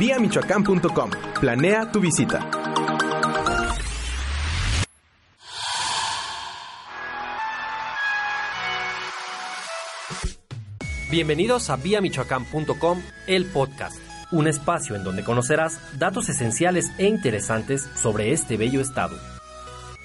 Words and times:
Michoacán.com. 0.00 1.10
Planea 1.40 1.92
tu 1.92 2.00
visita. 2.00 2.50
Bienvenidos 11.10 11.68
a 11.68 11.76
viamichoacán.com, 11.76 13.02
el 13.26 13.44
podcast, 13.46 14.00
un 14.30 14.46
espacio 14.46 14.96
en 14.96 15.04
donde 15.04 15.22
conocerás 15.22 15.78
datos 15.98 16.30
esenciales 16.30 16.90
e 16.96 17.06
interesantes 17.06 17.86
sobre 18.00 18.32
este 18.32 18.56
bello 18.56 18.80
estado. 18.80 19.18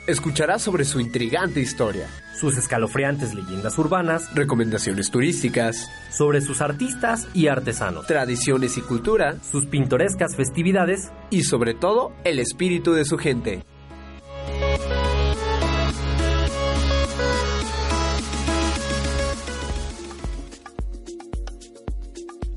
Escucharás 0.07 0.61
sobre 0.61 0.83
su 0.83 0.99
intrigante 0.99 1.61
historia, 1.61 2.07
sus 2.39 2.57
escalofriantes 2.57 3.33
leyendas 3.33 3.77
urbanas, 3.77 4.33
recomendaciones 4.35 5.09
turísticas, 5.11 5.89
sobre 6.09 6.41
sus 6.41 6.61
artistas 6.61 7.27
y 7.33 7.47
artesanos, 7.47 8.07
tradiciones 8.07 8.77
y 8.77 8.81
cultura, 8.81 9.41
sus 9.43 9.65
pintorescas 9.65 10.35
festividades 10.35 11.11
y 11.29 11.43
sobre 11.43 11.73
todo 11.73 12.11
el 12.23 12.39
espíritu 12.39 12.93
de 12.93 13.05
su 13.05 13.17
gente. 13.17 13.63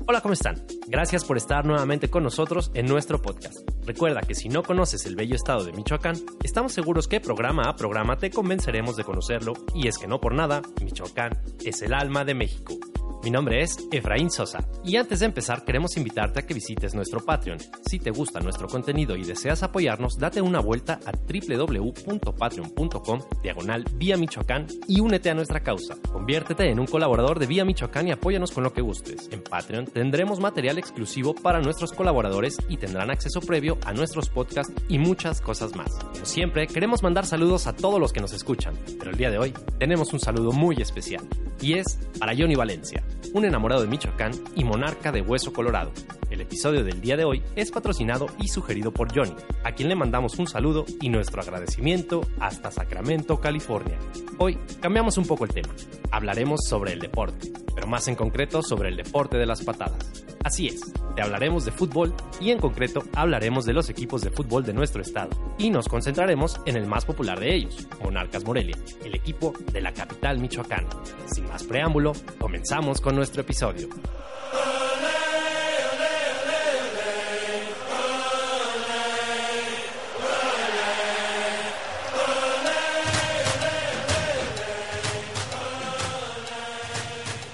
Hola, 0.05 0.21
¿cómo 0.21 0.33
están? 0.33 0.55
Gracias 0.89 1.23
por 1.23 1.37
estar 1.37 1.65
nuevamente 1.65 2.09
con 2.09 2.23
nosotros 2.23 2.71
en 2.73 2.87
nuestro 2.87 3.21
podcast. 3.21 3.59
Recuerda 3.85 4.21
que 4.21 4.33
si 4.33 4.49
no 4.49 4.63
conoces 4.63 5.05
el 5.05 5.15
bello 5.15 5.35
estado 5.35 5.63
de 5.63 5.71
Michoacán, 5.71 6.15
estamos 6.43 6.73
seguros 6.73 7.07
que 7.07 7.21
programa 7.21 7.69
a 7.69 7.75
programa 7.75 8.17
te 8.17 8.31
convenceremos 8.31 8.95
de 8.95 9.03
conocerlo 9.03 9.53
y 9.75 9.87
es 9.87 9.99
que 9.99 10.07
no 10.07 10.19
por 10.19 10.33
nada, 10.33 10.63
Michoacán 10.83 11.39
es 11.63 11.83
el 11.83 11.93
alma 11.93 12.25
de 12.25 12.33
México. 12.33 12.73
Mi 13.21 13.31
nombre 13.31 13.61
es 13.61 13.77
Efraín 13.91 14.31
Sosa 14.31 14.65
y 14.81 14.95
antes 14.95 15.19
de 15.19 15.25
empezar 15.25 15.65
queremos 15.65 15.97
invitarte 15.97 16.39
a 16.39 16.45
que 16.45 16.53
visites 16.53 16.95
nuestro 16.95 17.19
Patreon. 17.19 17.57
Si 17.85 17.99
te 17.99 18.11
gusta 18.11 18.39
nuestro 18.39 18.69
contenido 18.69 19.17
y 19.17 19.25
deseas 19.25 19.61
apoyarnos, 19.61 20.17
date 20.17 20.41
una 20.41 20.61
vuelta 20.61 21.01
a 21.05 21.11
www.patreon.com 21.11 23.19
diagonal 23.43 23.83
Vía 23.95 24.15
Michoacán 24.15 24.67
y 24.87 25.01
únete 25.01 25.29
a 25.29 25.33
nuestra 25.33 25.59
causa. 25.59 25.97
Conviértete 26.09 26.69
en 26.69 26.79
un 26.79 26.87
colaborador 26.87 27.39
de 27.39 27.47
Vía 27.47 27.65
Michoacán 27.65 28.07
y 28.07 28.11
apóyanos 28.11 28.51
con 28.51 28.63
lo 28.63 28.71
que 28.71 28.81
gustes. 28.81 29.27
En 29.33 29.43
Patreon 29.43 29.87
tendremos 29.87 30.39
material 30.39 30.77
exclusivo 30.77 31.35
para 31.35 31.59
nuestros 31.59 31.91
colaboradores 31.91 32.55
y 32.69 32.77
tendrán 32.77 33.11
acceso 33.11 33.41
previo 33.41 33.77
a 33.83 33.91
nuestros 33.91 34.29
podcasts 34.29 34.73
y 34.87 34.97
muchas 34.97 35.41
cosas 35.41 35.75
más. 35.75 35.93
Como 35.93 36.25
siempre, 36.25 36.67
queremos 36.67 37.03
mandar 37.03 37.25
saludos 37.25 37.67
a 37.67 37.75
todos 37.75 37.99
los 37.99 38.13
que 38.13 38.21
nos 38.21 38.31
escuchan, 38.31 38.75
pero 38.97 39.11
el 39.11 39.17
día 39.17 39.29
de 39.29 39.39
hoy 39.39 39.53
tenemos 39.77 40.13
un 40.13 40.21
saludo 40.21 40.53
muy 40.53 40.81
especial 40.81 41.27
y 41.61 41.73
es 41.73 41.99
para 42.17 42.33
Johnny 42.33 42.55
Valencia 42.55 43.03
un 43.33 43.45
enamorado 43.45 43.81
de 43.81 43.87
Michoacán 43.87 44.31
y 44.55 44.63
monarca 44.63 45.11
de 45.11 45.21
Hueso 45.21 45.53
Colorado. 45.53 45.91
El 46.29 46.41
episodio 46.41 46.83
del 46.83 47.01
día 47.01 47.17
de 47.17 47.25
hoy 47.25 47.41
es 47.55 47.71
patrocinado 47.71 48.27
y 48.39 48.49
sugerido 48.49 48.91
por 48.91 49.13
Johnny, 49.13 49.35
a 49.63 49.71
quien 49.71 49.89
le 49.89 49.95
mandamos 49.95 50.37
un 50.37 50.47
saludo 50.47 50.85
y 51.01 51.09
nuestro 51.09 51.41
agradecimiento 51.41 52.21
hasta 52.39 52.69
Sacramento, 52.69 53.39
California. 53.39 53.97
Hoy 54.37 54.59
cambiamos 54.79 55.17
un 55.17 55.25
poco 55.25 55.45
el 55.45 55.53
tema. 55.53 55.73
Hablaremos 56.11 56.61
sobre 56.67 56.93
el 56.93 56.99
deporte, 56.99 57.51
pero 57.73 57.87
más 57.87 58.07
en 58.07 58.15
concreto 58.15 58.61
sobre 58.61 58.89
el 58.89 58.97
deporte 58.97 59.37
de 59.37 59.47
las 59.47 59.63
patadas. 59.63 60.23
Así 60.43 60.67
es, 60.67 60.93
te 61.15 61.21
hablaremos 61.23 61.65
de 61.65 61.71
fútbol 61.71 62.13
y 62.39 62.51
en 62.51 62.59
concreto 62.59 63.03
hablaremos 63.15 63.65
de 63.65 63.73
los 63.73 63.89
equipos 63.89 64.21
de 64.21 64.29
fútbol 64.29 64.63
de 64.63 64.73
nuestro 64.73 65.01
estado 65.01 65.31
y 65.57 65.71
nos 65.71 65.87
concentraremos 65.87 66.61
en 66.65 66.77
el 66.77 66.85
más 66.85 67.05
popular 67.05 67.39
de 67.39 67.55
ellos, 67.55 67.87
Monarcas 68.03 68.45
Morelia, 68.45 68.77
el 69.03 69.15
equipo 69.15 69.53
de 69.73 69.81
la 69.81 69.93
capital 69.93 70.39
michoacana. 70.39 70.89
Sin 71.25 71.47
más 71.47 71.63
preámbulo, 71.63 72.13
comenzamos 72.39 73.01
con 73.01 73.15
nuestro 73.15 73.41
episodio. 73.41 73.89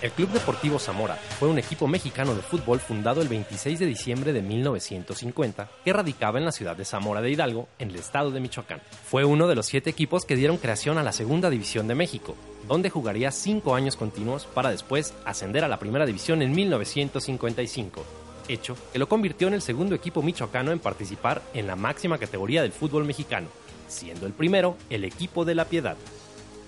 El 0.06 0.12
Club 0.12 0.30
Deportivo 0.30 0.78
Zamora 0.78 1.16
fue 1.16 1.48
un 1.48 1.58
equipo 1.58 1.88
mexicano 1.88 2.36
de 2.36 2.44
fútbol 2.44 2.80
fundado 2.80 3.24
el 3.24 3.28
26 3.28 3.80
de 3.80 3.88
diciembre 3.88 4.34
de 4.34 4.44
1950 4.44 5.68
que 5.84 5.94
radicaba 5.94 6.38
en 6.38 6.46
la 6.46 6.52
ciudad 6.52 6.78
de 6.78 6.86
Zamora 6.86 7.22
de 7.22 7.32
Hidalgo, 7.32 7.68
en 7.80 7.90
el 7.90 7.96
estado 7.96 8.30
de 8.30 8.40
Michoacán. 8.40 8.84
Fue 9.10 9.26
uno 9.26 9.48
de 9.48 9.56
los 9.56 9.66
siete 9.66 9.90
equipos 9.90 10.24
que 10.24 10.36
dieron 10.36 10.58
creación 10.58 11.00
a 11.00 11.04
la 11.04 11.12
Segunda 11.12 11.50
División 11.50 11.88
de 11.88 11.96
México, 11.96 12.36
donde 12.68 12.92
jugaría 12.92 13.32
cinco 13.32 13.74
años 13.74 13.96
continuos 13.96 14.46
para 14.46 14.70
después 14.70 15.16
ascender 15.26 15.64
a 15.64 15.68
la 15.68 15.80
Primera 15.80 16.06
División 16.06 16.44
en 16.44 16.52
1955 16.52 18.06
hecho 18.48 18.78
que 18.94 19.00
lo 19.00 19.10
convirtió 19.10 19.48
en 19.48 19.56
el 19.56 19.64
segundo 19.64 19.96
equipo 19.96 20.22
michoacano 20.22 20.72
en 20.72 20.78
participar 20.78 21.42
en 21.56 21.66
la 21.66 21.76
máxima 21.76 22.20
categoría 22.20 22.62
del 22.62 22.74
fútbol 22.74 23.06
mexicano, 23.06 23.48
siendo 23.88 24.28
el 24.28 24.34
primero 24.34 24.78
el 24.92 25.04
equipo 25.04 25.46
de 25.46 25.56
la 25.56 25.66
Piedad. 25.66 25.98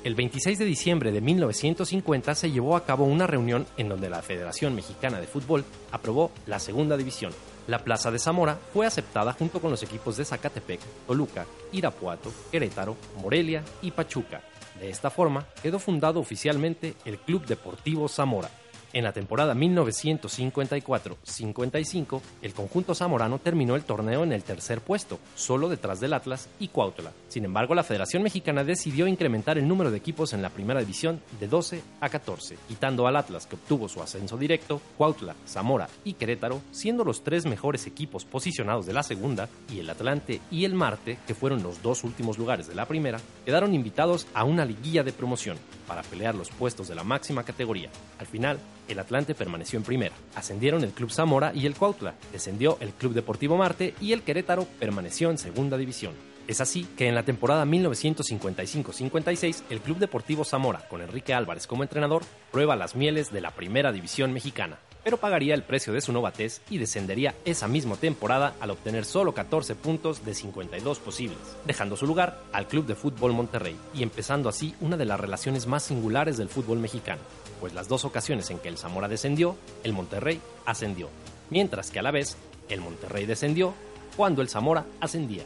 El 0.03 0.15
26 0.15 0.59
de 0.59 0.65
diciembre 0.65 1.11
de 1.11 1.21
1950 1.21 2.35
se 2.35 2.51
llevó 2.51 2.75
a 2.75 2.85
cabo 2.85 3.05
una 3.05 3.27
reunión 3.27 3.65
en 3.77 3.89
donde 3.89 4.09
la 4.09 4.21
Federación 4.21 4.75
Mexicana 4.75 5.19
de 5.19 5.27
Fútbol 5.27 5.65
aprobó 5.91 6.31
la 6.45 6.59
segunda 6.59 6.95
división. 6.95 7.33
La 7.67 7.83
Plaza 7.83 8.11
de 8.11 8.19
Zamora 8.19 8.57
fue 8.73 8.85
aceptada 8.85 9.33
junto 9.33 9.59
con 9.59 9.71
los 9.71 9.83
equipos 9.83 10.15
de 10.15 10.23
Zacatepec, 10.23 10.79
Toluca, 11.05 11.45
Irapuato, 11.73 12.31
Querétaro, 12.51 12.95
Morelia 13.21 13.63
y 13.81 13.91
Pachuca. 13.91 14.41
De 14.79 14.89
esta 14.89 15.09
forma 15.09 15.45
quedó 15.61 15.79
fundado 15.79 16.19
oficialmente 16.19 16.93
el 17.03 17.17
Club 17.17 17.45
Deportivo 17.45 18.07
Zamora. 18.07 18.49
En 18.97 19.03
la 19.03 19.13
temporada 19.13 19.53
1954-55, 19.53 22.21
el 22.41 22.53
conjunto 22.55 22.95
zamorano 22.95 23.37
terminó 23.37 23.75
el 23.75 23.83
torneo 23.83 24.23
en 24.23 24.31
el 24.31 24.41
tercer 24.41 24.81
puesto, 24.81 25.19
solo 25.35 25.69
detrás 25.69 25.99
del 25.99 26.13
Atlas 26.13 26.49
y 26.59 26.69
Cuautla. 26.69 27.11
Sin 27.27 27.45
embargo, 27.45 27.75
la 27.75 27.83
Federación 27.83 28.23
Mexicana 28.23 28.63
decidió 28.63 29.05
incrementar 29.05 29.59
el 29.59 29.67
número 29.67 29.91
de 29.91 29.97
equipos 29.97 30.33
en 30.33 30.41
la 30.41 30.49
primera 30.49 30.79
división 30.79 31.21
de 31.39 31.47
12 31.47 31.83
a 32.01 32.09
14, 32.09 32.57
quitando 32.67 33.05
al 33.05 33.17
Atlas, 33.17 33.45
que 33.45 33.55
obtuvo 33.55 33.87
su 33.87 34.01
ascenso 34.01 34.35
directo, 34.35 34.81
Cuautla, 34.97 35.35
Zamora 35.47 35.89
y 36.03 36.13
Querétaro, 36.13 36.63
siendo 36.71 37.03
los 37.03 37.23
tres 37.23 37.45
mejores 37.45 37.85
equipos 37.85 38.25
posicionados 38.25 38.87
de 38.87 38.93
la 38.93 39.03
segunda, 39.03 39.47
y 39.71 39.77
el 39.77 39.91
Atlante 39.91 40.41
y 40.49 40.65
el 40.65 40.73
Marte, 40.73 41.19
que 41.27 41.35
fueron 41.35 41.61
los 41.61 41.83
dos 41.83 42.03
últimos 42.03 42.39
lugares 42.39 42.67
de 42.67 42.73
la 42.73 42.87
primera, 42.87 43.19
quedaron 43.45 43.75
invitados 43.75 44.25
a 44.33 44.43
una 44.43 44.65
liguilla 44.65 45.03
de 45.03 45.13
promoción 45.13 45.59
para 45.87 46.01
pelear 46.01 46.33
los 46.33 46.49
puestos 46.49 46.87
de 46.87 46.95
la 46.95 47.03
máxima 47.03 47.43
categoría. 47.43 47.91
Al 48.17 48.25
final, 48.25 48.57
el 48.87 48.99
Atlante 48.99 49.35
permaneció 49.35 49.77
en 49.77 49.83
primera. 49.83 50.15
Ascendieron 50.35 50.83
el 50.83 50.91
Club 50.91 51.11
Zamora 51.11 51.51
y 51.53 51.65
el 51.65 51.75
Cuautla. 51.75 52.15
Descendió 52.31 52.77
el 52.79 52.91
Club 52.91 53.13
Deportivo 53.13 53.57
Marte 53.57 53.93
y 54.01 54.13
el 54.13 54.23
Querétaro 54.23 54.67
permaneció 54.79 55.29
en 55.29 55.37
segunda 55.37 55.77
división. 55.77 56.13
Es 56.47 56.61
así 56.61 56.87
que 56.95 57.07
en 57.09 57.15
la 57.15 57.23
temporada 57.23 57.65
1955-56 57.65 59.63
el 59.69 59.81
Club 59.81 59.97
Deportivo 59.97 60.45
Zamora, 60.45 60.87
con 60.87 61.01
Enrique 61.01 61.33
Álvarez 61.33 61.67
como 61.67 61.83
entrenador, 61.83 62.23
prueba 62.53 62.77
las 62.77 62.95
mieles 62.95 63.33
de 63.33 63.41
la 63.41 63.51
primera 63.51 63.91
división 63.91 64.31
mexicana, 64.31 64.79
pero 65.03 65.17
pagaría 65.17 65.53
el 65.53 65.63
precio 65.63 65.91
de 65.91 65.99
su 65.99 66.13
novatez 66.13 66.61
y 66.69 66.77
descendería 66.77 67.35
esa 67.43 67.67
misma 67.67 67.97
temporada 67.97 68.55
al 68.61 68.71
obtener 68.71 69.03
solo 69.03 69.33
14 69.33 69.75
puntos 69.75 70.23
de 70.23 70.33
52 70.33 70.99
posibles, 70.99 71.37
dejando 71.65 71.97
su 71.97 72.07
lugar 72.07 72.39
al 72.53 72.67
Club 72.67 72.85
de 72.85 72.95
Fútbol 72.95 73.33
Monterrey 73.33 73.75
y 73.93 74.03
empezando 74.03 74.47
así 74.47 74.73
una 74.79 74.95
de 74.95 75.05
las 75.05 75.19
relaciones 75.19 75.67
más 75.67 75.83
singulares 75.83 76.37
del 76.37 76.47
fútbol 76.47 76.79
mexicano, 76.79 77.21
pues 77.59 77.73
las 77.73 77.88
dos 77.88 78.06
ocasiones 78.06 78.50
en 78.50 78.59
que 78.59 78.69
el 78.69 78.78
Zamora 78.78 79.07
descendió, 79.07 79.56
el 79.84 79.94
Monterrey 79.94 80.41
ascendió, 80.66 81.09
mientras 81.50 81.91
que 81.91 82.00
a 82.00 82.03
la 82.03 82.12
vez 82.12 82.38
el 82.69 82.81
Monterrey 82.81 83.25
descendió 83.25 83.73
cuando 84.16 84.41
el 84.41 84.50
Zamora 84.50 84.85
ascendía. 85.00 85.44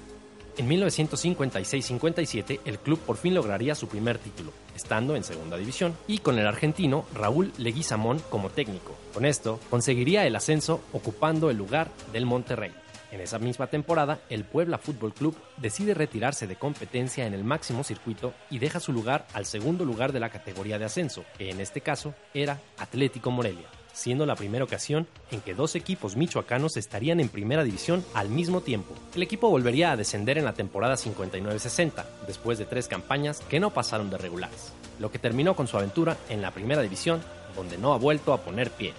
En 0.58 0.70
1956-57 0.70 2.60
el 2.66 2.80
club 2.80 3.00
por 3.00 3.18
fin 3.18 3.34
lograría 3.34 3.74
su 3.74 3.88
primer 3.88 4.18
título, 4.18 4.52
estando 4.76 5.16
en 5.16 5.24
segunda 5.24 5.58
división, 5.58 5.96
y 6.08 6.18
con 6.20 6.38
el 6.40 6.48
argentino 6.48 7.06
Raúl 7.14 7.54
Leguizamón 7.58 8.22
como 8.30 8.50
técnico. 8.50 8.96
Con 9.14 9.26
esto 9.26 9.60
conseguiría 9.70 10.28
el 10.28 10.36
ascenso 10.36 10.82
ocupando 10.92 11.50
el 11.50 11.58
lugar 11.58 11.90
del 12.12 12.26
Monterrey. 12.26 12.72
En 13.12 13.20
esa 13.20 13.40
misma 13.40 13.68
temporada, 13.68 14.22
el 14.30 14.46
Puebla 14.46 14.78
Fútbol 14.78 15.14
Club 15.14 15.38
decide 15.58 15.94
retirarse 15.94 16.48
de 16.48 16.56
competencia 16.56 17.28
en 17.28 17.34
el 17.34 17.44
máximo 17.44 17.84
circuito 17.84 18.34
y 18.50 18.60
deja 18.60 18.80
su 18.80 18.94
lugar 18.94 19.28
al 19.34 19.46
segundo 19.46 19.84
lugar 19.84 20.14
de 20.14 20.22
la 20.22 20.30
categoría 20.30 20.80
de 20.80 20.86
ascenso, 20.86 21.26
que 21.38 21.50
en 21.50 21.60
este 21.60 21.82
caso 21.82 22.14
era 22.34 22.60
Atlético 22.78 23.30
Morelia 23.30 23.68
siendo 23.94 24.26
la 24.26 24.36
primera 24.36 24.64
ocasión 24.64 25.08
en 25.32 25.42
que 25.42 25.54
dos 25.54 25.76
equipos 25.76 26.16
michoacanos 26.16 26.78
estarían 26.78 27.20
en 27.20 27.30
primera 27.30 27.64
división 27.64 28.04
al 28.14 28.30
mismo 28.30 28.62
tiempo. 28.62 28.96
El 29.16 29.24
equipo 29.24 29.50
volvería 29.50 29.92
a 29.92 29.98
descender 29.98 30.38
en 30.38 30.46
la 30.46 30.54
temporada 30.54 30.96
59-60, 30.96 32.06
después 32.28 32.58
de 32.58 32.66
tres 32.66 32.88
campañas 32.88 33.42
que 33.42 33.60
no 33.60 33.72
pasaron 33.72 34.10
de 34.10 34.18
regulares, 34.18 34.74
lo 35.00 35.12
que 35.12 35.20
terminó 35.20 35.56
con 35.56 35.68
su 35.68 35.78
aventura 35.78 36.18
en 36.30 36.42
la 36.42 36.52
primera 36.52 36.82
división, 36.82 37.22
donde 37.56 37.78
no 37.78 37.94
ha 37.94 37.98
vuelto 37.98 38.34
a 38.34 38.42
poner 38.42 38.72
pie. 38.72 38.94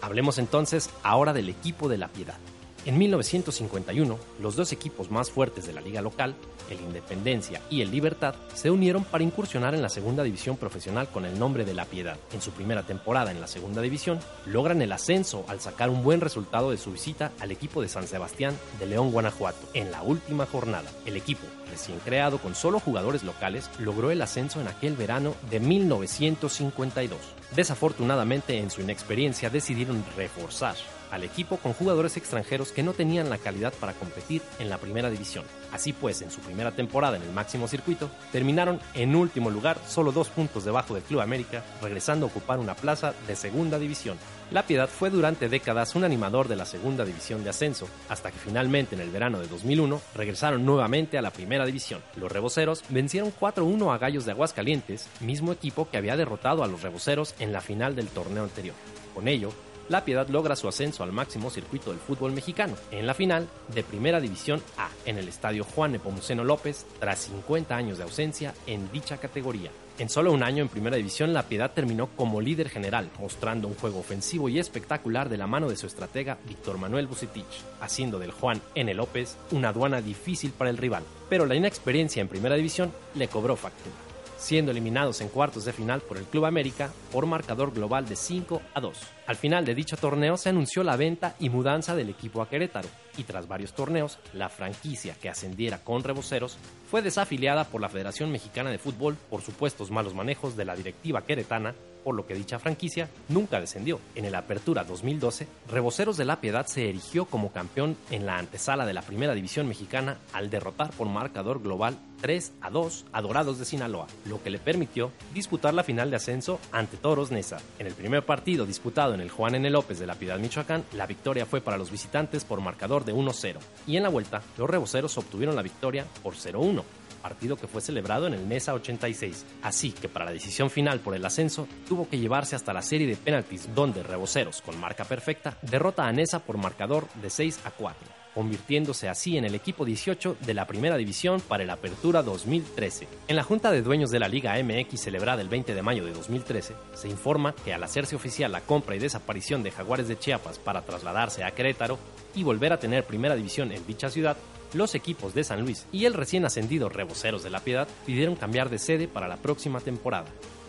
Hablemos 0.00 0.38
entonces 0.38 0.90
ahora 1.02 1.32
del 1.32 1.48
equipo 1.48 1.88
de 1.88 1.98
la 1.98 2.08
Piedad. 2.08 2.36
En 2.86 2.98
1951, 2.98 4.18
los 4.42 4.56
dos 4.56 4.70
equipos 4.72 5.10
más 5.10 5.30
fuertes 5.30 5.66
de 5.66 5.72
la 5.72 5.80
liga 5.80 6.02
local, 6.02 6.34
el 6.68 6.78
Independencia 6.82 7.62
y 7.70 7.80
el 7.80 7.90
Libertad, 7.90 8.34
se 8.52 8.70
unieron 8.70 9.04
para 9.04 9.24
incursionar 9.24 9.74
en 9.74 9.80
la 9.80 9.88
segunda 9.88 10.22
división 10.22 10.58
profesional 10.58 11.08
con 11.08 11.24
el 11.24 11.38
nombre 11.38 11.64
de 11.64 11.72
La 11.72 11.86
Piedad. 11.86 12.18
En 12.34 12.42
su 12.42 12.50
primera 12.50 12.82
temporada 12.82 13.30
en 13.30 13.40
la 13.40 13.46
segunda 13.46 13.80
división, 13.80 14.20
logran 14.44 14.82
el 14.82 14.92
ascenso 14.92 15.46
al 15.48 15.60
sacar 15.60 15.88
un 15.88 16.04
buen 16.04 16.20
resultado 16.20 16.72
de 16.72 16.76
su 16.76 16.92
visita 16.92 17.32
al 17.40 17.52
equipo 17.52 17.80
de 17.80 17.88
San 17.88 18.06
Sebastián 18.06 18.54
de 18.78 18.84
León, 18.84 19.12
Guanajuato. 19.12 19.66
En 19.72 19.90
la 19.90 20.02
última 20.02 20.44
jornada, 20.44 20.90
el 21.06 21.16
equipo, 21.16 21.46
recién 21.70 21.98
creado 22.00 22.36
con 22.36 22.54
solo 22.54 22.80
jugadores 22.80 23.22
locales, 23.22 23.70
logró 23.78 24.10
el 24.10 24.20
ascenso 24.20 24.60
en 24.60 24.68
aquel 24.68 24.94
verano 24.94 25.34
de 25.50 25.58
1952. 25.58 27.18
Desafortunadamente, 27.56 28.58
en 28.58 28.70
su 28.70 28.82
inexperiencia 28.82 29.48
decidieron 29.48 30.04
reforzar 30.18 30.76
al 31.14 31.24
equipo 31.24 31.56
con 31.56 31.72
jugadores 31.72 32.16
extranjeros 32.16 32.72
que 32.72 32.82
no 32.82 32.92
tenían 32.92 33.30
la 33.30 33.38
calidad 33.38 33.72
para 33.80 33.92
competir 33.92 34.42
en 34.58 34.68
la 34.68 34.78
primera 34.78 35.10
división. 35.10 35.44
Así 35.72 35.92
pues, 35.92 36.22
en 36.22 36.30
su 36.30 36.40
primera 36.40 36.72
temporada 36.72 37.16
en 37.16 37.22
el 37.22 37.32
máximo 37.32 37.68
circuito, 37.68 38.10
terminaron 38.32 38.80
en 38.94 39.14
último 39.14 39.50
lugar, 39.50 39.78
solo 39.86 40.12
dos 40.12 40.28
puntos 40.28 40.64
debajo 40.64 40.94
del 40.94 41.02
Club 41.02 41.20
América, 41.20 41.64
regresando 41.82 42.26
a 42.26 42.28
ocupar 42.28 42.58
una 42.58 42.74
plaza 42.74 43.14
de 43.26 43.36
segunda 43.36 43.78
división. 43.78 44.18
La 44.50 44.66
Piedad 44.66 44.88
fue 44.88 45.10
durante 45.10 45.48
décadas 45.48 45.94
un 45.94 46.04
animador 46.04 46.48
de 46.48 46.56
la 46.56 46.66
segunda 46.66 47.04
división 47.04 47.42
de 47.42 47.50
ascenso, 47.50 47.88
hasta 48.08 48.30
que 48.30 48.38
finalmente 48.38 48.94
en 48.94 49.00
el 49.00 49.10
verano 49.10 49.40
de 49.40 49.48
2001 49.48 50.00
regresaron 50.14 50.64
nuevamente 50.64 51.18
a 51.18 51.22
la 51.22 51.32
primera 51.32 51.64
división. 51.64 52.02
Los 52.16 52.30
reboceros 52.30 52.84
vencieron 52.90 53.32
4-1 53.32 53.92
a 53.92 53.98
Gallos 53.98 54.26
de 54.26 54.32
Aguascalientes, 54.32 55.08
mismo 55.20 55.52
equipo 55.52 55.88
que 55.88 55.96
había 55.96 56.16
derrotado 56.16 56.62
a 56.62 56.68
los 56.68 56.82
reboceros 56.82 57.34
en 57.38 57.52
la 57.52 57.60
final 57.60 57.96
del 57.96 58.08
torneo 58.08 58.44
anterior. 58.44 58.76
Con 59.14 59.28
ello, 59.28 59.50
la 59.88 60.04
Piedad 60.04 60.28
logra 60.28 60.56
su 60.56 60.68
ascenso 60.68 61.02
al 61.02 61.12
máximo 61.12 61.50
circuito 61.50 61.90
del 61.90 62.00
fútbol 62.00 62.32
mexicano, 62.32 62.74
en 62.90 63.06
la 63.06 63.14
final 63.14 63.48
de 63.74 63.82
Primera 63.82 64.20
División 64.20 64.62
A, 64.78 64.88
en 65.04 65.18
el 65.18 65.28
estadio 65.28 65.64
Juan 65.64 65.92
Nepomuceno 65.92 66.44
López, 66.44 66.86
tras 67.00 67.20
50 67.20 67.76
años 67.76 67.98
de 67.98 68.04
ausencia 68.04 68.54
en 68.66 68.90
dicha 68.92 69.18
categoría. 69.18 69.70
En 69.96 70.08
solo 70.08 70.32
un 70.32 70.42
año 70.42 70.62
en 70.62 70.68
Primera 70.68 70.96
División, 70.96 71.32
La 71.32 71.44
Piedad 71.44 71.70
terminó 71.72 72.08
como 72.16 72.40
líder 72.40 72.68
general, 72.68 73.10
mostrando 73.20 73.68
un 73.68 73.74
juego 73.74 74.00
ofensivo 74.00 74.48
y 74.48 74.58
espectacular 74.58 75.28
de 75.28 75.36
la 75.36 75.46
mano 75.46 75.68
de 75.68 75.76
su 75.76 75.86
estratega 75.86 76.38
Víctor 76.48 76.78
Manuel 76.78 77.06
Bucetich, 77.06 77.62
haciendo 77.80 78.18
del 78.18 78.32
Juan 78.32 78.60
N. 78.74 78.92
López 78.94 79.36
una 79.52 79.68
aduana 79.68 80.00
difícil 80.00 80.50
para 80.50 80.70
el 80.70 80.78
rival. 80.78 81.04
Pero 81.28 81.46
la 81.46 81.54
inexperiencia 81.54 82.20
en 82.20 82.28
Primera 82.28 82.56
División 82.56 82.92
le 83.14 83.28
cobró 83.28 83.54
factura 83.54 84.03
siendo 84.36 84.70
eliminados 84.70 85.20
en 85.20 85.28
cuartos 85.28 85.64
de 85.64 85.72
final 85.72 86.00
por 86.00 86.18
el 86.18 86.24
Club 86.24 86.46
América 86.46 86.90
por 87.12 87.26
marcador 87.26 87.72
global 87.72 88.06
de 88.06 88.16
5 88.16 88.62
a 88.74 88.80
2. 88.80 88.98
Al 89.26 89.36
final 89.36 89.64
de 89.64 89.74
dicho 89.74 89.96
torneo 89.96 90.36
se 90.36 90.48
anunció 90.48 90.82
la 90.84 90.96
venta 90.96 91.34
y 91.38 91.50
mudanza 91.50 91.94
del 91.94 92.10
equipo 92.10 92.42
a 92.42 92.48
Querétaro, 92.48 92.88
y 93.16 93.24
tras 93.24 93.48
varios 93.48 93.74
torneos, 93.74 94.18
la 94.32 94.48
franquicia 94.48 95.14
que 95.14 95.28
ascendiera 95.28 95.78
con 95.78 96.02
reboceros 96.02 96.56
fue 96.90 97.02
desafiliada 97.02 97.64
por 97.64 97.80
la 97.80 97.88
Federación 97.88 98.30
Mexicana 98.30 98.70
de 98.70 98.78
Fútbol 98.78 99.16
por 99.30 99.42
supuestos 99.42 99.90
malos 99.90 100.14
manejos 100.14 100.56
de 100.56 100.64
la 100.64 100.76
directiva 100.76 101.22
queretana 101.22 101.74
por 102.04 102.14
lo 102.14 102.26
que 102.26 102.34
dicha 102.34 102.58
franquicia 102.58 103.08
nunca 103.28 103.60
descendió. 103.60 103.98
En 104.14 104.26
el 104.26 104.34
Apertura 104.34 104.84
2012, 104.84 105.48
Reboceros 105.68 106.16
de 106.16 106.26
la 106.26 106.40
Piedad 106.40 106.66
se 106.66 106.88
erigió 106.88 107.24
como 107.24 107.50
campeón 107.50 107.96
en 108.10 108.26
la 108.26 108.38
antesala 108.38 108.86
de 108.86 108.92
la 108.92 109.02
Primera 109.02 109.34
División 109.34 109.66
Mexicana 109.66 110.18
al 110.32 110.50
derrotar 110.50 110.90
por 110.92 111.08
marcador 111.08 111.62
global 111.62 111.98
3 112.20 112.52
a 112.60 112.70
2 112.70 113.06
a 113.12 113.20
Dorados 113.20 113.58
de 113.58 113.64
Sinaloa, 113.64 114.06
lo 114.26 114.42
que 114.42 114.50
le 114.50 114.58
permitió 114.58 115.10
disputar 115.34 115.74
la 115.74 115.82
final 115.82 116.10
de 116.10 116.16
ascenso 116.16 116.58
ante 116.72 116.96
Toros 116.96 117.30
Neza. 117.30 117.58
En 117.78 117.86
el 117.86 117.94
primer 117.94 118.24
partido 118.24 118.66
disputado 118.66 119.14
en 119.14 119.20
el 119.20 119.30
Juan 119.30 119.54
N. 119.54 119.68
López 119.70 119.98
de 119.98 120.06
la 120.06 120.14
Piedad, 120.14 120.38
Michoacán, 120.38 120.84
la 120.92 121.06
victoria 121.06 121.46
fue 121.46 121.60
para 121.60 121.76
los 121.76 121.90
visitantes 121.90 122.44
por 122.44 122.60
marcador 122.60 123.04
de 123.04 123.14
1-0 123.14 123.58
y 123.86 123.96
en 123.96 124.02
la 124.02 124.08
vuelta 124.08 124.42
los 124.56 124.70
reboceros 124.70 125.16
obtuvieron 125.18 125.56
la 125.56 125.62
victoria 125.62 126.06
por 126.22 126.34
0-1 126.34 126.82
partido 127.24 127.56
que 127.56 127.66
fue 127.66 127.80
celebrado 127.80 128.26
en 128.26 128.34
el 128.34 128.46
Nesa 128.46 128.74
86. 128.74 129.46
Así 129.62 129.92
que 129.92 130.10
para 130.10 130.26
la 130.26 130.32
decisión 130.32 130.68
final 130.68 131.00
por 131.00 131.16
el 131.16 131.24
ascenso, 131.24 131.66
tuvo 131.88 132.06
que 132.06 132.18
llevarse 132.18 132.54
hasta 132.54 132.74
la 132.74 132.82
serie 132.82 133.06
de 133.06 133.16
penaltis 133.16 133.74
donde 133.74 134.02
Reboceros, 134.02 134.60
con 134.60 134.78
marca 134.78 135.06
perfecta, 135.06 135.56
derrota 135.62 136.06
a 136.06 136.12
Nesa 136.12 136.40
por 136.40 136.58
marcador 136.58 137.08
de 137.22 137.30
6 137.30 137.60
a 137.64 137.70
4 137.70 138.23
convirtiéndose 138.34 139.08
así 139.08 139.36
en 139.36 139.44
el 139.44 139.54
equipo 139.54 139.84
18 139.84 140.36
de 140.40 140.54
la 140.54 140.66
primera 140.66 140.96
división 140.96 141.40
para 141.40 141.62
el 141.62 141.70
Apertura 141.70 142.22
2013. 142.22 143.06
En 143.28 143.36
la 143.36 143.42
Junta 143.42 143.70
de 143.70 143.82
Dueños 143.82 144.10
de 144.10 144.18
la 144.18 144.28
Liga 144.28 144.56
MX 144.62 145.00
celebrada 145.00 145.40
el 145.40 145.48
20 145.48 145.74
de 145.74 145.82
mayo 145.82 146.04
de 146.04 146.12
2013, 146.12 146.74
se 146.94 147.08
informa 147.08 147.54
que 147.64 147.72
al 147.72 147.82
hacerse 147.82 148.16
oficial 148.16 148.52
la 148.52 148.60
compra 148.60 148.96
y 148.96 148.98
desaparición 148.98 149.62
de 149.62 149.70
Jaguares 149.70 150.08
de 150.08 150.18
Chiapas 150.18 150.58
para 150.58 150.82
trasladarse 150.82 151.44
a 151.44 151.52
Querétaro 151.52 151.98
y 152.34 152.42
volver 152.42 152.72
a 152.72 152.78
tener 152.78 153.04
primera 153.04 153.36
división 153.36 153.72
en 153.72 153.86
dicha 153.86 154.10
ciudad, 154.10 154.36
los 154.72 154.94
equipos 154.94 155.34
de 155.34 155.44
San 155.44 155.60
Luis 155.62 155.86
y 155.92 156.04
el 156.04 156.14
recién 156.14 156.44
ascendido 156.44 156.88
Reboceros 156.88 157.42
de 157.42 157.50
la 157.50 157.60
Piedad 157.60 157.88
pidieron 158.06 158.34
cambiar 158.34 158.70
de 158.70 158.78
sede 158.78 159.08
para 159.08 159.28
la 159.28 159.36
próxima 159.36 159.80
temporada. 159.80 160.26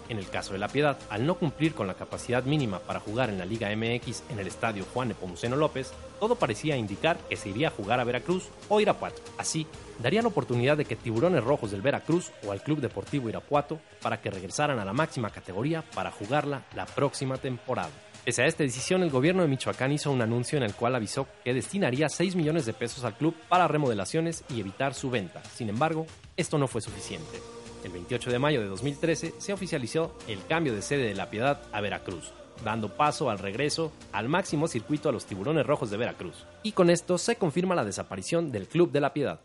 En 0.10 0.20
el 0.20 0.30
caso 0.30 0.54
de 0.54 0.60
La 0.60 0.68
Piedad, 0.68 0.98
al 1.10 1.26
no 1.26 1.36
cumplir 1.36 1.74
con 1.74 1.88
la 1.88 1.96
capacidad 1.96 2.44
mínima 2.44 2.80
para 2.80 3.00
jugar 3.00 3.30
en 3.30 3.40
la 3.40 3.46
Liga 3.46 3.70
MX 3.76 4.24
en 4.30 4.40
el 4.40 4.48
estadio 4.48 4.86
Juan 4.94 5.08
Nepomuceno 5.08 5.56
López, 5.56 5.92
todo 6.20 6.36
parecía 6.36 6.78
indicar 6.78 7.18
que 7.30 7.36
se 7.36 7.50
iría 7.50 7.70
a 7.70 7.72
jugar 7.72 8.00
a 8.00 8.04
Veracruz 8.04 8.50
o 8.70 8.80
Irapuato. 8.80 9.22
Así, 9.38 9.66
darían 10.00 10.26
oportunidad 10.26 10.78
de 10.78 10.86
que 10.86 10.96
Tiburones 10.96 11.44
Rojos 11.44 11.72
del 11.72 11.82
Veracruz 11.82 12.32
o 12.46 12.52
al 12.52 12.62
Club 12.62 12.80
Deportivo 12.80 13.30
Irapuato 13.30 13.80
para 14.02 14.22
que 14.22 14.30
regresaran 14.30 14.80
a 14.80 14.86
la 14.86 14.94
máxima 14.94 15.30
categoría 15.30 15.84
para 15.94 16.12
jugarla 16.12 16.64
la 16.76 16.86
próxima 16.86 17.38
temporada. 17.38 17.92
Pese 18.26 18.42
a 18.42 18.48
esta 18.48 18.64
decisión, 18.64 19.04
el 19.04 19.12
gobierno 19.12 19.44
de 19.44 19.48
Michoacán 19.48 19.92
hizo 19.92 20.12
un 20.12 20.22
anuncio 20.22 20.58
en 20.58 20.64
el 20.64 20.74
cual 20.74 20.96
avisó 20.96 21.28
que 21.44 21.54
destinaría 21.54 22.10
6 22.10 22.36
millones 22.36 22.66
de 22.66 22.74
pesos 22.74 23.04
al 23.04 23.16
club 23.16 23.36
para 23.48 23.68
remodelaciones 23.68 24.44
y 24.50 24.60
evitar 24.60 24.96
su 24.96 25.12
venta. 25.12 25.44
Sin 25.44 25.70
embargo, 25.70 26.08
esto 26.36 26.58
no 26.58 26.68
fue 26.68 26.82
suficiente. 26.82 27.55
El 27.86 27.92
28 27.92 28.32
de 28.32 28.40
mayo 28.40 28.62
de 28.62 28.68
2013 28.68 29.36
se 29.38 29.54
oficializó 29.54 30.18
el 30.28 30.44
cambio 30.48 30.74
de 30.74 30.82
sede 30.82 31.04
de 31.04 31.14
La 31.14 31.30
Piedad 31.30 31.62
a 31.72 31.82
Veracruz, 31.82 32.34
dando 32.64 32.90
paso 32.98 33.30
al 33.30 33.38
regreso 33.38 33.92
al 34.12 34.28
máximo 34.28 34.68
circuito 34.68 35.08
a 35.08 35.12
los 35.12 35.28
tiburones 35.28 35.68
rojos 35.68 35.92
de 35.92 35.98
Veracruz. 35.98 36.48
Y 36.64 36.72
con 36.72 36.90
esto 36.90 37.20
se 37.20 37.36
confirma 37.36 37.76
la 37.76 37.86
desaparición 37.86 38.52
del 38.52 38.68
Club 38.68 38.92
de 38.92 39.02
la 39.02 39.14
Piedad. 39.14 39.40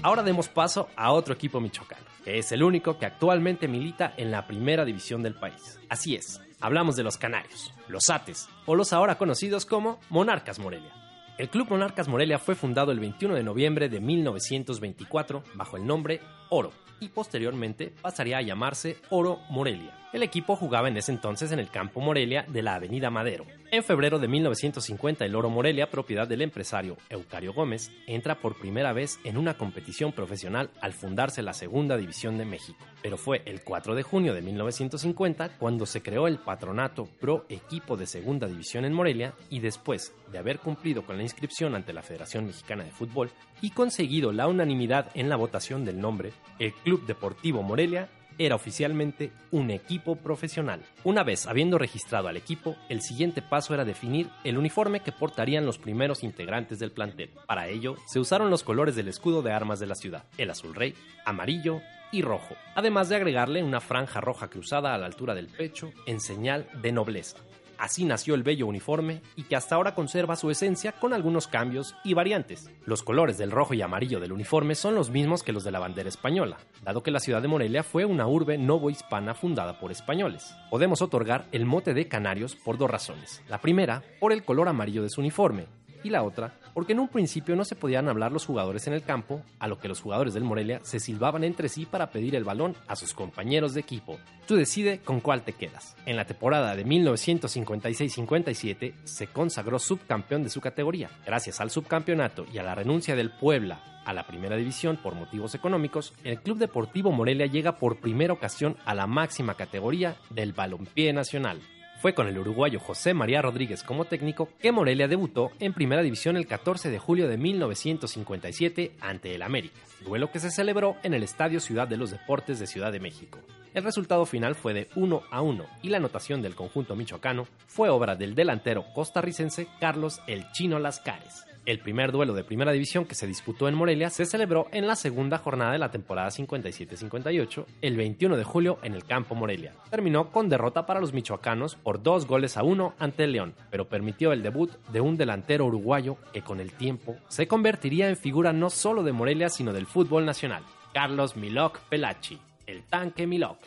Ahora 0.00 0.22
demos 0.22 0.48
paso 0.48 0.88
a 0.96 1.12
otro 1.12 1.34
equipo 1.34 1.60
michoacano, 1.60 2.04
que 2.24 2.38
es 2.38 2.52
el 2.52 2.62
único 2.62 2.98
que 2.98 3.04
actualmente 3.04 3.68
milita 3.68 4.14
en 4.16 4.30
la 4.30 4.46
primera 4.46 4.86
división 4.86 5.22
del 5.22 5.34
país. 5.34 5.78
Así 5.88 6.14
es, 6.14 6.40
hablamos 6.64 6.96
de 6.96 7.02
los 7.02 7.18
Canarios, 7.18 7.74
los 7.88 8.08
Ates, 8.08 8.48
o 8.64 8.74
los 8.74 8.94
ahora 8.94 9.18
conocidos 9.18 9.66
como 9.66 10.00
Monarcas 10.08 10.58
Morelia. 10.58 10.90
El 11.36 11.50
Club 11.50 11.68
Monarcas 11.68 12.08
Morelia 12.08 12.38
fue 12.38 12.54
fundado 12.54 12.90
el 12.90 13.00
21 13.00 13.34
de 13.34 13.42
noviembre 13.42 13.90
de 13.90 14.00
1924 14.00 15.44
bajo 15.52 15.76
el 15.76 15.86
nombre 15.86 16.22
Oro 16.48 16.72
y 17.00 17.08
posteriormente 17.08 17.92
pasaría 18.00 18.38
a 18.38 18.42
llamarse 18.42 18.96
Oro 19.10 19.40
Morelia. 19.50 20.03
El 20.14 20.22
equipo 20.22 20.54
jugaba 20.54 20.86
en 20.86 20.96
ese 20.96 21.10
entonces 21.10 21.50
en 21.50 21.58
el 21.58 21.70
campo 21.70 22.00
Morelia 22.00 22.46
de 22.46 22.62
la 22.62 22.76
Avenida 22.76 23.10
Madero. 23.10 23.46
En 23.72 23.82
febrero 23.82 24.20
de 24.20 24.28
1950 24.28 25.24
el 25.24 25.34
Oro 25.34 25.50
Morelia, 25.50 25.90
propiedad 25.90 26.28
del 26.28 26.42
empresario 26.42 26.96
Eucario 27.10 27.52
Gómez, 27.52 27.90
entra 28.06 28.36
por 28.36 28.56
primera 28.56 28.92
vez 28.92 29.18
en 29.24 29.36
una 29.36 29.54
competición 29.54 30.12
profesional 30.12 30.70
al 30.80 30.92
fundarse 30.92 31.42
la 31.42 31.52
Segunda 31.52 31.96
División 31.96 32.38
de 32.38 32.44
México. 32.44 32.78
Pero 33.02 33.16
fue 33.16 33.42
el 33.44 33.64
4 33.64 33.96
de 33.96 34.04
junio 34.04 34.34
de 34.34 34.42
1950 34.42 35.58
cuando 35.58 35.84
se 35.84 36.00
creó 36.00 36.28
el 36.28 36.38
patronato 36.38 37.06
Pro 37.18 37.44
Equipo 37.48 37.96
de 37.96 38.06
Segunda 38.06 38.46
División 38.46 38.84
en 38.84 38.92
Morelia 38.92 39.34
y 39.50 39.58
después 39.58 40.14
de 40.30 40.38
haber 40.38 40.60
cumplido 40.60 41.04
con 41.04 41.16
la 41.16 41.24
inscripción 41.24 41.74
ante 41.74 41.92
la 41.92 42.04
Federación 42.04 42.46
Mexicana 42.46 42.84
de 42.84 42.92
Fútbol 42.92 43.32
y 43.60 43.70
conseguido 43.70 44.30
la 44.30 44.46
unanimidad 44.46 45.10
en 45.14 45.28
la 45.28 45.34
votación 45.34 45.84
del 45.84 45.98
nombre, 45.98 46.32
el 46.60 46.72
Club 46.72 47.04
Deportivo 47.04 47.64
Morelia 47.64 48.08
era 48.38 48.54
oficialmente 48.54 49.32
un 49.50 49.70
equipo 49.70 50.16
profesional. 50.16 50.82
Una 51.04 51.22
vez 51.22 51.46
habiendo 51.46 51.78
registrado 51.78 52.28
al 52.28 52.36
equipo, 52.36 52.76
el 52.88 53.02
siguiente 53.02 53.42
paso 53.42 53.74
era 53.74 53.84
definir 53.84 54.28
el 54.44 54.58
uniforme 54.58 55.00
que 55.00 55.12
portarían 55.12 55.66
los 55.66 55.78
primeros 55.78 56.22
integrantes 56.22 56.78
del 56.78 56.92
plantel. 56.92 57.30
Para 57.46 57.68
ello, 57.68 57.96
se 58.06 58.20
usaron 58.20 58.50
los 58.50 58.62
colores 58.62 58.96
del 58.96 59.08
escudo 59.08 59.42
de 59.42 59.52
armas 59.52 59.80
de 59.80 59.86
la 59.86 59.94
ciudad, 59.94 60.24
el 60.38 60.50
azul 60.50 60.74
rey, 60.74 60.94
amarillo 61.24 61.80
y 62.12 62.22
rojo, 62.22 62.54
además 62.74 63.08
de 63.08 63.16
agregarle 63.16 63.62
una 63.62 63.80
franja 63.80 64.20
roja 64.20 64.48
cruzada 64.48 64.94
a 64.94 64.98
la 64.98 65.06
altura 65.06 65.34
del 65.34 65.48
pecho 65.48 65.92
en 66.06 66.20
señal 66.20 66.68
de 66.80 66.92
nobleza. 66.92 67.38
Así 67.78 68.04
nació 68.04 68.34
el 68.34 68.42
bello 68.42 68.66
uniforme 68.66 69.22
y 69.36 69.44
que 69.44 69.56
hasta 69.56 69.74
ahora 69.74 69.94
conserva 69.94 70.36
su 70.36 70.50
esencia 70.50 70.92
con 70.92 71.12
algunos 71.12 71.48
cambios 71.48 71.94
y 72.04 72.14
variantes. 72.14 72.70
Los 72.86 73.02
colores 73.02 73.38
del 73.38 73.50
rojo 73.50 73.74
y 73.74 73.82
amarillo 73.82 74.20
del 74.20 74.32
uniforme 74.32 74.74
son 74.74 74.94
los 74.94 75.10
mismos 75.10 75.42
que 75.42 75.52
los 75.52 75.64
de 75.64 75.70
la 75.70 75.78
bandera 75.78 76.08
española, 76.08 76.58
dado 76.82 77.02
que 77.02 77.10
la 77.10 77.20
ciudad 77.20 77.42
de 77.42 77.48
Morelia 77.48 77.82
fue 77.82 78.04
una 78.04 78.26
urbe 78.26 78.58
novohispana 78.58 79.34
fundada 79.34 79.78
por 79.78 79.92
españoles. 79.92 80.54
Podemos 80.70 81.02
otorgar 81.02 81.46
el 81.52 81.66
mote 81.66 81.94
de 81.94 82.08
canarios 82.08 82.56
por 82.56 82.78
dos 82.78 82.90
razones. 82.90 83.42
La 83.48 83.60
primera, 83.60 84.02
por 84.20 84.32
el 84.32 84.44
color 84.44 84.68
amarillo 84.68 85.02
de 85.02 85.10
su 85.10 85.20
uniforme, 85.20 85.66
y 86.04 86.10
la 86.10 86.22
otra 86.22 86.52
porque 86.74 86.92
en 86.92 87.00
un 87.00 87.08
principio 87.08 87.56
no 87.56 87.64
se 87.64 87.76
podían 87.76 88.06
hablar 88.08 88.32
los 88.32 88.44
jugadores 88.44 88.86
en 88.88 88.92
el 88.92 89.04
campo, 89.04 89.40
a 89.60 89.68
lo 89.68 89.78
que 89.78 89.88
los 89.88 90.02
jugadores 90.02 90.34
del 90.34 90.44
Morelia 90.44 90.80
se 90.82 91.00
silbaban 91.00 91.44
entre 91.44 91.70
sí 91.70 91.86
para 91.86 92.10
pedir 92.10 92.34
el 92.34 92.44
balón 92.44 92.74
a 92.88 92.96
sus 92.96 93.14
compañeros 93.14 93.72
de 93.74 93.80
equipo. 93.80 94.18
Tú 94.46 94.56
decide 94.56 94.98
con 94.98 95.20
cuál 95.20 95.42
te 95.42 95.52
quedas. 95.52 95.94
En 96.04 96.16
la 96.16 96.26
temporada 96.26 96.74
de 96.74 96.84
1956-57 96.84 98.94
se 99.04 99.28
consagró 99.28 99.78
subcampeón 99.78 100.42
de 100.42 100.50
su 100.50 100.60
categoría. 100.60 101.08
Gracias 101.24 101.60
al 101.60 101.70
subcampeonato 101.70 102.44
y 102.52 102.58
a 102.58 102.64
la 102.64 102.74
renuncia 102.74 103.14
del 103.14 103.30
Puebla 103.30 103.80
a 104.04 104.12
la 104.12 104.26
primera 104.26 104.56
división 104.56 104.98
por 104.98 105.14
motivos 105.14 105.54
económicos, 105.54 106.12
el 106.24 106.42
Club 106.42 106.58
Deportivo 106.58 107.10
Morelia 107.10 107.46
llega 107.46 107.78
por 107.78 108.00
primera 108.00 108.34
ocasión 108.34 108.76
a 108.84 108.94
la 108.94 109.06
máxima 109.06 109.54
categoría 109.54 110.16
del 110.28 110.52
balompié 110.52 111.14
nacional. 111.14 111.62
Fue 112.04 112.12
con 112.12 112.28
el 112.28 112.36
uruguayo 112.38 112.80
José 112.80 113.14
María 113.14 113.40
Rodríguez 113.40 113.82
como 113.82 114.04
técnico 114.04 114.50
que 114.60 114.72
Morelia 114.72 115.08
debutó 115.08 115.52
en 115.58 115.72
Primera 115.72 116.02
División 116.02 116.36
el 116.36 116.46
14 116.46 116.90
de 116.90 116.98
julio 116.98 117.28
de 117.28 117.38
1957 117.38 118.92
ante 119.00 119.34
el 119.34 119.40
América, 119.40 119.80
duelo 120.04 120.30
que 120.30 120.38
se 120.38 120.50
celebró 120.50 120.96
en 121.02 121.14
el 121.14 121.22
Estadio 121.22 121.60
Ciudad 121.60 121.88
de 121.88 121.96
los 121.96 122.10
Deportes 122.10 122.58
de 122.58 122.66
Ciudad 122.66 122.92
de 122.92 123.00
México. 123.00 123.38
El 123.72 123.84
resultado 123.84 124.26
final 124.26 124.54
fue 124.54 124.74
de 124.74 124.88
1 124.96 125.22
a 125.30 125.40
1 125.40 125.64
y 125.80 125.88
la 125.88 125.96
anotación 125.96 126.42
del 126.42 126.54
conjunto 126.54 126.94
michoacano 126.94 127.46
fue 127.68 127.88
obra 127.88 128.16
del 128.16 128.34
delantero 128.34 128.84
costarricense 128.94 129.66
Carlos 129.80 130.20
El 130.26 130.44
Chino 130.52 130.78
Lascares. 130.78 131.46
El 131.66 131.78
primer 131.78 132.12
duelo 132.12 132.34
de 132.34 132.44
primera 132.44 132.72
división 132.72 133.06
que 133.06 133.14
se 133.14 133.26
disputó 133.26 133.68
en 133.68 133.74
Morelia 133.74 134.10
se 134.10 134.26
celebró 134.26 134.66
en 134.72 134.86
la 134.86 134.96
segunda 134.96 135.38
jornada 135.38 135.72
de 135.72 135.78
la 135.78 135.90
temporada 135.90 136.28
57-58, 136.28 137.64
el 137.80 137.96
21 137.96 138.36
de 138.36 138.44
julio 138.44 138.78
en 138.82 138.92
el 138.92 139.04
campo 139.04 139.34
Morelia. 139.34 139.72
Terminó 139.88 140.30
con 140.30 140.50
derrota 140.50 140.84
para 140.84 141.00
los 141.00 141.14
michoacanos 141.14 141.74
por 141.76 142.02
dos 142.02 142.26
goles 142.26 142.58
a 142.58 142.62
uno 142.62 142.94
ante 142.98 143.24
el 143.24 143.32
León, 143.32 143.54
pero 143.70 143.88
permitió 143.88 144.32
el 144.32 144.42
debut 144.42 144.72
de 144.92 145.00
un 145.00 145.16
delantero 145.16 145.64
uruguayo 145.64 146.18
que 146.34 146.42
con 146.42 146.60
el 146.60 146.70
tiempo 146.70 147.16
se 147.28 147.48
convertiría 147.48 148.10
en 148.10 148.18
figura 148.18 148.52
no 148.52 148.68
solo 148.68 149.02
de 149.02 149.12
Morelia 149.12 149.48
sino 149.48 149.72
del 149.72 149.86
fútbol 149.86 150.26
nacional, 150.26 150.64
Carlos 150.92 151.34
Milok 151.34 151.78
Pelachi, 151.88 152.38
el 152.66 152.84
tanque 152.84 153.26
Milok. 153.26 153.58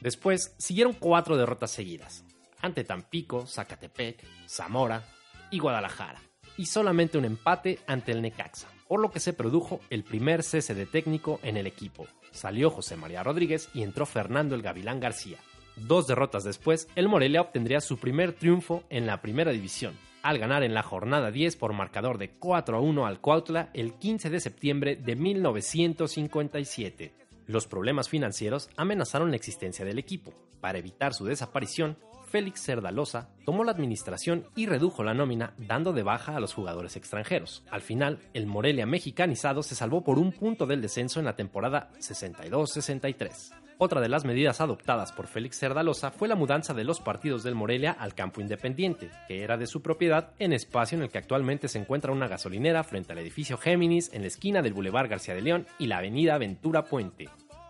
Después 0.00 0.54
siguieron 0.58 0.92
cuatro 0.92 1.36
derrotas 1.36 1.72
seguidas, 1.72 2.24
ante 2.60 2.84
Tampico, 2.84 3.44
Zacatepec, 3.44 4.24
Zamora 4.46 5.02
y 5.50 5.58
Guadalajara 5.58 6.27
y 6.58 6.66
solamente 6.66 7.16
un 7.16 7.24
empate 7.24 7.78
ante 7.86 8.12
el 8.12 8.20
Necaxa, 8.20 8.68
por 8.86 9.00
lo 9.00 9.10
que 9.10 9.20
se 9.20 9.32
produjo 9.32 9.80
el 9.88 10.04
primer 10.04 10.42
cese 10.42 10.74
de 10.74 10.84
técnico 10.84 11.40
en 11.42 11.56
el 11.56 11.66
equipo. 11.66 12.06
Salió 12.32 12.68
José 12.68 12.96
María 12.96 13.22
Rodríguez 13.22 13.70
y 13.72 13.82
entró 13.82 14.04
Fernando 14.04 14.54
el 14.54 14.60
Gavilán 14.60 15.00
García. 15.00 15.38
Dos 15.76 16.06
derrotas 16.06 16.44
después, 16.44 16.88
el 16.96 17.08
Morelia 17.08 17.40
obtendría 17.40 17.80
su 17.80 17.98
primer 17.98 18.32
triunfo 18.32 18.82
en 18.90 19.06
la 19.06 19.22
primera 19.22 19.52
división, 19.52 19.94
al 20.22 20.38
ganar 20.38 20.64
en 20.64 20.74
la 20.74 20.82
jornada 20.82 21.30
10 21.30 21.56
por 21.56 21.72
marcador 21.72 22.18
de 22.18 22.30
4 22.30 22.76
a 22.76 22.80
1 22.80 23.06
al 23.06 23.20
Cuautla 23.20 23.70
el 23.72 23.94
15 23.94 24.28
de 24.28 24.40
septiembre 24.40 24.96
de 24.96 25.14
1957. 25.14 27.14
Los 27.46 27.66
problemas 27.66 28.08
financieros 28.08 28.68
amenazaron 28.76 29.30
la 29.30 29.36
existencia 29.36 29.84
del 29.84 29.98
equipo. 29.98 30.34
Para 30.60 30.78
evitar 30.78 31.14
su 31.14 31.24
desaparición, 31.24 31.96
Félix 32.28 32.62
Cerdalosa 32.62 33.30
tomó 33.44 33.64
la 33.64 33.72
administración 33.72 34.44
y 34.54 34.66
redujo 34.66 35.02
la 35.02 35.14
nómina 35.14 35.54
dando 35.56 35.92
de 35.92 36.02
baja 36.02 36.36
a 36.36 36.40
los 36.40 36.52
jugadores 36.52 36.96
extranjeros. 36.96 37.64
Al 37.70 37.80
final, 37.80 38.18
el 38.34 38.46
Morelia 38.46 38.86
mexicanizado 38.86 39.62
se 39.62 39.74
salvó 39.74 40.04
por 40.04 40.18
un 40.18 40.32
punto 40.32 40.66
del 40.66 40.82
descenso 40.82 41.18
en 41.18 41.24
la 41.24 41.36
temporada 41.36 41.90
62-63. 41.98 43.52
Otra 43.80 44.00
de 44.00 44.08
las 44.08 44.24
medidas 44.24 44.60
adoptadas 44.60 45.12
por 45.12 45.28
Félix 45.28 45.58
Cerdalosa 45.60 46.10
fue 46.10 46.26
la 46.26 46.34
mudanza 46.34 46.74
de 46.74 46.82
los 46.84 47.00
partidos 47.00 47.44
del 47.44 47.54
Morelia 47.54 47.92
al 47.92 48.14
campo 48.14 48.40
independiente, 48.40 49.08
que 49.28 49.42
era 49.42 49.56
de 49.56 49.68
su 49.68 49.82
propiedad 49.82 50.32
en 50.40 50.52
espacio 50.52 50.98
en 50.98 51.04
el 51.04 51.10
que 51.10 51.18
actualmente 51.18 51.68
se 51.68 51.78
encuentra 51.78 52.12
una 52.12 52.26
gasolinera 52.26 52.82
frente 52.82 53.12
al 53.12 53.18
edificio 53.20 53.56
Géminis 53.56 54.12
en 54.12 54.22
la 54.22 54.28
esquina 54.28 54.62
del 54.62 54.74
Boulevard 54.74 55.08
García 55.08 55.34
de 55.34 55.42
León 55.42 55.66
y 55.78 55.86
la 55.86 55.98
avenida 55.98 56.38
Ventura 56.38 56.84
Puente. 56.84 57.28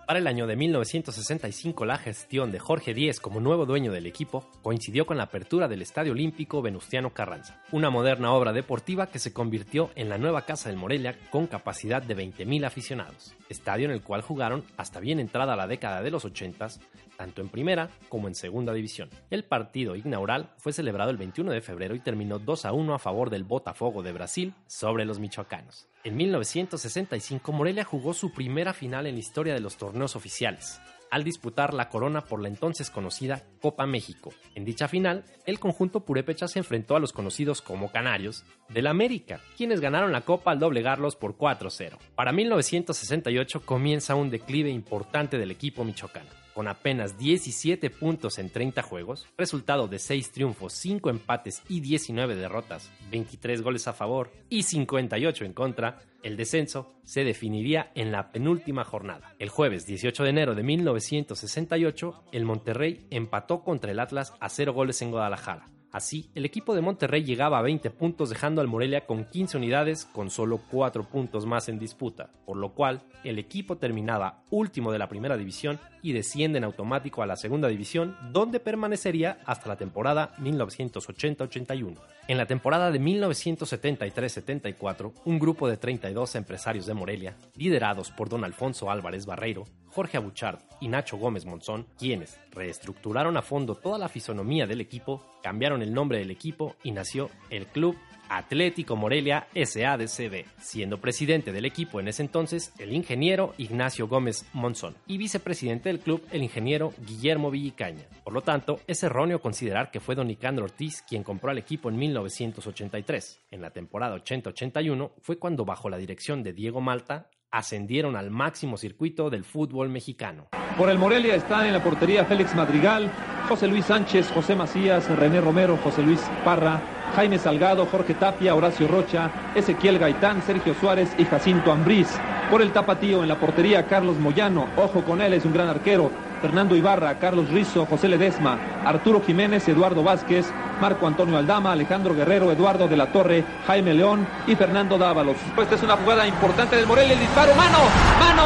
Para 0.09 0.21
el 0.21 0.27
año 0.27 0.47
de 0.47 0.57
1965, 0.57 1.85
la 1.85 1.99
gestión 1.99 2.51
de 2.51 2.59
Jorge 2.59 2.95
Díez 2.95 3.21
como 3.21 3.41
nuevo 3.41 3.67
dueño 3.67 3.93
del 3.93 4.07
equipo 4.07 4.49
coincidió 4.63 5.05
con 5.05 5.19
la 5.19 5.25
apertura 5.25 5.69
del 5.69 5.83
Estadio 5.83 6.13
Olímpico 6.13 6.63
Venustiano 6.63 7.13
Carranza, 7.13 7.61
una 7.73 7.91
moderna 7.91 8.33
obra 8.33 8.55
deportiva 8.55 9.09
que 9.09 9.19
se 9.19 9.35
convirtió 9.35 9.91
en 9.97 10.09
la 10.09 10.17
nueva 10.17 10.47
Casa 10.47 10.71
del 10.71 10.79
Morelia 10.79 11.15
con 11.29 11.47
capacidad 11.47 12.03
de 12.03 12.17
20.000 12.17 12.65
aficionados, 12.65 13.35
estadio 13.51 13.85
en 13.85 13.91
el 13.91 14.01
cual 14.01 14.23
jugaron 14.23 14.65
hasta 14.79 14.99
bien 14.99 15.21
entrada 15.21 15.57
la 15.57 15.67
década 15.67 16.01
de 16.01 16.11
los 16.11 16.25
80 16.25 16.69
tanto 17.19 17.43
en 17.43 17.49
primera 17.49 17.91
como 18.09 18.29
en 18.29 18.35
segunda 18.37 18.73
división. 18.73 19.11
El 19.29 19.45
partido 19.45 19.97
inaugural 19.97 20.53
fue 20.57 20.73
celebrado 20.73 21.11
el 21.11 21.17
21 21.17 21.51
de 21.51 21.61
febrero 21.61 21.97
y 21.97 22.01
terminó 22.01 22.39
2 22.39 22.65
a 22.65 22.73
1 22.73 22.95
a 22.95 22.99
favor 23.01 23.29
del 23.29 23.43
Botafogo 23.43 24.03
de 24.05 24.13
Brasil 24.13 24.55
sobre 24.69 25.05
los 25.05 25.19
michoacanos. 25.19 25.89
En 26.05 26.17
1965 26.17 27.53
Morelia 27.53 27.85
jugó 27.85 28.15
su 28.15 28.33
primera 28.33 28.73
final 28.73 29.07
en 29.07 29.15
la 29.15 29.21
historia 29.21 29.53
de 29.53 29.61
los 29.61 29.77
torneos 29.77 30.15
oficiales, 30.15 30.81
al 31.11 31.25
disputar 31.25 31.75
la 31.75 31.89
corona 31.89 32.21
por 32.21 32.41
la 32.41 32.47
entonces 32.47 32.89
conocida 32.89 33.43
Copa 33.61 33.85
México. 33.85 34.33
En 34.55 34.65
dicha 34.65 34.87
final, 34.87 35.25
el 35.45 35.59
conjunto 35.59 36.05
purépecha 36.05 36.47
se 36.47 36.61
enfrentó 36.61 36.95
a 36.95 37.01
los 37.01 37.13
conocidos 37.13 37.63
como 37.63 37.91
Canarios 37.91 38.45
del 38.69 38.87
América, 38.87 39.41
quienes 39.57 39.81
ganaron 39.81 40.13
la 40.13 40.21
Copa 40.21 40.53
al 40.53 40.61
doblegarlos 40.61 41.17
por 41.17 41.37
4-0. 41.37 41.99
Para 42.15 42.31
1968 42.31 43.63
comienza 43.63 44.15
un 44.15 44.31
declive 44.31 44.71
importante 44.71 45.37
del 45.37 45.51
equipo 45.51 45.83
michoacano 45.83 46.38
con 46.59 46.67
apenas 46.67 47.17
17 47.17 47.89
puntos 47.89 48.41
en 48.41 48.51
30 48.51 48.83
juegos, 48.83 49.29
resultado 49.39 49.87
de 49.87 50.01
6 50.01 50.33
triunfos, 50.33 50.73
5 50.73 51.09
empates 51.09 51.63
y 51.69 51.79
19 51.79 52.35
derrotas, 52.35 52.91
23 53.13 53.63
goles 53.63 53.87
a 53.87 53.93
favor 53.93 54.33
y 54.49 54.65
58 54.65 55.45
en 55.45 55.53
contra, 55.53 56.01
el 56.25 56.37
descenso 56.37 56.93
se 57.05 57.23
definiría 57.23 57.93
en 57.95 58.11
la 58.11 58.33
penúltima 58.33 58.83
jornada. 58.83 59.37
El 59.39 59.51
jueves 59.51 59.87
18 59.87 60.25
de 60.25 60.31
enero 60.31 60.57
de 60.57 60.65
1968, 60.65 62.25
el 62.33 62.45
Monterrey 62.45 63.07
empató 63.11 63.63
contra 63.63 63.93
el 63.93 64.01
Atlas 64.01 64.35
a 64.41 64.49
0 64.49 64.73
goles 64.73 65.01
en 65.01 65.13
Guadalajara. 65.13 65.78
Así, 65.91 66.29
el 66.35 66.45
equipo 66.45 66.75
de 66.75 66.83
Monterrey 66.83 67.25
llegaba 67.25 67.59
a 67.59 67.63
20 67.63 67.91
puntos 67.91 68.29
dejando 68.29 68.61
al 68.61 68.69
Morelia 68.69 69.07
con 69.07 69.25
15 69.25 69.57
unidades 69.57 70.05
con 70.05 70.29
solo 70.31 70.61
4 70.71 71.05
puntos 71.05 71.47
más 71.47 71.71
en 71.71 71.79
disputa, 71.79 72.29
por 72.45 72.59
lo 72.59 72.75
cual 72.75 73.03
el 73.25 73.39
equipo 73.39 73.79
terminaba 73.79 74.43
último 74.51 74.93
de 74.93 74.99
la 74.99 75.09
primera 75.09 75.39
división 75.39 75.79
y 76.03 76.13
desciende 76.13 76.59
en 76.59 76.65
automático 76.65 77.23
a 77.23 77.27
la 77.27 77.37
segunda 77.37 77.69
división 77.69 78.17
donde 78.33 78.61
permanecería 78.61 79.39
hasta 79.47 79.69
la 79.69 79.77
temporada 79.77 80.35
1980-81. 80.39 81.97
En 82.29 82.37
la 82.37 82.45
temporada 82.45 82.91
de 82.91 83.01
1973-74, 83.01 85.15
un 85.25 85.39
grupo 85.39 85.67
de 85.67 85.79
32 85.79 86.35
empresarios 86.35 86.85
de 86.85 86.93
Morelia, 86.93 87.39
liderados 87.57 88.11
por 88.11 88.29
don 88.29 88.45
Alfonso 88.45 88.91
Álvarez 88.91 89.25
Barreiro, 89.25 89.65
Jorge 89.87 90.19
Abuchard 90.19 90.59
y 90.79 90.89
Nacho 90.89 91.17
Gómez 91.17 91.47
Monzón, 91.47 91.87
quienes 91.99 92.39
reestructuraron 92.51 93.39
a 93.39 93.43
fondo 93.43 93.77
toda 93.77 93.97
la 93.97 94.11
fisonomía 94.11 94.67
del 94.67 94.83
equipo, 94.83 95.25
cambiaron 95.43 95.81
el 95.81 95.95
nombre 95.95 96.19
del 96.19 96.31
equipo 96.31 96.77
y 96.83 96.93
nació 96.93 97.31
el 97.49 97.67
Club 97.67 97.97
Atlético 98.29 98.97
Morelia 98.97 99.49
SADCB, 99.55 100.45
siendo 100.59 101.01
presidente 101.01 101.53
del 101.53 101.65
equipo 101.65 102.01
en 102.01 102.09
ese 102.09 102.23
entonces 102.23 102.73
el 102.79 102.93
ingeniero 102.93 103.55
Ignacio 103.59 104.09
Gómez 104.09 104.47
Monzón 104.53 104.97
y 105.07 105.19
vicepresidente 105.19 105.89
del 105.89 106.01
club 106.01 106.23
el 106.31 106.43
ingeniero 106.43 106.93
Guillermo 107.07 107.51
Villicaña. 107.51 108.05
Por 108.25 108.33
lo 108.33 108.43
tanto, 108.43 108.81
es 108.87 109.03
erróneo 109.03 109.41
considerar 109.41 109.91
que 109.91 110.01
fue 110.01 110.15
don 110.15 110.29
Nicandro 110.29 110.65
Ortiz 110.65 111.03
quien 111.03 111.23
compró 111.23 111.51
al 111.51 111.59
equipo 111.59 111.89
en 111.89 111.97
1983. 111.97 113.41
En 113.51 113.63
la 113.63 113.71
temporada 113.71 114.17
80-81 114.17 115.13
fue 115.21 115.39
cuando 115.39 115.65
bajo 115.65 115.89
la 115.89 115.97
dirección 115.97 116.43
de 116.43 116.53
Diego 116.53 116.81
Malta 116.81 117.31
ascendieron 117.51 118.17
al 118.17 118.31
máximo 118.31 118.77
circuito 118.77 119.31
del 119.31 119.45
fútbol 119.45 119.89
mexicano. 119.89 120.49
Por 120.77 120.91
el 120.91 120.99
Morelia 120.99 121.35
está 121.35 121.67
en 121.67 121.73
la 121.73 121.83
portería 121.83 122.25
Félix 122.25 122.55
Madrigal, 122.55 123.11
José 123.49 123.67
Luis 123.69 123.87
Sánchez, 123.87 124.31
José 124.33 124.55
Macías, 124.55 125.09
René 125.17 125.41
Romero, 125.41 125.79
José 125.79 126.03
Luis 126.03 126.21
Parra, 126.45 126.81
Jaime 127.15 127.39
Salgado, 127.39 127.87
Jorge 127.87 128.15
Tapia, 128.15 128.55
Horacio 128.55 128.89
Rocha, 128.89 129.31
Ezequiel 129.55 129.99
Gaitán, 129.99 130.43
Sergio 130.43 130.75
Suárez 130.75 131.11
y 131.19 131.25
Jacinto 131.25 131.73
Ambriz. 131.73 132.09
Por 132.51 132.63
el 132.63 132.73
tapatío 132.73 133.23
en 133.23 133.29
la 133.29 133.39
portería 133.39 133.87
Carlos 133.87 134.19
Moyano, 134.19 134.67
ojo 134.77 135.03
con 135.03 135.21
él, 135.21 135.35
es 135.35 135.45
un 135.45 135.53
gran 135.53 135.69
arquero. 135.69 136.11
Fernando 136.41 136.77
Ibarra, 136.77 137.19
Carlos 137.19 137.49
Rizo, 137.51 137.85
José 137.87 138.09
Ledesma, 138.09 138.59
Arturo 138.85 139.21
Jiménez, 139.21 139.69
Eduardo 139.69 140.03
Vázquez, 140.03 140.47
Marco 140.81 141.07
Antonio 141.07 141.37
Aldama, 141.37 141.73
Alejandro 141.73 142.15
Guerrero, 142.15 142.53
Eduardo 142.53 142.87
de 142.87 142.97
la 142.97 143.07
Torre, 143.07 143.45
Jaime 143.67 143.93
León 143.95 144.27
y 144.47 144.55
Fernando 144.55 144.97
Dávalos. 144.97 145.37
Esta 145.61 145.75
es 145.75 145.83
una 145.83 145.97
jugada 145.97 146.27
importante 146.27 146.77
del 146.77 146.87
Morelia, 146.87 147.15
el 147.15 147.21
disparo, 147.21 147.55
mano, 147.55 147.79
mano, 148.21 148.45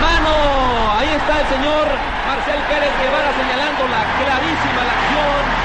mano. 0.00 0.30
Ahí 0.98 1.08
está 1.08 1.40
el 1.40 1.46
señor 1.48 1.86
Marcel 2.26 2.60
Pérez 2.68 2.92
Guevara 3.00 3.32
señalando 3.36 3.82
la 3.88 4.02
clarísima 4.18 4.84
la 4.84 4.92
acción 4.92 5.59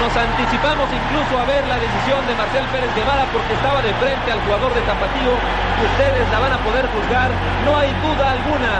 nos 0.00 0.12
anticipamos 0.16 0.88
incluso 0.92 1.32
a 1.40 1.44
ver 1.44 1.66
la 1.66 1.78
decisión 1.80 2.20
de 2.26 2.34
Marcel 2.36 2.64
Pérez 2.72 2.92
Guevara 2.94 3.24
porque 3.32 3.54
estaba 3.54 3.80
de 3.80 3.92
frente 3.96 4.28
al 4.32 4.40
jugador 4.44 4.74
de 4.74 4.82
Tapatío. 4.82 5.32
Ustedes 5.32 6.24
la 6.32 6.38
van 6.40 6.52
a 6.52 6.60
poder 6.60 6.84
juzgar, 6.92 7.30
no 7.64 7.76
hay 7.76 7.90
duda 8.04 8.36
alguna. 8.36 8.72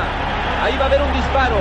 Ahí 0.64 0.76
va 0.76 0.84
a 0.84 0.88
haber 0.88 1.02
un 1.02 1.12
disparo. 1.12 1.60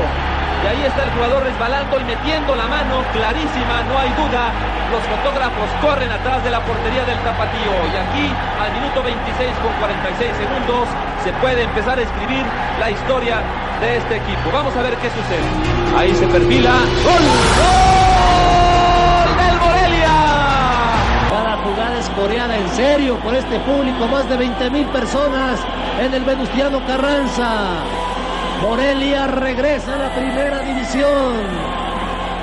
Y 0.64 0.68
ahí 0.68 0.82
está 0.88 1.04
el 1.04 1.12
jugador 1.12 1.44
resbalando 1.44 2.00
y 2.00 2.04
metiendo 2.06 2.56
la 2.56 2.66
mano, 2.66 3.04
clarísima, 3.14 3.86
no 3.86 4.00
hay 4.00 4.10
duda. 4.18 4.50
Los 4.90 5.04
fotógrafos 5.06 5.68
corren 5.82 6.12
atrás 6.12 6.44
de 6.44 6.50
la 6.50 6.60
portería 6.62 7.06
del 7.06 7.20
tapatío. 7.22 7.72
Y 7.86 7.96
aquí, 7.96 8.26
al 8.60 8.72
minuto 8.74 9.04
26 9.04 9.52
con 9.62 9.72
46 9.78 10.32
segundos, 10.42 10.90
se 11.24 11.32
puede 11.38 11.64
empezar 11.64 12.00
a 12.00 12.02
escribir 12.02 12.44
la 12.80 12.90
historia 12.90 13.44
de 13.80 13.98
este 13.98 14.18
equipo. 14.18 14.50
Vamos 14.52 14.76
a 14.76 14.82
ver 14.82 14.96
qué 14.98 15.10
sucede. 15.10 15.48
Ahí 15.96 16.16
se 16.16 16.26
perfila. 16.28 16.72
¡Gol! 17.04 17.24
¡Gol 17.24 18.75
jugada 21.66 21.98
es 21.98 22.10
coreada 22.10 22.56
en 22.58 22.70
serio 22.70 23.18
por 23.18 23.34
este 23.34 23.60
público, 23.60 24.08
más 24.08 24.30
de 24.30 24.38
20 24.38 24.70
mil 24.70 24.86
personas 24.88 25.60
en 26.00 26.14
el 26.14 26.24
Venustiano 26.24 26.86
Carranza. 26.86 27.84
Morelia 28.62 29.28
regresa 29.28 29.96
a 29.96 29.98
la 29.98 30.16
primera 30.16 30.60
división. 30.60 31.34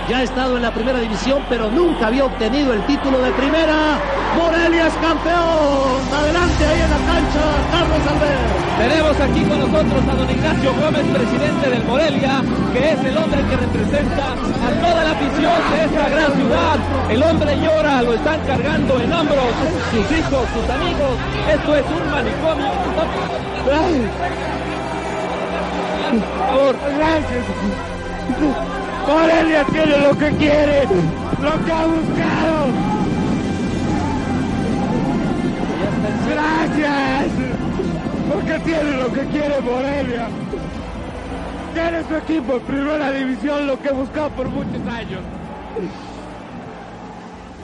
Ya 0.08 0.18
ha 0.18 0.22
estado 0.22 0.56
en 0.56 0.62
la 0.62 0.72
primera 0.72 0.98
división, 0.98 1.42
pero 1.48 1.70
nunca 1.70 2.08
había 2.08 2.24
obtenido 2.24 2.72
el 2.72 2.84
título 2.86 3.20
de 3.20 3.30
primera. 3.32 4.00
Morelia 4.36 4.86
es 4.86 4.94
campeón. 4.94 6.00
Adelante 6.12 6.66
ahí 6.66 6.80
en 6.80 6.90
la 6.90 7.00
cancha, 7.12 7.44
Carlos 7.70 8.02
Albert. 8.08 8.62
Tenemos 8.78 9.20
aquí 9.20 9.42
con 9.44 9.58
nosotros 9.60 10.02
a 10.08 10.14
don 10.16 10.30
Ignacio 10.30 10.74
Gómez, 10.74 11.04
presidente 11.12 11.70
del 11.70 11.84
Morelia, 11.84 12.42
que 12.72 12.92
es 12.92 13.04
el 13.04 13.16
hombre 13.16 13.42
que 13.48 13.56
representa 13.56 14.32
a 14.32 14.70
toda 14.80 15.04
la 15.04 15.10
afición 15.12 15.58
de 15.70 15.84
esta 15.84 16.08
gran 16.08 16.32
ciudad. 16.34 16.78
El 17.10 17.22
hombre 17.22 17.56
llora, 17.60 18.02
lo 18.02 18.14
están 18.14 18.40
cargando 18.46 19.00
en 19.00 19.12
hombros 19.12 19.44
sus 19.90 20.18
hijos, 20.18 20.48
sus 20.54 20.70
amigos. 20.70 21.14
Esto 21.52 21.76
es 21.76 21.84
un 21.86 22.10
manicomio. 22.10 22.72
Por 22.72 22.94
favor. 26.48 26.76
Gracias. 26.96 27.44
Morelia 29.06 29.64
tiene 29.64 29.98
lo 29.98 30.16
que 30.16 30.30
quiere, 30.36 30.86
lo 31.40 31.64
que 31.64 31.72
ha 31.72 31.84
buscado. 31.84 32.91
Gracias. 36.42 37.28
Porque 38.32 38.58
tiene 38.60 38.96
lo 38.96 39.12
que 39.12 39.24
quiere 39.26 39.60
Morelia. 39.60 40.28
Tiene 41.74 42.04
su 42.04 42.16
equipo 42.16 42.54
en 42.54 42.60
primera 42.62 43.12
división 43.12 43.66
lo 43.66 43.80
que 43.80 43.90
buscó 43.92 44.28
por 44.30 44.48
muchos 44.48 44.86
años. 44.86 45.20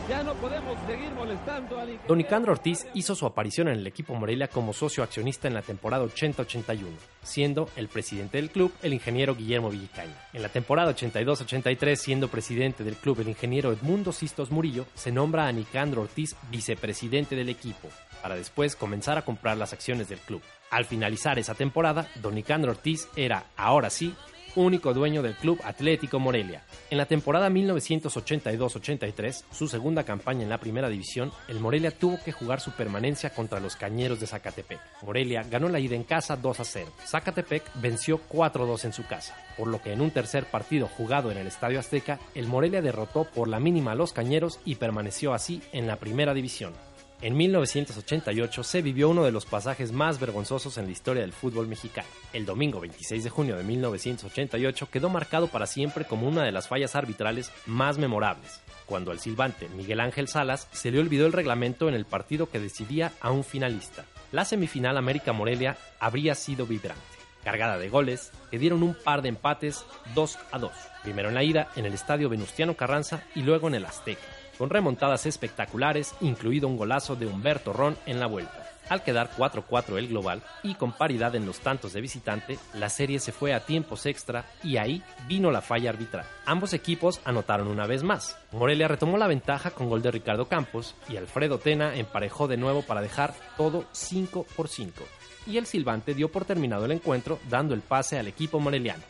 Ya 0.09 0.23
no 0.23 0.33
podemos 0.37 0.75
seguir 0.87 1.11
molestando 1.11 1.79
al 1.79 1.99
Don 2.09 2.17
Nicandro 2.17 2.53
Ortiz 2.53 2.87
hizo 2.95 3.15
su 3.15 3.27
aparición 3.27 3.69
en 3.69 3.75
el 3.75 3.87
equipo 3.87 4.15
Morelia 4.15 4.49
como 4.49 4.73
socio 4.73 5.03
accionista 5.03 5.49
en 5.49 5.55
la 5.55 5.61
temporada 5.61 6.03
80-81, 6.07 6.87
siendo 7.23 7.69
el 7.77 7.89
presidente 7.89 8.39
del 8.39 8.49
club 8.49 8.73
el 8.83 8.95
ingeniero 8.95 9.35
Guillermo 9.35 9.69
Villicaña. 9.69 10.15
En 10.33 10.41
la 10.41 10.49
temporada 10.49 10.95
82-83, 10.95 11.97
siendo 11.97 12.29
presidente 12.29 12.85
del 12.85 12.97
club 12.97 13.21
el 13.21 13.29
ingeniero 13.29 13.71
Edmundo 13.71 14.13
Sistos 14.13 14.51
Murillo, 14.51 14.87
se 14.95 15.13
nombra 15.13 15.47
a 15.47 15.53
Nicandro 15.53 16.01
Ortiz 16.01 16.37
vicepresidente 16.51 17.37
del 17.37 17.51
equipo, 17.51 17.89
para 18.29 18.39
después 18.39 18.77
comenzar 18.77 19.17
a 19.17 19.23
comprar 19.23 19.57
las 19.57 19.73
acciones 19.73 20.11
del 20.11 20.19
club. 20.19 20.43
Al 20.69 20.85
finalizar 20.85 21.39
esa 21.39 21.55
temporada, 21.55 22.09
Don 22.17 22.35
Nicandro 22.35 22.73
Ortiz 22.73 23.09
era, 23.17 23.47
ahora 23.57 23.89
sí, 23.89 24.15
único 24.55 24.93
dueño 24.93 25.23
del 25.23 25.35
Club 25.35 25.59
Atlético 25.65 26.19
Morelia. 26.19 26.63
En 26.91 26.99
la 26.99 27.07
temporada 27.07 27.49
1982-83, 27.49 29.45
su 29.51 29.67
segunda 29.67 30.05
campaña 30.05 30.43
en 30.43 30.51
la 30.51 30.61
primera 30.61 30.91
división, 30.91 31.33
el 31.49 31.59
Morelia 31.59 31.91
tuvo 31.91 32.23
que 32.23 32.33
jugar 32.33 32.61
su 32.61 32.73
permanencia 32.73 33.31
contra 33.31 33.61
los 33.61 33.77
Cañeros 33.77 34.21
de 34.21 34.27
Zacatepec. 34.27 34.79
Morelia 35.05 35.43
ganó 35.43 35.71
la 35.71 35.81
ida 35.81 35.97
en 35.97 36.05
casa 36.05 36.37
2 36.37 36.61
a 36.61 36.65
0. 36.65 36.93
Zacatepec 37.07 37.63
venció 37.81 38.21
4-2 38.29 38.85
en 38.85 38.93
su 38.93 39.07
casa, 39.07 39.35
por 39.57 39.69
lo 39.69 39.81
que 39.81 39.95
en 39.95 40.03
un 40.03 40.11
tercer 40.11 40.45
partido 40.45 40.87
jugado 40.87 41.31
en 41.31 41.39
el 41.39 41.47
Estadio 41.47 41.81
Azteca, 41.81 42.19
el 42.35 42.47
Morelia 42.47 42.83
derrotó 42.83 43.25
por 43.25 43.49
la 43.49 43.59
mínima 43.59 43.93
a 43.93 43.95
los 43.95 44.13
Cañeros 44.13 44.61
y 44.67 44.75
permaneció 44.75 45.33
así 45.33 45.63
en 45.73 45.87
la 45.87 45.97
primera 45.97 46.35
división. 46.35 46.75
En 47.21 47.37
1988 47.37 48.63
se 48.63 48.81
vivió 48.81 49.09
uno 49.09 49.25
de 49.25 49.33
los 49.33 49.45
pasajes 49.45 49.91
más 49.91 50.21
vergonzosos 50.21 50.79
en 50.79 50.85
la 50.85 50.93
historia 50.93 51.23
del 51.23 51.33
fútbol 51.33 51.67
mexicano. 51.67 52.07
El 52.33 52.47
domingo 52.47 52.79
26 52.79 53.25
de 53.25 53.31
junio 53.31 53.57
de 53.57 53.65
1988 53.65 54.89
quedó 54.89 55.09
marcado 55.09 55.49
para 55.49 55.67
siempre 55.67 56.05
como 56.05 56.29
una 56.29 56.45
de 56.45 56.53
las 56.53 56.69
fallas 56.69 56.95
arbitrales 56.95 57.51
más 57.67 57.99
memorables, 57.99 58.61
cuando 58.87 59.11
al 59.11 59.19
silbante 59.19 59.69
Miguel 59.71 59.99
Ángel 59.99 60.29
Salas 60.29 60.69
se 60.71 60.93
le 60.93 61.01
olvidó 61.01 61.27
el 61.27 61.33
reglamento 61.33 61.89
en 61.89 61.97
el 61.97 62.05
partido 62.05 62.49
que 62.49 62.61
decidía 62.61 63.13
a 63.21 63.33
un 63.33 63.43
finalista. 63.43 64.05
La 64.31 64.45
semifinal 64.45 64.97
América 64.97 65.33
Morelia 65.33 65.77
habría 65.99 66.37
sido 66.37 66.67
vibrante, 66.67 67.03
cargada 67.43 67.79
de 67.79 67.89
goles 67.89 68.31
que 68.53 68.61
dieron 68.61 68.85
un 68.85 68.95
par 68.95 69.23
de 69.23 69.31
empates 69.31 69.85
2 70.15 70.39
a 70.53 70.59
2, 70.61 70.71
primero 71.03 71.31
en 71.31 71.35
la 71.35 71.43
ida 71.43 71.73
en 71.75 71.85
el 71.85 71.95
estadio 71.95 72.29
Venustiano 72.29 72.77
Carranza 72.77 73.25
y 73.35 73.43
luego 73.43 73.67
en 73.67 73.75
el 73.75 73.87
Azteca 73.87 74.38
con 74.59 74.71
remontadas 74.71 75.25
espectaculares, 75.25 76.15
incluido 76.21 76.69
un 76.69 76.77
golazo 76.77 77.17
de 77.17 77.27
Humberto 77.27 77.73
Ron 77.73 77.97
en 78.05 78.21
la 78.21 78.27
vuelta. 78.27 78.69
Al 78.89 79.03
quedar 79.03 79.31
4-4 79.37 79.99
el 79.99 80.09
global 80.09 80.43
y 80.63 80.75
con 80.75 80.93
paridad 80.93 81.35
en 81.35 81.47
los 81.47 81.61
tantos 81.61 81.93
de 81.93 82.01
visitante, 82.01 82.59
la 82.75 82.89
serie 82.89 83.21
se 83.21 83.33
fue 83.33 83.53
a 83.53 83.61
tiempos 83.61 84.07
extra 84.07 84.47
y 84.63 84.79
ahí 84.79 85.03
vino 85.27 85.51
la 85.51 85.61
falla 85.61 85.91
arbitral. 85.91 86.25
Ambos 86.47 86.73
equipos 86.73 87.21
anotaron 87.25 87.69
una 87.69 87.87
vez 87.87 88.03
más. 88.03 88.39
Morelia 88.53 88.89
retomó 88.89 89.19
la 89.19 89.27
ventaja 89.27 89.71
con 89.71 89.89
gol 89.89 90.03
de 90.03 90.11
Ricardo 90.11 90.49
Campos 90.49 90.95
y 91.09 91.17
Alfredo 91.17 91.59
Tena 91.59 91.97
emparejó 91.97 92.49
de 92.49 92.57
nuevo 92.57 92.83
para 92.83 93.03
dejar 93.03 93.35
todo 93.57 93.85
5 93.93 94.47
por 94.57 94.69
5. 94.69 95.05
Y 95.47 95.59
el 95.59 95.67
silbante 95.67 96.15
dio 96.15 96.31
por 96.31 96.45
terminado 96.45 96.87
el 96.87 96.93
encuentro 96.93 97.39
dando 97.49 97.75
el 97.75 97.81
pase 97.81 98.19
al 98.19 98.27
equipo 98.27 98.59
moreliano 98.59 99.03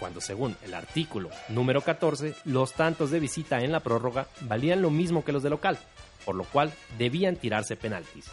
cuando 0.00 0.20
según 0.20 0.56
el 0.64 0.74
artículo 0.74 1.30
número 1.50 1.82
14, 1.82 2.34
los 2.46 2.72
tantos 2.72 3.10
de 3.12 3.20
visita 3.20 3.62
en 3.62 3.70
la 3.70 3.80
prórroga 3.80 4.26
valían 4.40 4.82
lo 4.82 4.90
mismo 4.90 5.24
que 5.24 5.30
los 5.30 5.44
de 5.44 5.50
local, 5.50 5.78
por 6.24 6.34
lo 6.34 6.44
cual 6.44 6.72
debían 6.98 7.36
tirarse 7.36 7.76
penaltis. 7.76 8.24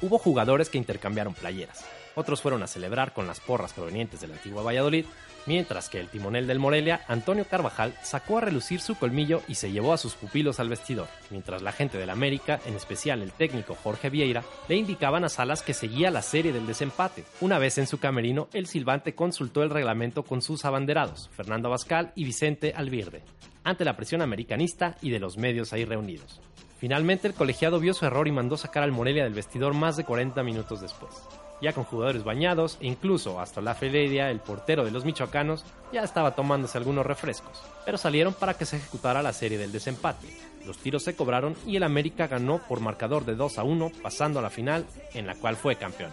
Hubo 0.00 0.18
jugadores 0.18 0.70
que 0.70 0.78
intercambiaron 0.78 1.34
playeras, 1.34 1.84
otros 2.16 2.42
fueron 2.42 2.62
a 2.62 2.66
celebrar 2.66 3.12
con 3.12 3.26
las 3.26 3.40
porras 3.40 3.72
provenientes 3.72 4.20
de 4.20 4.26
la 4.26 4.34
antigua 4.34 4.62
Valladolid, 4.62 5.06
mientras 5.46 5.88
que 5.88 6.00
el 6.00 6.08
timonel 6.08 6.46
del 6.46 6.58
Morelia, 6.58 7.02
Antonio 7.08 7.44
Carvajal, 7.44 7.94
sacó 8.02 8.38
a 8.38 8.40
relucir 8.40 8.80
su 8.80 8.96
colmillo 8.96 9.42
y 9.48 9.54
se 9.54 9.70
llevó 9.70 9.92
a 9.92 9.98
sus 9.98 10.14
pupilos 10.14 10.58
al 10.58 10.68
vestidor, 10.68 11.08
mientras 11.30 11.62
la 11.62 11.72
gente 11.72 11.98
del 11.98 12.10
América, 12.10 12.60
en 12.66 12.74
especial 12.74 13.22
el 13.22 13.32
técnico 13.32 13.76
Jorge 13.80 14.10
Vieira, 14.10 14.42
le 14.68 14.76
indicaban 14.76 15.24
a 15.24 15.28
Salas 15.28 15.62
que 15.62 15.74
seguía 15.74 16.10
la 16.10 16.22
serie 16.22 16.52
del 16.52 16.66
desempate. 16.66 17.24
Una 17.40 17.58
vez 17.58 17.78
en 17.78 17.86
su 17.86 17.98
camerino, 17.98 18.48
el 18.52 18.66
silbante 18.66 19.14
consultó 19.14 19.62
el 19.62 19.70
reglamento 19.70 20.24
con 20.24 20.42
sus 20.42 20.64
abanderados, 20.64 21.30
Fernando 21.32 21.68
Abascal 21.68 22.12
y 22.14 22.24
Vicente 22.24 22.72
Alvirde, 22.74 23.22
ante 23.62 23.84
la 23.84 23.96
presión 23.96 24.22
americanista 24.22 24.96
y 25.00 25.10
de 25.10 25.20
los 25.20 25.36
medios 25.36 25.72
ahí 25.72 25.84
reunidos. 25.84 26.40
Finalmente 26.78 27.28
el 27.28 27.34
colegiado 27.34 27.80
vio 27.80 27.94
su 27.94 28.04
error 28.04 28.28
y 28.28 28.32
mandó 28.32 28.56
sacar 28.56 28.82
al 28.82 28.92
Morelia 28.92 29.24
del 29.24 29.32
vestidor 29.32 29.74
más 29.74 29.96
de 29.96 30.04
40 30.04 30.42
minutos 30.42 30.82
después 30.82 31.12
ya 31.60 31.72
con 31.72 31.84
jugadores 31.84 32.24
bañados 32.24 32.78
e 32.80 32.86
incluso 32.86 33.40
hasta 33.40 33.60
la 33.60 33.74
Feledia, 33.74 34.30
el 34.30 34.40
portero 34.40 34.84
de 34.84 34.90
los 34.90 35.04
michoacanos, 35.04 35.64
ya 35.92 36.02
estaba 36.02 36.34
tomándose 36.34 36.78
algunos 36.78 37.06
refrescos, 37.06 37.62
pero 37.84 37.98
salieron 37.98 38.34
para 38.34 38.54
que 38.54 38.66
se 38.66 38.76
ejecutara 38.76 39.22
la 39.22 39.32
serie 39.32 39.58
del 39.58 39.72
desempate. 39.72 40.28
Los 40.66 40.78
tiros 40.78 41.04
se 41.04 41.14
cobraron 41.14 41.54
y 41.66 41.76
el 41.76 41.84
América 41.84 42.26
ganó 42.26 42.58
por 42.58 42.80
marcador 42.80 43.24
de 43.24 43.36
2 43.36 43.58
a 43.58 43.62
1, 43.62 43.92
pasando 44.02 44.40
a 44.40 44.42
la 44.42 44.50
final, 44.50 44.84
en 45.14 45.26
la 45.26 45.36
cual 45.36 45.56
fue 45.56 45.76
campeón. 45.76 46.12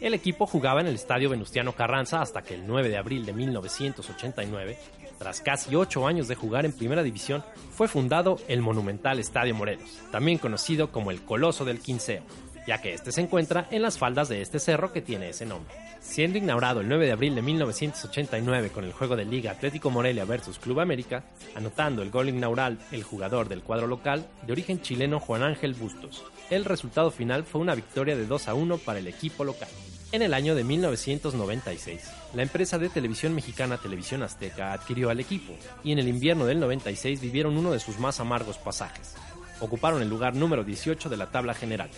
El 0.00 0.12
equipo 0.12 0.46
jugaba 0.46 0.82
en 0.82 0.86
el 0.86 0.96
estadio 0.96 1.30
Venustiano 1.30 1.72
Carranza 1.72 2.20
hasta 2.20 2.42
que 2.42 2.54
el 2.54 2.66
9 2.66 2.90
de 2.90 2.98
abril 2.98 3.24
de 3.24 3.32
1989, 3.32 4.76
tras 5.18 5.40
casi 5.40 5.74
8 5.74 6.06
años 6.06 6.28
de 6.28 6.34
jugar 6.34 6.66
en 6.66 6.76
primera 6.76 7.02
división, 7.02 7.42
fue 7.70 7.88
fundado 7.88 8.38
el 8.46 8.60
monumental 8.60 9.18
Estadio 9.18 9.54
Morelos, 9.54 10.00
también 10.10 10.36
conocido 10.36 10.92
como 10.92 11.10
el 11.10 11.22
Coloso 11.22 11.64
del 11.64 11.80
Quinceo 11.80 12.22
ya 12.66 12.80
que 12.80 12.94
este 12.94 13.12
se 13.12 13.20
encuentra 13.20 13.68
en 13.70 13.82
las 13.82 13.98
faldas 13.98 14.28
de 14.28 14.40
este 14.40 14.58
cerro 14.58 14.92
que 14.92 15.02
tiene 15.02 15.30
ese 15.30 15.46
nombre. 15.46 15.74
Siendo 16.00 16.38
inaugurado 16.38 16.80
el 16.80 16.88
9 16.88 17.06
de 17.06 17.12
abril 17.12 17.34
de 17.34 17.42
1989 17.42 18.70
con 18.70 18.84
el 18.84 18.92
juego 18.92 19.16
de 19.16 19.24
Liga 19.24 19.52
Atlético 19.52 19.90
Morelia 19.90 20.24
vs 20.24 20.58
Club 20.60 20.80
América, 20.80 21.24
anotando 21.54 22.02
el 22.02 22.10
gol 22.10 22.28
inaugural 22.28 22.78
el 22.92 23.02
jugador 23.02 23.48
del 23.48 23.62
cuadro 23.62 23.86
local 23.86 24.26
de 24.46 24.52
origen 24.52 24.80
chileno 24.80 25.20
Juan 25.20 25.42
Ángel 25.42 25.74
Bustos. 25.74 26.24
El 26.50 26.64
resultado 26.64 27.10
final 27.10 27.44
fue 27.44 27.60
una 27.60 27.74
victoria 27.74 28.16
de 28.16 28.26
2 28.26 28.48
a 28.48 28.54
1 28.54 28.78
para 28.78 28.98
el 28.98 29.08
equipo 29.08 29.44
local. 29.44 29.68
En 30.12 30.22
el 30.22 30.32
año 30.32 30.54
de 30.54 30.62
1996, 30.62 32.08
la 32.34 32.42
empresa 32.42 32.78
de 32.78 32.88
televisión 32.88 33.34
mexicana 33.34 33.78
Televisión 33.78 34.22
Azteca 34.22 34.72
adquirió 34.72 35.10
al 35.10 35.18
equipo 35.18 35.54
y 35.82 35.90
en 35.90 35.98
el 35.98 36.06
invierno 36.06 36.46
del 36.46 36.60
96 36.60 37.20
vivieron 37.20 37.56
uno 37.56 37.72
de 37.72 37.80
sus 37.80 37.98
más 37.98 38.20
amargos 38.20 38.56
pasajes. 38.58 39.16
Ocuparon 39.58 40.02
el 40.02 40.08
lugar 40.08 40.36
número 40.36 40.62
18 40.62 41.08
de 41.08 41.16
la 41.16 41.32
tabla 41.32 41.54
general, 41.54 41.90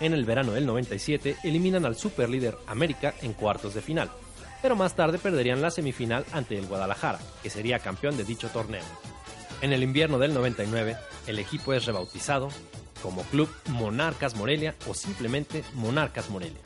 en 0.00 0.12
el 0.12 0.24
verano 0.24 0.52
del 0.52 0.66
97 0.66 1.36
eliminan 1.42 1.84
al 1.84 1.96
superlíder 1.96 2.56
América 2.66 3.14
en 3.22 3.32
cuartos 3.32 3.74
de 3.74 3.82
final, 3.82 4.10
pero 4.62 4.76
más 4.76 4.94
tarde 4.94 5.18
perderían 5.18 5.62
la 5.62 5.70
semifinal 5.70 6.24
ante 6.32 6.58
el 6.58 6.66
Guadalajara, 6.66 7.18
que 7.42 7.50
sería 7.50 7.78
campeón 7.78 8.16
de 8.16 8.24
dicho 8.24 8.48
torneo. 8.48 8.84
En 9.62 9.72
el 9.72 9.82
invierno 9.82 10.18
del 10.18 10.34
99, 10.34 10.96
el 11.26 11.38
equipo 11.38 11.72
es 11.72 11.86
rebautizado 11.86 12.48
como 13.02 13.22
Club 13.24 13.48
Monarcas 13.68 14.36
Morelia 14.36 14.74
o 14.88 14.94
simplemente 14.94 15.64
Monarcas 15.74 16.30
Morelia. 16.30 16.60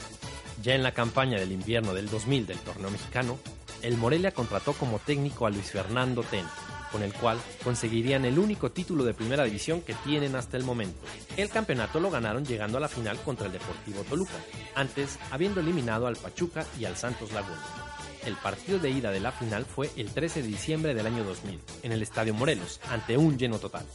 Ya 0.62 0.74
en 0.74 0.82
la 0.82 0.92
campaña 0.92 1.38
del 1.38 1.52
invierno 1.52 1.94
del 1.94 2.08
2000 2.08 2.46
del 2.46 2.58
torneo 2.58 2.90
mexicano, 2.90 3.38
el 3.82 3.96
Morelia 3.96 4.32
contrató 4.32 4.72
como 4.74 4.98
técnico 4.98 5.46
a 5.46 5.50
Luis 5.50 5.70
Fernando 5.70 6.22
Ten, 6.22 6.44
con 6.92 7.02
el 7.02 7.12
cual 7.12 7.38
conseguirían 7.64 8.24
el 8.24 8.38
único 8.38 8.70
título 8.70 9.04
de 9.04 9.14
primera 9.14 9.44
división 9.44 9.80
que 9.82 9.94
tienen 9.94 10.36
hasta 10.36 10.56
el 10.56 10.64
momento. 10.64 10.98
El 11.36 11.48
campeonato 11.48 12.00
lo 12.00 12.10
ganaron 12.10 12.44
llegando 12.44 12.78
a 12.78 12.80
la 12.80 12.88
final 12.88 13.18
contra 13.20 13.46
el 13.46 13.52
Deportivo 13.52 14.02
Toluca, 14.02 14.34
antes 14.74 15.18
habiendo 15.30 15.60
eliminado 15.60 16.06
al 16.06 16.16
Pachuca 16.16 16.66
y 16.78 16.84
al 16.84 16.96
Santos 16.96 17.32
Laguna. 17.32 17.62
El 18.26 18.36
partido 18.36 18.78
de 18.78 18.90
ida 18.90 19.10
de 19.10 19.20
la 19.20 19.32
final 19.32 19.64
fue 19.64 19.90
el 19.96 20.12
13 20.12 20.42
de 20.42 20.48
diciembre 20.48 20.94
del 20.94 21.06
año 21.06 21.24
2000, 21.24 21.60
en 21.82 21.92
el 21.92 22.02
Estadio 22.02 22.34
Morelos, 22.34 22.80
ante 22.90 23.16
un 23.16 23.38
lleno 23.38 23.58
total. 23.58 23.86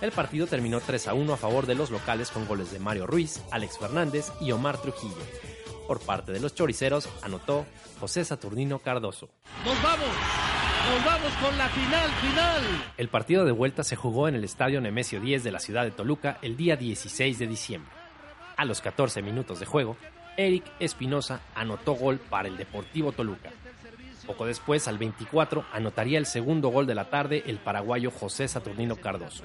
El 0.00 0.12
partido 0.12 0.46
terminó 0.46 0.80
3 0.80 1.08
a 1.08 1.14
1 1.14 1.32
a 1.32 1.36
favor 1.36 1.66
de 1.66 1.74
los 1.74 1.90
locales 1.90 2.30
con 2.30 2.46
goles 2.46 2.70
de 2.72 2.78
Mario 2.78 3.06
Ruiz, 3.06 3.40
Alex 3.50 3.78
Fernández 3.78 4.26
y 4.40 4.52
Omar 4.52 4.76
Trujillo. 4.78 5.14
Por 5.86 6.00
parte 6.00 6.32
de 6.32 6.40
los 6.40 6.54
choriceros 6.54 7.08
anotó 7.22 7.64
José 8.00 8.24
Saturnino 8.24 8.80
Cardoso. 8.80 9.30
¡Nos 9.64 9.82
vamos! 9.82 10.53
¡Nos 10.90 11.04
vamos 11.04 11.32
con 11.42 11.56
la 11.56 11.68
final, 11.68 12.10
final! 12.10 12.62
El 12.98 13.08
partido 13.08 13.44
de 13.44 13.52
vuelta 13.52 13.82
se 13.82 13.96
jugó 13.96 14.28
en 14.28 14.34
el 14.34 14.44
Estadio 14.44 14.80
Nemesio 14.80 15.18
10 15.18 15.42
de 15.42 15.50
la 15.50 15.58
ciudad 15.58 15.84
de 15.84 15.90
Toluca 15.90 16.38
el 16.42 16.56
día 16.56 16.76
16 16.76 17.38
de 17.38 17.46
diciembre. 17.46 17.90
A 18.56 18.64
los 18.66 18.82
14 18.82 19.22
minutos 19.22 19.60
de 19.60 19.66
juego, 19.66 19.96
Eric 20.36 20.64
Espinosa 20.80 21.40
anotó 21.54 21.94
gol 21.94 22.18
para 22.18 22.48
el 22.48 22.58
Deportivo 22.58 23.12
Toluca. 23.12 23.50
Poco 24.26 24.44
después, 24.44 24.86
al 24.86 24.98
24, 24.98 25.64
anotaría 25.72 26.18
el 26.18 26.26
segundo 26.26 26.68
gol 26.68 26.86
de 26.86 26.94
la 26.94 27.08
tarde 27.08 27.42
el 27.46 27.58
paraguayo 27.58 28.10
José 28.10 28.46
Saturnino 28.46 28.96
Cardoso. 28.96 29.44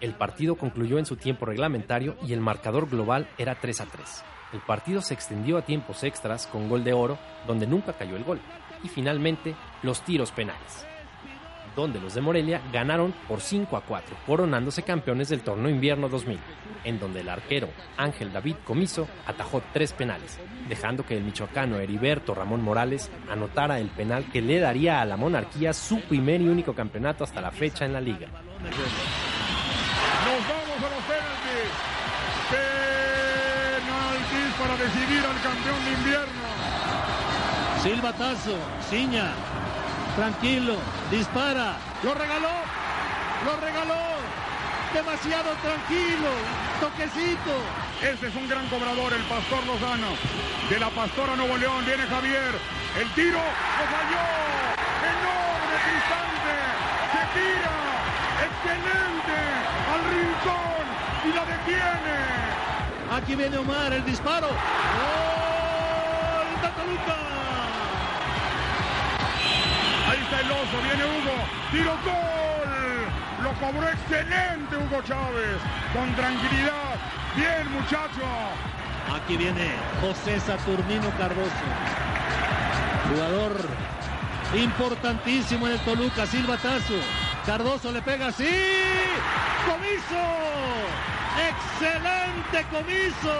El 0.00 0.12
partido 0.12 0.56
concluyó 0.56 0.98
en 0.98 1.06
su 1.06 1.16
tiempo 1.16 1.46
reglamentario 1.46 2.16
y 2.26 2.34
el 2.34 2.40
marcador 2.40 2.90
global 2.90 3.26
era 3.38 3.54
3 3.54 3.80
a 3.80 3.86
3. 3.86 4.24
El 4.54 4.60
partido 4.60 5.02
se 5.02 5.14
extendió 5.14 5.58
a 5.58 5.62
tiempos 5.62 6.04
extras 6.04 6.46
con 6.46 6.68
gol 6.68 6.84
de 6.84 6.92
oro, 6.92 7.18
donde 7.44 7.66
nunca 7.66 7.92
cayó 7.92 8.14
el 8.14 8.22
gol, 8.22 8.40
y 8.84 8.88
finalmente 8.88 9.56
los 9.82 10.02
tiros 10.02 10.30
penales, 10.30 10.86
donde 11.74 12.00
los 12.00 12.14
de 12.14 12.20
Morelia 12.20 12.62
ganaron 12.72 13.12
por 13.26 13.40
5 13.40 13.76
a 13.76 13.80
4, 13.80 14.16
coronándose 14.24 14.84
campeones 14.84 15.28
del 15.30 15.40
torneo 15.40 15.68
invierno 15.68 16.08
2000, 16.08 16.38
en 16.84 17.00
donde 17.00 17.22
el 17.22 17.30
arquero 17.30 17.68
Ángel 17.96 18.32
David 18.32 18.54
Comiso 18.64 19.08
atajó 19.26 19.60
tres 19.72 19.92
penales, 19.92 20.38
dejando 20.68 21.04
que 21.04 21.16
el 21.16 21.24
michoacano 21.24 21.80
Heriberto 21.80 22.32
Ramón 22.32 22.62
Morales 22.62 23.10
anotara 23.28 23.80
el 23.80 23.88
penal 23.88 24.30
que 24.30 24.40
le 24.40 24.60
daría 24.60 25.00
a 25.00 25.04
la 25.04 25.16
monarquía 25.16 25.72
su 25.72 26.00
primer 26.02 26.40
y 26.40 26.48
único 26.48 26.74
campeonato 26.74 27.24
hasta 27.24 27.40
la 27.40 27.50
fecha 27.50 27.86
en 27.86 27.92
la 27.92 28.00
liga. 28.00 28.28
Nos 28.28 28.70
vamos 30.48 30.78
a 30.78 30.94
los 30.94 31.04
penaltis. 31.08 31.94
Decidir 34.78 35.24
al 35.24 35.40
campeón 35.40 35.84
de 35.84 35.92
invierno. 35.92 36.44
Silbatazo, 37.82 38.58
ciña, 38.90 39.32
tranquilo, 40.16 40.76
dispara, 41.10 41.76
lo 42.02 42.12
regaló, 42.12 42.50
lo 43.46 43.56
regaló, 43.64 44.02
demasiado 44.92 45.50
tranquilo, 45.62 46.28
toquecito. 46.80 47.54
Este 48.02 48.26
es 48.26 48.34
un 48.34 48.48
gran 48.48 48.66
cobrador, 48.66 49.12
el 49.12 49.22
Pastor 49.22 49.64
Lozano. 49.64 50.08
De 50.68 50.80
la 50.80 50.90
Pastora 50.90 51.36
Nuevo 51.36 51.56
León 51.56 51.84
viene 51.86 52.02
Javier. 52.04 52.54
El 53.00 53.08
tiro 53.14 53.38
lo 53.38 53.84
falló. 53.94 54.26
Enorme. 55.14 55.76
Se 57.14 57.22
tira. 57.32 57.74
Excelente. 58.48 59.38
Al 59.94 60.02
rincón. 60.12 60.84
Y 61.24 61.32
la 61.32 61.44
detiene. 61.44 62.73
Aquí 63.12 63.34
viene 63.36 63.58
Omar, 63.58 63.92
el 63.92 64.04
disparo. 64.04 64.48
¡Gol 64.48 64.56
de 66.62 66.68
Toluca! 66.68 67.16
Ahí 70.10 70.18
está 70.22 70.40
el 70.40 70.50
oso. 70.50 70.82
Viene 70.82 71.04
Hugo. 71.04 71.36
Tiro 71.70 71.96
gol. 72.04 73.42
Lo 73.42 73.52
cobró 73.60 73.88
excelente 73.88 74.76
Hugo 74.76 75.02
Chávez. 75.02 75.58
Con 75.92 76.14
tranquilidad. 76.14 76.96
Bien, 77.36 77.70
muchacho. 77.72 78.22
Aquí 79.14 79.36
viene 79.36 79.70
José 80.00 80.40
Saturnino 80.40 81.10
Cardoso. 81.18 81.50
Jugador 83.10 83.68
importantísimo 84.56 85.66
en 85.66 85.74
el 85.74 85.80
Toluca, 85.80 86.26
silbatazo. 86.26 86.94
Cardoso 87.44 87.92
le 87.92 88.00
pega 88.02 88.28
así. 88.28 88.48
¡Comiso! 89.66 90.24
¡Excelente 91.34 92.64
comiso! 92.70 93.34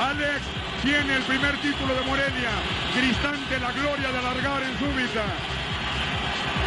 Alex 0.00 0.42
tiene 0.82 1.16
el 1.16 1.22
primer 1.22 1.56
título 1.60 1.94
de 1.94 2.00
Morelia. 2.02 2.50
Cristante 2.94 3.60
la 3.60 3.70
gloria 3.70 4.10
de 4.10 4.18
alargar 4.18 4.62
en 4.62 4.78
súbita. 4.78 5.24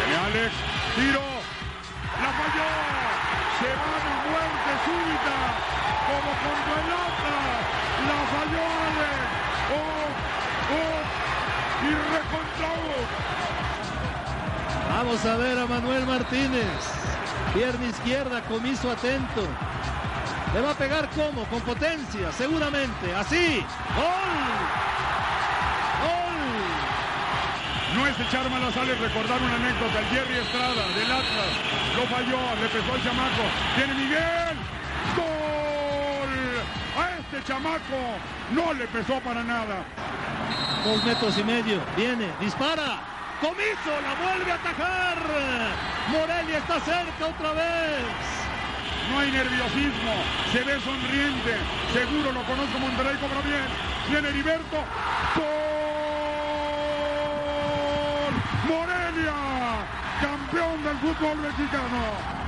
Viene 0.06 0.16
Alex. 0.24 0.54
Tiro. 0.94 1.20
La 2.22 2.30
falló. 2.32 2.70
Se 3.60 3.70
va 3.74 3.92
a 3.92 4.22
muerte 4.24 4.70
súbita. 4.86 5.36
Como 6.08 6.30
contra 6.44 6.74
el 6.80 6.90
Atlas. 7.04 7.60
La 8.08 8.18
falló 8.32 8.64
Alex. 8.88 9.20
Oh, 9.74 10.08
oh. 10.78 11.00
Y 11.84 11.90
recontra 12.14 12.70
Vamos 14.88 15.20
a 15.26 15.36
ver 15.36 15.58
a 15.58 15.66
Manuel 15.66 16.06
Martínez. 16.06 17.04
Pierna 17.52 17.86
izquierda, 17.86 18.42
comiso 18.42 18.90
atento. 18.90 19.46
Le 20.54 20.60
va 20.60 20.70
a 20.70 20.74
pegar 20.74 21.08
como, 21.10 21.44
con 21.46 21.60
potencia, 21.62 22.30
seguramente. 22.32 23.14
Así. 23.14 23.64
¡Gol! 23.96 24.34
¡Gol! 26.02 26.44
No 27.96 28.06
es 28.06 28.18
echar 28.20 28.48
malas 28.50 28.74
sales 28.74 28.98
recordar 29.00 29.40
una 29.40 29.54
anécdota. 29.54 29.98
El 30.00 30.06
Jerry 30.06 30.38
Estrada 30.38 30.88
del 30.94 31.10
Atlas 31.10 31.52
lo 31.96 32.06
falló, 32.06 32.38
le 32.60 32.68
pesó 32.68 32.92
al 32.92 33.02
chamaco. 33.02 33.42
Viene 33.76 33.94
Miguel. 33.94 34.56
¡Gol! 35.16 36.34
A 36.98 37.18
este 37.18 37.42
chamaco 37.46 38.18
no 38.52 38.72
le 38.74 38.86
pesó 38.86 39.20
para 39.20 39.42
nada. 39.42 39.84
Dos 40.84 41.04
metros 41.04 41.38
y 41.38 41.44
medio. 41.44 41.80
Viene, 41.96 42.30
dispara. 42.40 43.13
Comiso 43.40 44.00
la 44.02 44.14
vuelve 44.14 44.52
a 44.52 44.54
atajar. 44.54 45.18
Morelia 46.08 46.58
está 46.58 46.80
cerca 46.80 47.26
otra 47.26 47.52
vez. 47.52 48.04
No 49.10 49.18
hay 49.18 49.30
nerviosismo, 49.30 50.14
se 50.52 50.62
ve 50.64 50.80
sonriente. 50.80 51.56
Seguro 51.92 52.32
lo 52.32 52.42
conozco 52.44 52.78
Monterrey, 52.78 53.16
cobra 53.16 53.40
bien. 53.42 53.66
Viene 54.10 54.28
Heriberto. 54.28 54.76
¡Gol! 55.36 55.44
¡Morelia! 58.68 59.34
Campeón 60.20 60.84
del 60.84 60.96
fútbol 60.98 61.36
mexicano. 61.38 62.44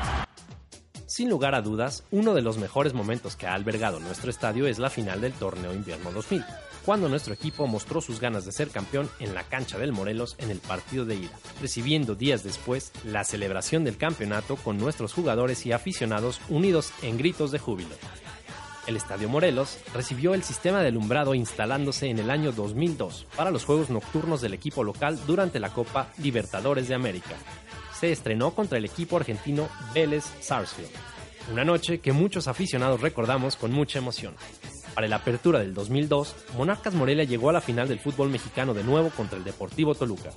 Sin 1.06 1.30
lugar 1.30 1.54
a 1.54 1.62
dudas, 1.62 2.04
uno 2.10 2.34
de 2.34 2.42
los 2.42 2.58
mejores 2.58 2.92
momentos 2.92 3.36
que 3.36 3.46
ha 3.46 3.54
albergado 3.54 4.00
nuestro 4.00 4.28
estadio 4.28 4.66
es 4.66 4.78
la 4.78 4.90
final 4.90 5.22
del 5.22 5.32
torneo 5.32 5.72
invierno 5.72 6.10
2000, 6.12 6.44
cuando 6.86 7.08
nuestro 7.08 7.34
equipo 7.34 7.66
mostró 7.66 8.00
sus 8.00 8.20
ganas 8.20 8.44
de 8.44 8.52
ser 8.52 8.70
campeón 8.70 9.10
en 9.18 9.34
la 9.34 9.42
cancha 9.42 9.76
del 9.76 9.92
Morelos 9.92 10.36
en 10.38 10.52
el 10.52 10.60
partido 10.60 11.04
de 11.04 11.16
ida, 11.16 11.38
recibiendo 11.60 12.14
días 12.14 12.44
después 12.44 12.92
la 13.04 13.24
celebración 13.24 13.82
del 13.82 13.96
campeonato 13.96 14.54
con 14.54 14.78
nuestros 14.78 15.12
jugadores 15.12 15.66
y 15.66 15.72
aficionados 15.72 16.40
unidos 16.48 16.92
en 17.02 17.18
gritos 17.18 17.50
de 17.50 17.58
júbilo. 17.58 17.96
El 18.86 18.96
Estadio 18.96 19.28
Morelos 19.28 19.78
recibió 19.92 20.32
el 20.32 20.44
sistema 20.44 20.80
de 20.80 20.88
alumbrado 20.88 21.34
instalándose 21.34 22.08
en 22.08 22.20
el 22.20 22.30
año 22.30 22.52
2002 22.52 23.26
para 23.36 23.50
los 23.50 23.64
juegos 23.64 23.90
nocturnos 23.90 24.40
del 24.40 24.54
equipo 24.54 24.84
local 24.84 25.18
durante 25.26 25.58
la 25.58 25.70
Copa 25.70 26.12
Libertadores 26.18 26.86
de 26.86 26.94
América. 26.94 27.34
Se 27.98 28.12
estrenó 28.12 28.52
contra 28.52 28.78
el 28.78 28.84
equipo 28.84 29.16
argentino 29.16 29.68
Vélez 29.92 30.24
Sarsfield, 30.40 30.90
una 31.50 31.64
noche 31.64 31.98
que 31.98 32.12
muchos 32.12 32.46
aficionados 32.46 33.00
recordamos 33.00 33.56
con 33.56 33.72
mucha 33.72 33.98
emoción. 33.98 34.36
Para 34.96 35.08
la 35.08 35.16
apertura 35.16 35.58
del 35.58 35.74
2002, 35.74 36.34
Monarcas 36.56 36.94
Morelia 36.94 37.24
llegó 37.24 37.50
a 37.50 37.52
la 37.52 37.60
final 37.60 37.86
del 37.86 37.98
fútbol 37.98 38.30
mexicano 38.30 38.72
de 38.72 38.82
nuevo 38.82 39.10
contra 39.10 39.36
el 39.36 39.44
Deportivo 39.44 39.94
Toluca, 39.94 40.30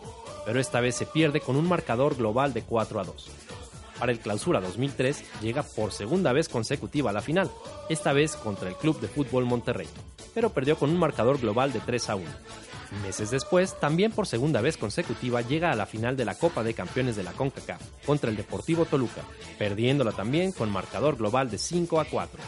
pero 0.46 0.60
esta 0.60 0.82
vez 0.82 0.96
se 0.96 1.06
pierde 1.06 1.40
con 1.40 1.56
un 1.56 1.66
marcador 1.66 2.18
global 2.18 2.52
de 2.52 2.64
4 2.64 3.00
a 3.00 3.06
2. 3.06 3.32
Para 3.98 4.12
el 4.12 4.20
Clausura 4.20 4.60
2003 4.60 5.24
llega 5.42 5.64
por 5.64 5.94
segunda 5.94 6.34
vez 6.34 6.50
consecutiva 6.50 7.12
a 7.12 7.14
la 7.14 7.22
final, 7.22 7.50
esta 7.88 8.12
vez 8.12 8.36
contra 8.36 8.68
el 8.68 8.76
Club 8.76 9.00
de 9.00 9.08
Fútbol 9.08 9.46
Monterrey, 9.46 9.88
pero 10.34 10.50
perdió 10.50 10.78
con 10.78 10.90
un 10.90 11.00
marcador 11.00 11.40
global 11.40 11.72
de 11.72 11.80
3 11.80 12.10
a 12.10 12.16
1. 12.18 12.26
Meses 13.04 13.32
después, 13.32 13.80
también 13.80 14.12
por 14.12 14.28
segunda 14.28 14.60
vez 14.60 14.76
consecutiva 14.76 15.42
llega 15.42 15.72
a 15.72 15.76
la 15.76 15.86
final 15.86 16.18
de 16.18 16.26
la 16.26 16.36
Copa 16.36 16.64
de 16.64 16.74
Campeones 16.74 17.16
de 17.16 17.24
la 17.24 17.32
CONCACAF 17.32 17.82
contra 18.06 18.30
el 18.30 18.36
Deportivo 18.36 18.84
Toluca, 18.84 19.22
perdiéndola 19.58 20.12
también 20.12 20.52
con 20.52 20.70
marcador 20.70 21.16
global 21.16 21.50
de 21.50 21.60
5 21.60 22.02
a 22.02 22.06
4. 22.06 22.42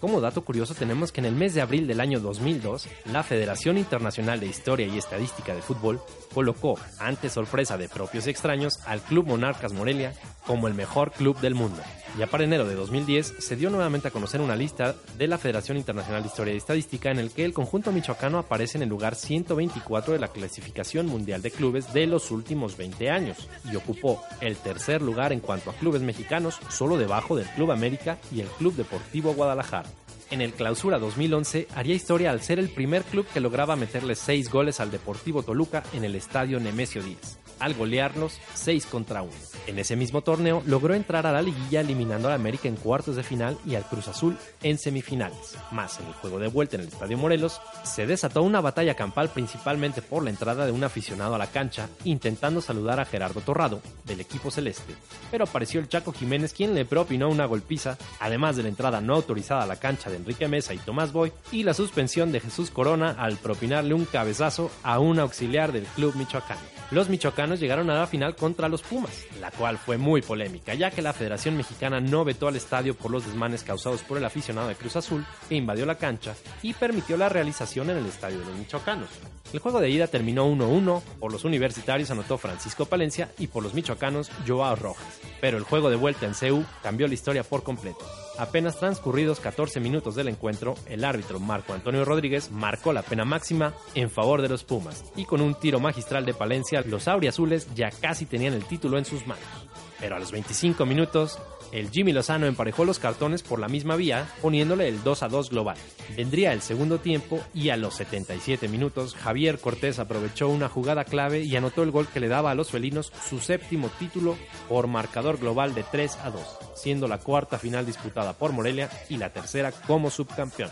Como 0.00 0.20
dato 0.20 0.44
curioso 0.44 0.74
tenemos 0.74 1.10
que 1.10 1.20
en 1.20 1.26
el 1.26 1.34
mes 1.34 1.54
de 1.54 1.62
abril 1.62 1.86
del 1.86 2.00
año 2.00 2.20
2002, 2.20 2.88
la 3.06 3.22
Federación 3.22 3.78
Internacional 3.78 4.40
de 4.40 4.46
Historia 4.46 4.86
y 4.86 4.98
Estadística 4.98 5.54
de 5.54 5.62
Fútbol 5.62 6.00
colocó, 6.34 6.78
ante 6.98 7.30
sorpresa 7.30 7.78
de 7.78 7.88
propios 7.88 8.26
y 8.26 8.30
extraños, 8.30 8.78
al 8.84 9.00
Club 9.00 9.26
Monarcas 9.26 9.72
Morelia 9.72 10.12
como 10.46 10.68
el 10.68 10.74
mejor 10.74 11.12
club 11.12 11.40
del 11.40 11.54
mundo. 11.54 11.82
Ya 12.18 12.26
para 12.26 12.44
enero 12.44 12.64
de 12.64 12.74
2010 12.74 13.34
se 13.40 13.56
dio 13.56 13.68
nuevamente 13.68 14.08
a 14.08 14.10
conocer 14.10 14.40
una 14.40 14.56
lista 14.56 14.94
de 15.18 15.26
la 15.26 15.36
Federación 15.36 15.76
Internacional 15.76 16.22
de 16.22 16.28
Historia 16.28 16.54
y 16.54 16.56
Estadística 16.56 17.10
en 17.10 17.18
el 17.18 17.30
que 17.30 17.44
el 17.44 17.52
conjunto 17.52 17.92
michoacano 17.92 18.38
aparece 18.38 18.78
en 18.78 18.84
el 18.84 18.88
lugar 18.88 19.14
124 19.14 20.14
de 20.14 20.18
la 20.18 20.28
clasificación 20.28 21.08
mundial 21.08 21.42
de 21.42 21.50
clubes 21.50 21.92
de 21.92 22.06
los 22.06 22.30
últimos 22.30 22.78
20 22.78 23.10
años 23.10 23.48
y 23.70 23.76
ocupó 23.76 24.22
el 24.40 24.56
tercer 24.56 25.02
lugar 25.02 25.34
en 25.34 25.40
cuanto 25.40 25.68
a 25.68 25.74
clubes 25.74 26.00
mexicanos, 26.00 26.58
solo 26.70 26.96
debajo 26.96 27.36
del 27.36 27.48
Club 27.48 27.70
América 27.70 28.16
y 28.32 28.40
el 28.40 28.48
Club 28.48 28.74
Deportivo 28.76 29.34
Guadalajara. 29.34 29.90
En 30.30 30.40
el 30.40 30.54
Clausura 30.54 30.98
2011 30.98 31.68
haría 31.74 31.94
historia 31.94 32.30
al 32.30 32.40
ser 32.40 32.58
el 32.58 32.70
primer 32.70 33.02
club 33.02 33.26
que 33.32 33.40
lograba 33.40 33.76
meterle 33.76 34.14
6 34.14 34.50
goles 34.50 34.80
al 34.80 34.90
Deportivo 34.90 35.42
Toluca 35.42 35.82
en 35.92 36.04
el 36.04 36.14
estadio 36.14 36.58
Nemesio 36.60 37.02
10 37.02 37.45
al 37.58 37.74
golearlos 37.74 38.38
6 38.54 38.86
contra 38.86 39.22
1. 39.22 39.32
En 39.66 39.78
ese 39.78 39.96
mismo 39.96 40.22
torneo 40.22 40.62
logró 40.66 40.94
entrar 40.94 41.26
a 41.26 41.32
la 41.32 41.42
liguilla 41.42 41.80
eliminando 41.80 42.28
al 42.28 42.34
América 42.34 42.68
en 42.68 42.76
cuartos 42.76 43.16
de 43.16 43.22
final 43.22 43.58
y 43.66 43.74
al 43.74 43.84
Cruz 43.84 44.08
Azul 44.08 44.36
en 44.62 44.78
semifinales. 44.78 45.56
Más 45.72 45.98
en 45.98 46.06
el 46.06 46.12
juego 46.14 46.38
de 46.38 46.48
vuelta 46.48 46.76
en 46.76 46.82
el 46.82 46.88
Estadio 46.88 47.18
Morelos, 47.18 47.60
se 47.82 48.06
desató 48.06 48.42
una 48.42 48.60
batalla 48.60 48.94
campal 48.94 49.30
principalmente 49.30 50.02
por 50.02 50.22
la 50.22 50.30
entrada 50.30 50.66
de 50.66 50.72
un 50.72 50.84
aficionado 50.84 51.34
a 51.34 51.38
la 51.38 51.48
cancha 51.48 51.88
intentando 52.04 52.60
saludar 52.60 53.00
a 53.00 53.04
Gerardo 53.04 53.40
Torrado 53.40 53.80
del 54.04 54.20
equipo 54.20 54.50
celeste. 54.50 54.94
Pero 55.30 55.44
apareció 55.44 55.80
el 55.80 55.88
Chaco 55.88 56.12
Jiménez 56.12 56.52
quien 56.52 56.74
le 56.74 56.84
propinó 56.84 57.28
una 57.28 57.46
golpiza, 57.46 57.98
además 58.20 58.56
de 58.56 58.62
la 58.62 58.68
entrada 58.68 59.00
no 59.00 59.14
autorizada 59.14 59.64
a 59.64 59.66
la 59.66 59.76
cancha 59.80 60.10
de 60.10 60.16
Enrique 60.16 60.48
Mesa 60.48 60.74
y 60.74 60.78
Tomás 60.78 61.12
Boy 61.12 61.32
y 61.50 61.64
la 61.64 61.74
suspensión 61.74 62.32
de 62.32 62.40
Jesús 62.40 62.70
Corona 62.70 63.16
al 63.18 63.36
propinarle 63.36 63.94
un 63.94 64.04
cabezazo 64.04 64.70
a 64.82 64.98
un 64.98 65.18
auxiliar 65.18 65.72
del 65.72 65.84
club 65.84 66.14
michoacán. 66.14 66.58
Los 66.92 67.08
michoacanos 67.08 67.45
llegaron 67.54 67.88
a 67.90 67.94
la 67.94 68.06
final 68.06 68.34
contra 68.34 68.68
los 68.68 68.82
Pumas, 68.82 69.24
la 69.40 69.50
cual 69.50 69.78
fue 69.78 69.96
muy 69.96 70.22
polémica, 70.22 70.74
ya 70.74 70.90
que 70.90 71.02
la 71.02 71.12
Federación 71.12 71.56
Mexicana 71.56 72.00
no 72.00 72.24
vetó 72.24 72.48
al 72.48 72.56
estadio 72.56 72.94
por 72.94 73.10
los 73.10 73.24
desmanes 73.24 73.62
causados 73.62 74.02
por 74.02 74.18
el 74.18 74.24
aficionado 74.24 74.68
de 74.68 74.74
Cruz 74.74 74.96
Azul, 74.96 75.24
que 75.48 75.54
invadió 75.54 75.86
la 75.86 75.96
cancha 75.96 76.34
y 76.62 76.74
permitió 76.74 77.16
la 77.16 77.28
realización 77.28 77.90
en 77.90 77.98
el 77.98 78.06
estadio 78.06 78.40
de 78.40 78.46
los 78.46 78.56
michoacanos. 78.56 79.08
El 79.52 79.60
juego 79.60 79.80
de 79.80 79.90
ida 79.90 80.08
terminó 80.08 80.48
1-1, 80.48 81.02
por 81.20 81.32
los 81.32 81.44
universitarios 81.44 82.10
anotó 82.10 82.36
Francisco 82.36 82.86
Palencia 82.86 83.30
y 83.38 83.46
por 83.46 83.62
los 83.62 83.74
michoacanos 83.74 84.30
Joao 84.46 84.74
Rojas, 84.74 85.20
pero 85.40 85.56
el 85.56 85.64
juego 85.64 85.88
de 85.90 85.96
vuelta 85.96 86.26
en 86.26 86.34
CEU 86.34 86.64
cambió 86.82 87.06
la 87.06 87.14
historia 87.14 87.44
por 87.44 87.62
completo. 87.62 88.04
Apenas 88.38 88.78
transcurridos 88.78 89.40
14 89.40 89.80
minutos 89.80 90.14
del 90.14 90.28
encuentro, 90.28 90.74
el 90.86 91.04
árbitro 91.04 91.40
Marco 91.40 91.72
Antonio 91.72 92.04
Rodríguez 92.04 92.50
marcó 92.50 92.92
la 92.92 93.02
pena 93.02 93.24
máxima 93.24 93.72
en 93.94 94.10
favor 94.10 94.42
de 94.42 94.48
los 94.48 94.62
Pumas 94.62 95.04
y 95.16 95.24
con 95.24 95.40
un 95.40 95.54
tiro 95.54 95.80
magistral 95.80 96.26
de 96.26 96.34
Palencia, 96.34 96.82
los 96.82 97.08
auriazules 97.08 97.66
ya 97.74 97.90
casi 97.90 98.26
tenían 98.26 98.52
el 98.52 98.64
título 98.64 98.98
en 98.98 99.06
sus 99.06 99.26
manos. 99.26 99.65
Pero 100.00 100.16
a 100.16 100.18
los 100.18 100.32
25 100.32 100.84
minutos, 100.86 101.38
el 101.72 101.90
Jimmy 101.90 102.12
Lozano 102.12 102.46
emparejó 102.46 102.84
los 102.84 102.98
cartones 102.98 103.42
por 103.42 103.58
la 103.58 103.68
misma 103.68 103.96
vía, 103.96 104.28
poniéndole 104.42 104.88
el 104.88 105.02
2 105.02 105.22
a 105.22 105.28
2 105.28 105.50
global. 105.50 105.76
Vendría 106.16 106.52
el 106.52 106.62
segundo 106.62 106.98
tiempo 106.98 107.40
y 107.54 107.70
a 107.70 107.76
los 107.76 107.94
77 107.96 108.68
minutos, 108.68 109.14
Javier 109.14 109.58
Cortés 109.58 109.98
aprovechó 109.98 110.48
una 110.48 110.68
jugada 110.68 111.04
clave 111.04 111.42
y 111.42 111.56
anotó 111.56 111.82
el 111.82 111.90
gol 111.90 112.08
que 112.08 112.20
le 112.20 112.28
daba 112.28 112.50
a 112.50 112.54
los 112.54 112.70
felinos 112.70 113.12
su 113.28 113.40
séptimo 113.40 113.88
título 113.98 114.36
por 114.68 114.86
marcador 114.86 115.38
global 115.38 115.74
de 115.74 115.82
3 115.82 116.18
a 116.22 116.30
2, 116.30 116.42
siendo 116.74 117.08
la 117.08 117.18
cuarta 117.18 117.58
final 117.58 117.86
disputada 117.86 118.34
por 118.34 118.52
Morelia 118.52 118.90
y 119.08 119.16
la 119.16 119.30
tercera 119.30 119.72
como 119.72 120.10
subcampeón. 120.10 120.70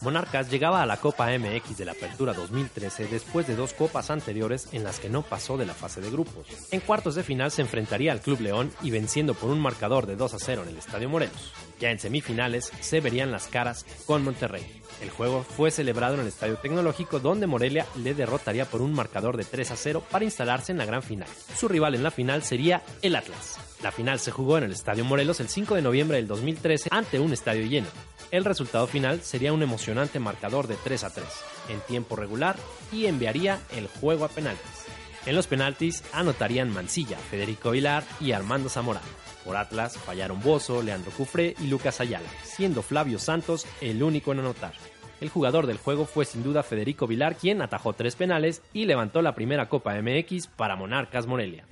Monarcas 0.00 0.50
llegaba 0.50 0.82
a 0.82 0.86
la 0.86 0.98
Copa 0.98 1.28
MX 1.38 1.78
de 1.78 1.84
la 1.84 1.92
Apertura 1.92 2.32
2013 2.32 3.06
después 3.06 3.46
de 3.46 3.56
dos 3.56 3.72
copas 3.72 4.10
anteriores 4.10 4.68
en 4.72 4.84
las 4.84 5.00
que 5.00 5.08
no 5.08 5.22
pasó 5.22 5.56
de 5.56 5.66
la 5.66 5.74
fase 5.74 6.00
de 6.00 6.10
grupos. 6.10 6.46
En 6.70 6.80
cuartos 6.80 7.14
de 7.14 7.22
final 7.22 7.50
se 7.50 7.62
enfrentaría 7.62 8.12
al 8.12 8.20
Club 8.20 8.40
León 8.40 8.70
y 8.82 8.90
venciendo 8.90 9.34
por 9.34 9.50
un 9.50 9.60
marcador 9.60 10.06
de 10.06 10.16
2 10.16 10.34
a 10.34 10.38
0 10.38 10.62
en 10.64 10.68
el 10.70 10.78
Estadio 10.78 11.08
Morelos. 11.08 11.52
Ya 11.80 11.90
en 11.90 11.98
semifinales 11.98 12.70
se 12.80 13.00
verían 13.00 13.32
las 13.32 13.46
caras 13.46 13.86
con 14.06 14.22
Monterrey. 14.22 14.82
El 15.00 15.10
juego 15.10 15.42
fue 15.42 15.70
celebrado 15.70 16.14
en 16.14 16.20
el 16.20 16.28
Estadio 16.28 16.56
Tecnológico 16.56 17.18
donde 17.18 17.46
Morelia 17.46 17.86
le 17.96 18.14
derrotaría 18.14 18.64
por 18.64 18.80
un 18.80 18.94
marcador 18.94 19.36
de 19.36 19.44
3 19.44 19.70
a 19.70 19.76
0 19.76 20.04
para 20.10 20.24
instalarse 20.24 20.72
en 20.72 20.78
la 20.78 20.86
gran 20.86 21.02
final. 21.02 21.28
Su 21.56 21.68
rival 21.68 21.94
en 21.94 22.02
la 22.02 22.10
final 22.10 22.42
sería 22.42 22.82
el 23.02 23.16
Atlas. 23.16 23.58
La 23.82 23.92
final 23.92 24.18
se 24.18 24.30
jugó 24.30 24.56
en 24.58 24.64
el 24.64 24.72
Estadio 24.72 25.04
Morelos 25.04 25.40
el 25.40 25.48
5 25.48 25.74
de 25.74 25.82
noviembre 25.82 26.16
del 26.16 26.26
2013 26.26 26.88
ante 26.90 27.18
un 27.18 27.32
estadio 27.32 27.66
lleno. 27.66 27.88
El 28.34 28.44
resultado 28.44 28.88
final 28.88 29.20
sería 29.20 29.52
un 29.52 29.62
emocionante 29.62 30.18
marcador 30.18 30.66
de 30.66 30.74
3 30.74 31.04
a 31.04 31.10
3 31.10 31.24
en 31.68 31.78
tiempo 31.82 32.16
regular 32.16 32.56
y 32.90 33.06
enviaría 33.06 33.60
el 33.76 33.86
juego 33.86 34.24
a 34.24 34.28
penaltis. 34.28 34.86
En 35.24 35.36
los 35.36 35.46
penaltis 35.46 36.02
anotarían 36.12 36.68
Mancilla, 36.68 37.16
Federico 37.16 37.70
Vilar 37.70 38.02
y 38.20 38.32
Armando 38.32 38.68
Zamorano. 38.68 39.06
Por 39.44 39.56
Atlas 39.56 39.96
fallaron 39.98 40.40
Bozo, 40.40 40.82
Leandro 40.82 41.12
Cufré 41.12 41.54
y 41.60 41.68
Lucas 41.68 42.00
Ayala, 42.00 42.28
siendo 42.42 42.82
Flavio 42.82 43.20
Santos 43.20 43.68
el 43.80 44.02
único 44.02 44.32
en 44.32 44.40
anotar. 44.40 44.72
El 45.20 45.28
jugador 45.28 45.68
del 45.68 45.78
juego 45.78 46.04
fue 46.04 46.24
sin 46.24 46.42
duda 46.42 46.64
Federico 46.64 47.06
Vilar, 47.06 47.36
quien 47.36 47.62
atajó 47.62 47.92
tres 47.92 48.16
penales 48.16 48.62
y 48.72 48.86
levantó 48.86 49.22
la 49.22 49.36
primera 49.36 49.68
Copa 49.68 49.94
MX 49.94 50.48
para 50.48 50.74
Monarcas 50.74 51.28
Morelia. 51.28 51.66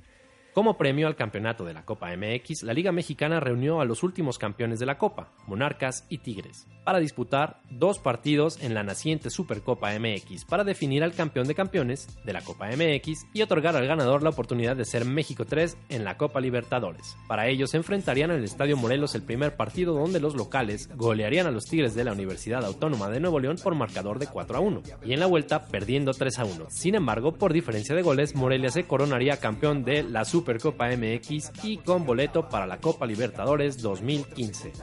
Como 0.53 0.77
premio 0.77 1.07
al 1.07 1.15
campeonato 1.15 1.65
de 1.65 1.73
la 1.73 1.83
Copa 1.83 2.15
MX, 2.15 2.61
la 2.61 2.73
Liga 2.73 2.91
Mexicana 2.91 3.39
reunió 3.39 3.81
a 3.81 3.85
los 3.85 4.03
últimos 4.03 4.37
campeones 4.37 4.79
de 4.79 4.85
la 4.85 4.99
Copa, 4.99 5.31
Monarcas 5.47 6.05
y 6.09 6.19
Tigres, 6.19 6.67
para 6.83 6.99
disputar 6.99 7.61
dos 7.71 7.97
partidos 7.97 8.61
en 8.61 8.75
la 8.75 8.83
naciente 8.83 9.31
Supercopa 9.31 9.91
MX 9.97 10.45
para 10.45 10.63
definir 10.63 11.03
al 11.03 11.13
campeón 11.13 11.47
de 11.47 11.55
campeones 11.55 12.07
de 12.23 12.33
la 12.33 12.41
Copa 12.41 12.67
MX 12.67 13.25
y 13.33 13.41
otorgar 13.41 13.75
al 13.75 13.87
ganador 13.87 14.21
la 14.21 14.29
oportunidad 14.29 14.75
de 14.75 14.85
ser 14.85 15.05
México 15.05 15.45
3 15.45 15.75
en 15.89 16.03
la 16.03 16.17
Copa 16.17 16.39
Libertadores. 16.39 17.17
Para 17.27 17.47
ello 17.47 17.65
enfrentarían 17.73 18.29
en 18.29 18.37
el 18.37 18.43
Estadio 18.43 18.77
Morelos 18.77 19.15
el 19.15 19.23
primer 19.23 19.55
partido 19.55 19.95
donde 19.95 20.19
los 20.19 20.35
locales 20.35 20.87
golearían 20.95 21.47
a 21.47 21.51
los 21.51 21.65
Tigres 21.65 21.95
de 21.95 22.03
la 22.03 22.11
Universidad 22.11 22.63
Autónoma 22.63 23.09
de 23.09 23.19
Nuevo 23.19 23.39
León 23.39 23.57
por 23.63 23.73
marcador 23.73 24.19
de 24.19 24.27
4 24.27 24.57
a 24.57 24.59
1 24.59 24.81
y 25.03 25.13
en 25.13 25.19
la 25.19 25.25
vuelta 25.25 25.65
perdiendo 25.65 26.13
3 26.13 26.37
a 26.37 26.45
1. 26.45 26.65
Sin 26.69 26.93
embargo, 26.93 27.33
por 27.33 27.53
diferencia 27.53 27.95
de 27.95 28.03
goles, 28.03 28.35
Morelia 28.35 28.69
se 28.69 28.83
coronaría 28.83 29.37
campeón 29.37 29.83
de 29.83 30.03
la 30.03 30.25
Super 30.25 30.42
Supercopa 30.43 30.89
MX 30.89 31.51
y 31.63 31.77
con 31.77 32.05
boleto 32.05 32.49
para 32.49 32.67
la 32.67 32.81
Copa 32.81 33.05
Libertadores 33.05 33.81
2015. 33.81 34.73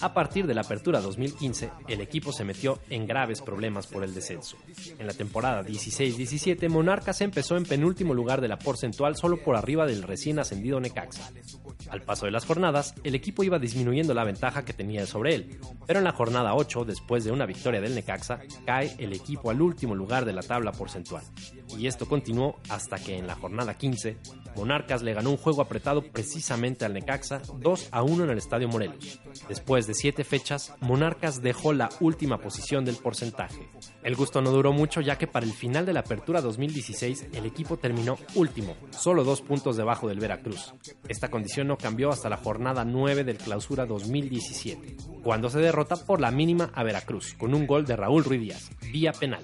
A 0.00 0.14
partir 0.14 0.46
de 0.46 0.54
la 0.54 0.62
apertura 0.62 1.02
2015, 1.02 1.70
el 1.88 2.00
equipo 2.00 2.32
se 2.32 2.44
metió 2.44 2.78
en 2.88 3.06
graves 3.06 3.42
problemas 3.42 3.86
por 3.86 4.02
el 4.02 4.14
descenso. 4.14 4.56
En 4.98 5.06
la 5.06 5.12
temporada 5.12 5.62
16-17, 5.62 6.70
Monarcas 6.70 7.20
empezó 7.20 7.58
en 7.58 7.64
penúltimo 7.64 8.14
lugar 8.14 8.40
de 8.40 8.48
la 8.48 8.58
porcentual 8.58 9.14
solo 9.14 9.36
por 9.44 9.56
arriba 9.56 9.86
del 9.86 10.02
recién 10.02 10.38
ascendido 10.38 10.80
Necaxa. 10.80 11.30
Al 11.90 12.02
paso 12.02 12.24
de 12.24 12.32
las 12.32 12.46
jornadas, 12.46 12.94
el 13.04 13.14
equipo 13.14 13.44
iba 13.44 13.58
disminuyendo 13.58 14.14
la 14.14 14.24
ventaja 14.24 14.64
que 14.64 14.72
tenía 14.72 15.06
sobre 15.06 15.34
él, 15.34 15.60
pero 15.86 15.98
en 15.98 16.04
la 16.04 16.12
jornada 16.12 16.54
8, 16.54 16.86
después 16.86 17.24
de 17.24 17.30
una 17.30 17.44
victoria 17.44 17.82
del 17.82 17.94
Necaxa, 17.94 18.40
cae 18.64 18.94
el 18.98 19.12
equipo 19.12 19.50
al 19.50 19.60
último 19.60 19.94
lugar 19.94 20.24
de 20.24 20.32
la 20.32 20.42
tabla 20.42 20.72
porcentual. 20.72 21.22
Y 21.78 21.86
esto 21.86 22.06
continuó 22.06 22.56
hasta 22.68 22.98
que 22.98 23.16
en 23.16 23.26
la 23.26 23.34
jornada 23.34 23.74
15, 23.74 24.16
Monarcas 24.56 25.02
le 25.02 25.14
ganó 25.14 25.30
un 25.30 25.36
juego 25.36 25.62
apretado 25.62 26.02
precisamente 26.02 26.84
al 26.84 26.92
Necaxa 26.94 27.40
2 27.58 27.88
a 27.90 28.02
1 28.02 28.24
en 28.24 28.30
el 28.30 28.38
Estadio 28.38 28.68
Morelos. 28.68 29.20
Después 29.48 29.86
de 29.86 29.94
siete 29.94 30.24
fechas, 30.24 30.74
Monarcas 30.80 31.42
dejó 31.42 31.72
la 31.72 31.88
última 32.00 32.38
posición 32.38 32.84
del 32.84 32.96
porcentaje. 32.96 33.68
El 34.02 34.16
gusto 34.16 34.42
no 34.42 34.50
duró 34.50 34.72
mucho 34.72 35.00
ya 35.00 35.16
que 35.16 35.26
para 35.26 35.46
el 35.46 35.52
final 35.52 35.86
de 35.86 35.92
la 35.92 36.00
apertura 36.00 36.40
2016 36.40 37.28
el 37.32 37.46
equipo 37.46 37.78
terminó 37.78 38.18
último, 38.34 38.76
solo 38.90 39.24
dos 39.24 39.40
puntos 39.40 39.76
debajo 39.76 40.08
del 40.08 40.20
Veracruz. 40.20 40.74
Esta 41.08 41.30
condición 41.30 41.68
no 41.68 41.78
cambió 41.78 42.10
hasta 42.10 42.28
la 42.28 42.36
jornada 42.36 42.84
9 42.84 43.24
del 43.24 43.38
clausura 43.38 43.86
2017, 43.86 44.96
cuando 45.22 45.48
se 45.48 45.60
derrota 45.60 45.96
por 45.96 46.20
la 46.20 46.30
mínima 46.30 46.70
a 46.74 46.82
Veracruz, 46.82 47.34
con 47.34 47.54
un 47.54 47.66
gol 47.66 47.86
de 47.86 47.96
Raúl 47.96 48.24
Ruiz 48.24 48.40
Díaz, 48.40 48.70
vía 48.92 49.12
penal. 49.12 49.42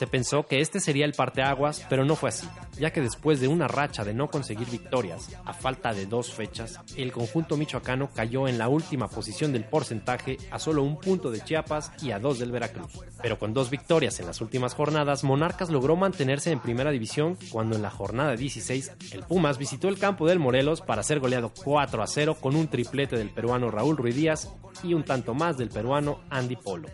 Se 0.00 0.06
pensó 0.06 0.46
que 0.46 0.62
este 0.62 0.80
sería 0.80 1.04
el 1.04 1.12
parteaguas, 1.12 1.84
pero 1.90 2.06
no 2.06 2.16
fue 2.16 2.30
así, 2.30 2.48
ya 2.78 2.90
que 2.90 3.02
después 3.02 3.38
de 3.38 3.48
una 3.48 3.68
racha 3.68 4.02
de 4.02 4.14
no 4.14 4.28
conseguir 4.28 4.70
victorias, 4.70 5.28
a 5.44 5.52
falta 5.52 5.92
de 5.92 6.06
dos 6.06 6.32
fechas, 6.32 6.80
el 6.96 7.12
conjunto 7.12 7.58
michoacano 7.58 8.08
cayó 8.08 8.48
en 8.48 8.56
la 8.56 8.68
última 8.68 9.08
posición 9.08 9.52
del 9.52 9.64
porcentaje 9.64 10.38
a 10.50 10.58
solo 10.58 10.84
un 10.84 10.98
punto 10.98 11.30
de 11.30 11.42
Chiapas 11.42 11.92
y 12.00 12.12
a 12.12 12.18
dos 12.18 12.38
del 12.38 12.50
Veracruz. 12.50 12.98
Pero 13.20 13.38
con 13.38 13.52
dos 13.52 13.68
victorias 13.68 14.18
en 14.20 14.26
las 14.26 14.40
últimas 14.40 14.72
jornadas, 14.72 15.22
Monarcas 15.22 15.68
logró 15.68 15.96
mantenerse 15.96 16.50
en 16.50 16.60
primera 16.60 16.92
división 16.92 17.36
cuando 17.50 17.76
en 17.76 17.82
la 17.82 17.90
jornada 17.90 18.36
16 18.36 18.92
el 19.12 19.24
Pumas 19.24 19.58
visitó 19.58 19.88
el 19.88 19.98
campo 19.98 20.26
del 20.26 20.38
Morelos 20.38 20.80
para 20.80 21.02
ser 21.02 21.20
goleado 21.20 21.52
4 21.62 22.02
a 22.02 22.06
0 22.06 22.38
con 22.40 22.56
un 22.56 22.68
triplete 22.68 23.18
del 23.18 23.28
peruano 23.28 23.70
Raúl 23.70 23.98
Ruiz 23.98 24.16
Díaz 24.16 24.50
y 24.82 24.94
un 24.94 25.04
tanto 25.04 25.34
más 25.34 25.58
del 25.58 25.68
peruano 25.68 26.20
Andy 26.30 26.56
Polo. 26.56 26.88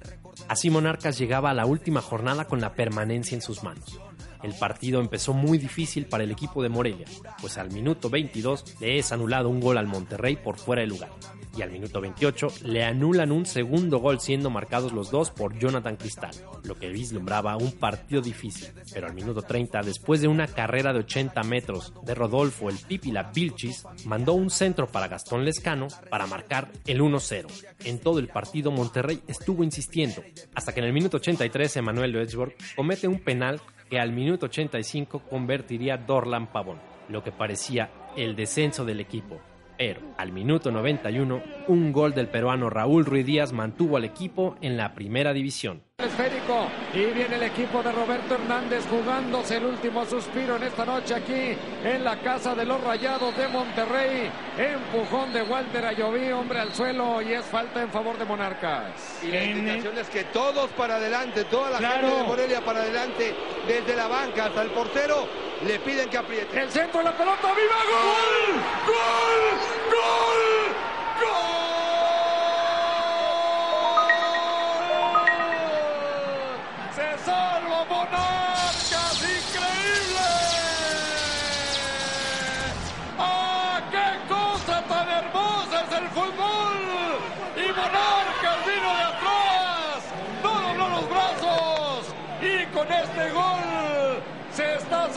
Así 0.49 0.71
Monarcas 0.71 1.19
llegaba 1.19 1.51
a 1.51 1.55
la 1.55 1.67
última 1.67 2.01
jornada 2.01 2.47
con 2.47 2.61
la 2.61 2.75
permanencia 2.75 3.35
en 3.35 3.43
sus 3.43 3.63
manos. 3.63 4.01
El 4.43 4.55
partido 4.55 5.01
empezó 5.01 5.33
muy 5.33 5.59
difícil 5.59 6.07
para 6.07 6.25
el 6.25 6.31
equipo 6.31 6.63
de 6.63 6.69
Morelia, 6.69 7.07
pues 7.41 7.59
al 7.59 7.71
minuto 7.71 8.11
22 8.11 8.77
le 8.81 8.99
es 8.99 9.13
anulado 9.13 9.49
un 9.49 9.61
gol 9.61 9.79
al 9.79 9.87
Monterrey 9.87 10.37
por 10.37 10.59
fuera 10.59 10.83
de 10.83 10.89
lugar. 10.89 11.11
Y 11.57 11.63
al 11.63 11.71
minuto 11.71 12.03
28 12.03 12.49
le 12.65 12.85
anulan 12.85 13.33
un 13.33 13.47
segundo 13.47 13.99
gol 13.99 14.21
siendo 14.21 14.51
marcados 14.51 14.93
los 14.93 15.11
dos 15.11 15.31
por 15.31 15.59
Jonathan 15.59 15.97
Cristal, 15.97 16.33
lo 16.65 16.79
que 16.79 16.91
vislumbraba 16.91 17.57
un 17.57 17.73
partido 17.73 18.21
difícil. 18.21 18.69
Pero 18.93 19.07
al 19.07 19.15
minuto 19.15 19.41
30, 19.41 19.81
después 19.81 20.21
de 20.21 20.29
una 20.29 20.49
carrera 20.49 20.93
de 20.93 20.99
80 20.99 21.43
metros 21.45 21.95
de 22.05 22.15
Rodolfo 22.15 22.69
el 22.69 22.77
Pipila 22.77 23.31
Vilchis, 23.35 23.85
mandó 24.05 24.35
un 24.35 24.51
centro 24.51 24.87
para 24.87 25.09
Gastón 25.09 25.47
Lescano 25.47 25.89
para 26.11 26.27
marcar 26.27 26.71
el 26.87 27.01
1-0. 27.01 27.47
En 27.85 28.01
todo 28.01 28.19
el 28.19 28.29
partido 28.29 28.71
Monterrey 28.71 29.23
estuvo 29.27 29.65
insistiendo, 29.65 30.23
hasta 30.55 30.75
que 30.75 30.81
en 30.81 30.87
el 30.87 30.93
minuto 30.93 31.17
83 31.17 31.77
Emanuel 31.79 32.17
Edgeworth 32.17 32.55
comete 32.75 33.09
un 33.09 33.21
penal 33.21 33.63
que 33.89 33.99
al 33.99 34.13
minuto 34.13 34.47
85 34.47 35.21
convertiría 35.29 35.97
Dorlan 35.97 36.49
Pavón, 36.49 36.79
lo 37.09 37.23
que 37.23 37.33
parecía 37.33 37.91
el 38.17 38.35
descenso 38.35 38.85
del 38.85 39.01
equipo. 39.01 39.41
Pero 39.79 40.01
al 40.17 40.33
minuto 40.33 40.71
91, 40.71 41.43
un 41.69 41.93
gol 41.93 42.15
del 42.15 42.29
peruano 42.29 42.71
Raúl 42.71 43.05
Ruiz 43.05 43.27
Díaz 43.27 43.53
mantuvo 43.53 43.97
al 43.97 44.05
equipo 44.05 44.57
en 44.61 44.77
la 44.77 44.95
primera 44.95 45.33
división. 45.33 45.83
Esférico 46.07 46.69
y 46.95 47.05
viene 47.07 47.37
el 47.37 47.43
equipo 47.43 47.83
de 47.83 47.93
Roberto 47.93 48.35
Hernández 48.35 48.85
jugándose 48.89 49.57
el 49.57 49.65
último 49.65 50.07
suspiro 50.07 50.57
en 50.57 50.63
esta 50.63 50.85
noche 50.85 51.15
aquí 51.15 51.57
en 51.85 52.05
la 52.05 52.17
casa 52.17 52.55
de 52.55 52.65
los 52.65 52.81
Rayados 52.83 53.37
de 53.37 53.49
Monterrey. 53.49 54.31
Empujón 54.57 55.33
de 55.33 55.43
Walter 55.43 55.85
Ayoví, 55.85 56.31
hombre 56.33 56.61
al 56.61 56.73
suelo 56.75 57.21
y 57.21 57.33
es 57.33 57.45
falta 57.45 57.83
en 57.83 57.91
favor 57.91 58.17
de 58.19 58.25
Monarcas. 58.25 59.21
Y 59.23 59.29
la 59.29 59.45
indicación 59.45 59.99
es 59.99 60.09
que 60.09 60.25
todos 60.25 60.71
para 60.71 60.97
adelante, 60.97 61.45
toda 61.45 61.71
la 61.71 61.79
gente 61.79 62.07
de 62.07 62.23
Morelia 62.23 62.61
para 62.65 62.83
adelante, 62.83 63.35
desde 63.67 63.97
la 63.97 64.07
banca 64.07 64.47
hasta 64.47 64.63
el 64.63 64.71
portero, 64.71 65.27
le 65.67 65.79
piden 65.81 66.09
que 66.09 66.19
apriete. 66.19 66.63
El 66.63 66.71
centro 66.71 66.99
de 67.01 67.05
la 67.05 67.17
pelota, 67.17 67.53
¡viva 67.55 67.77
gol! 67.91 68.63
¡Gol! 68.87 69.61
¡Gol! 69.91 70.46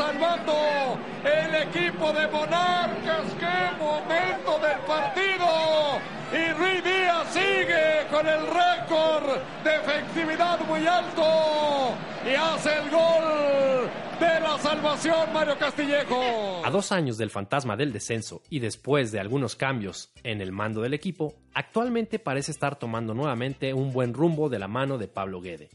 Salvando 0.10 0.98
el 1.24 1.56
equipo 1.67 2.12
de 2.13 2.28
Monarcas. 2.28 3.26
¡Qué 3.39 3.78
momento 3.78 4.60
del 4.60 4.80
partido! 4.88 6.00
Y 6.32 6.54
Ruiz 6.54 6.84
Díaz 6.84 7.34
sigue 7.34 8.08
con 8.10 8.28
el 8.28 8.41
récord 8.41 9.38
de 9.63 9.76
efectividad 9.76 10.60
muy 10.67 10.86
alto 10.86 11.93
y 12.26 12.34
hace 12.36 12.69
el 12.76 12.89
gol 12.89 13.89
de 14.19 14.39
la 14.39 14.58
salvación 14.60 15.34
Mario 15.34 15.58
Castillejo. 15.58 16.62
A 16.65 16.69
dos 16.69 16.91
años 16.91 17.17
del 17.17 17.30
fantasma 17.30 17.76
del 17.76 17.93
descenso 17.93 18.41
y 18.50 18.60
después 18.60 19.12
de 19.12 19.19
algunos 19.19 19.56
cambios 19.56 20.12
en 20.24 20.41
el 20.41 20.52
mando 20.52 20.82
del 20.82 20.93
equipo, 20.93 21.36
actualmente 21.54 22.19
parece 22.19 22.52
estar 22.52 22.78
tomando 22.78 23.13
nuevamente 23.13 23.74
un 23.74 23.91
buen 23.91 24.13
rumbo 24.13 24.50
de 24.50 24.60
la 24.60 24.67
mano 24.67 24.98
de 24.98 25.08
Pablo 25.08 25.41
Guede. 25.41 25.69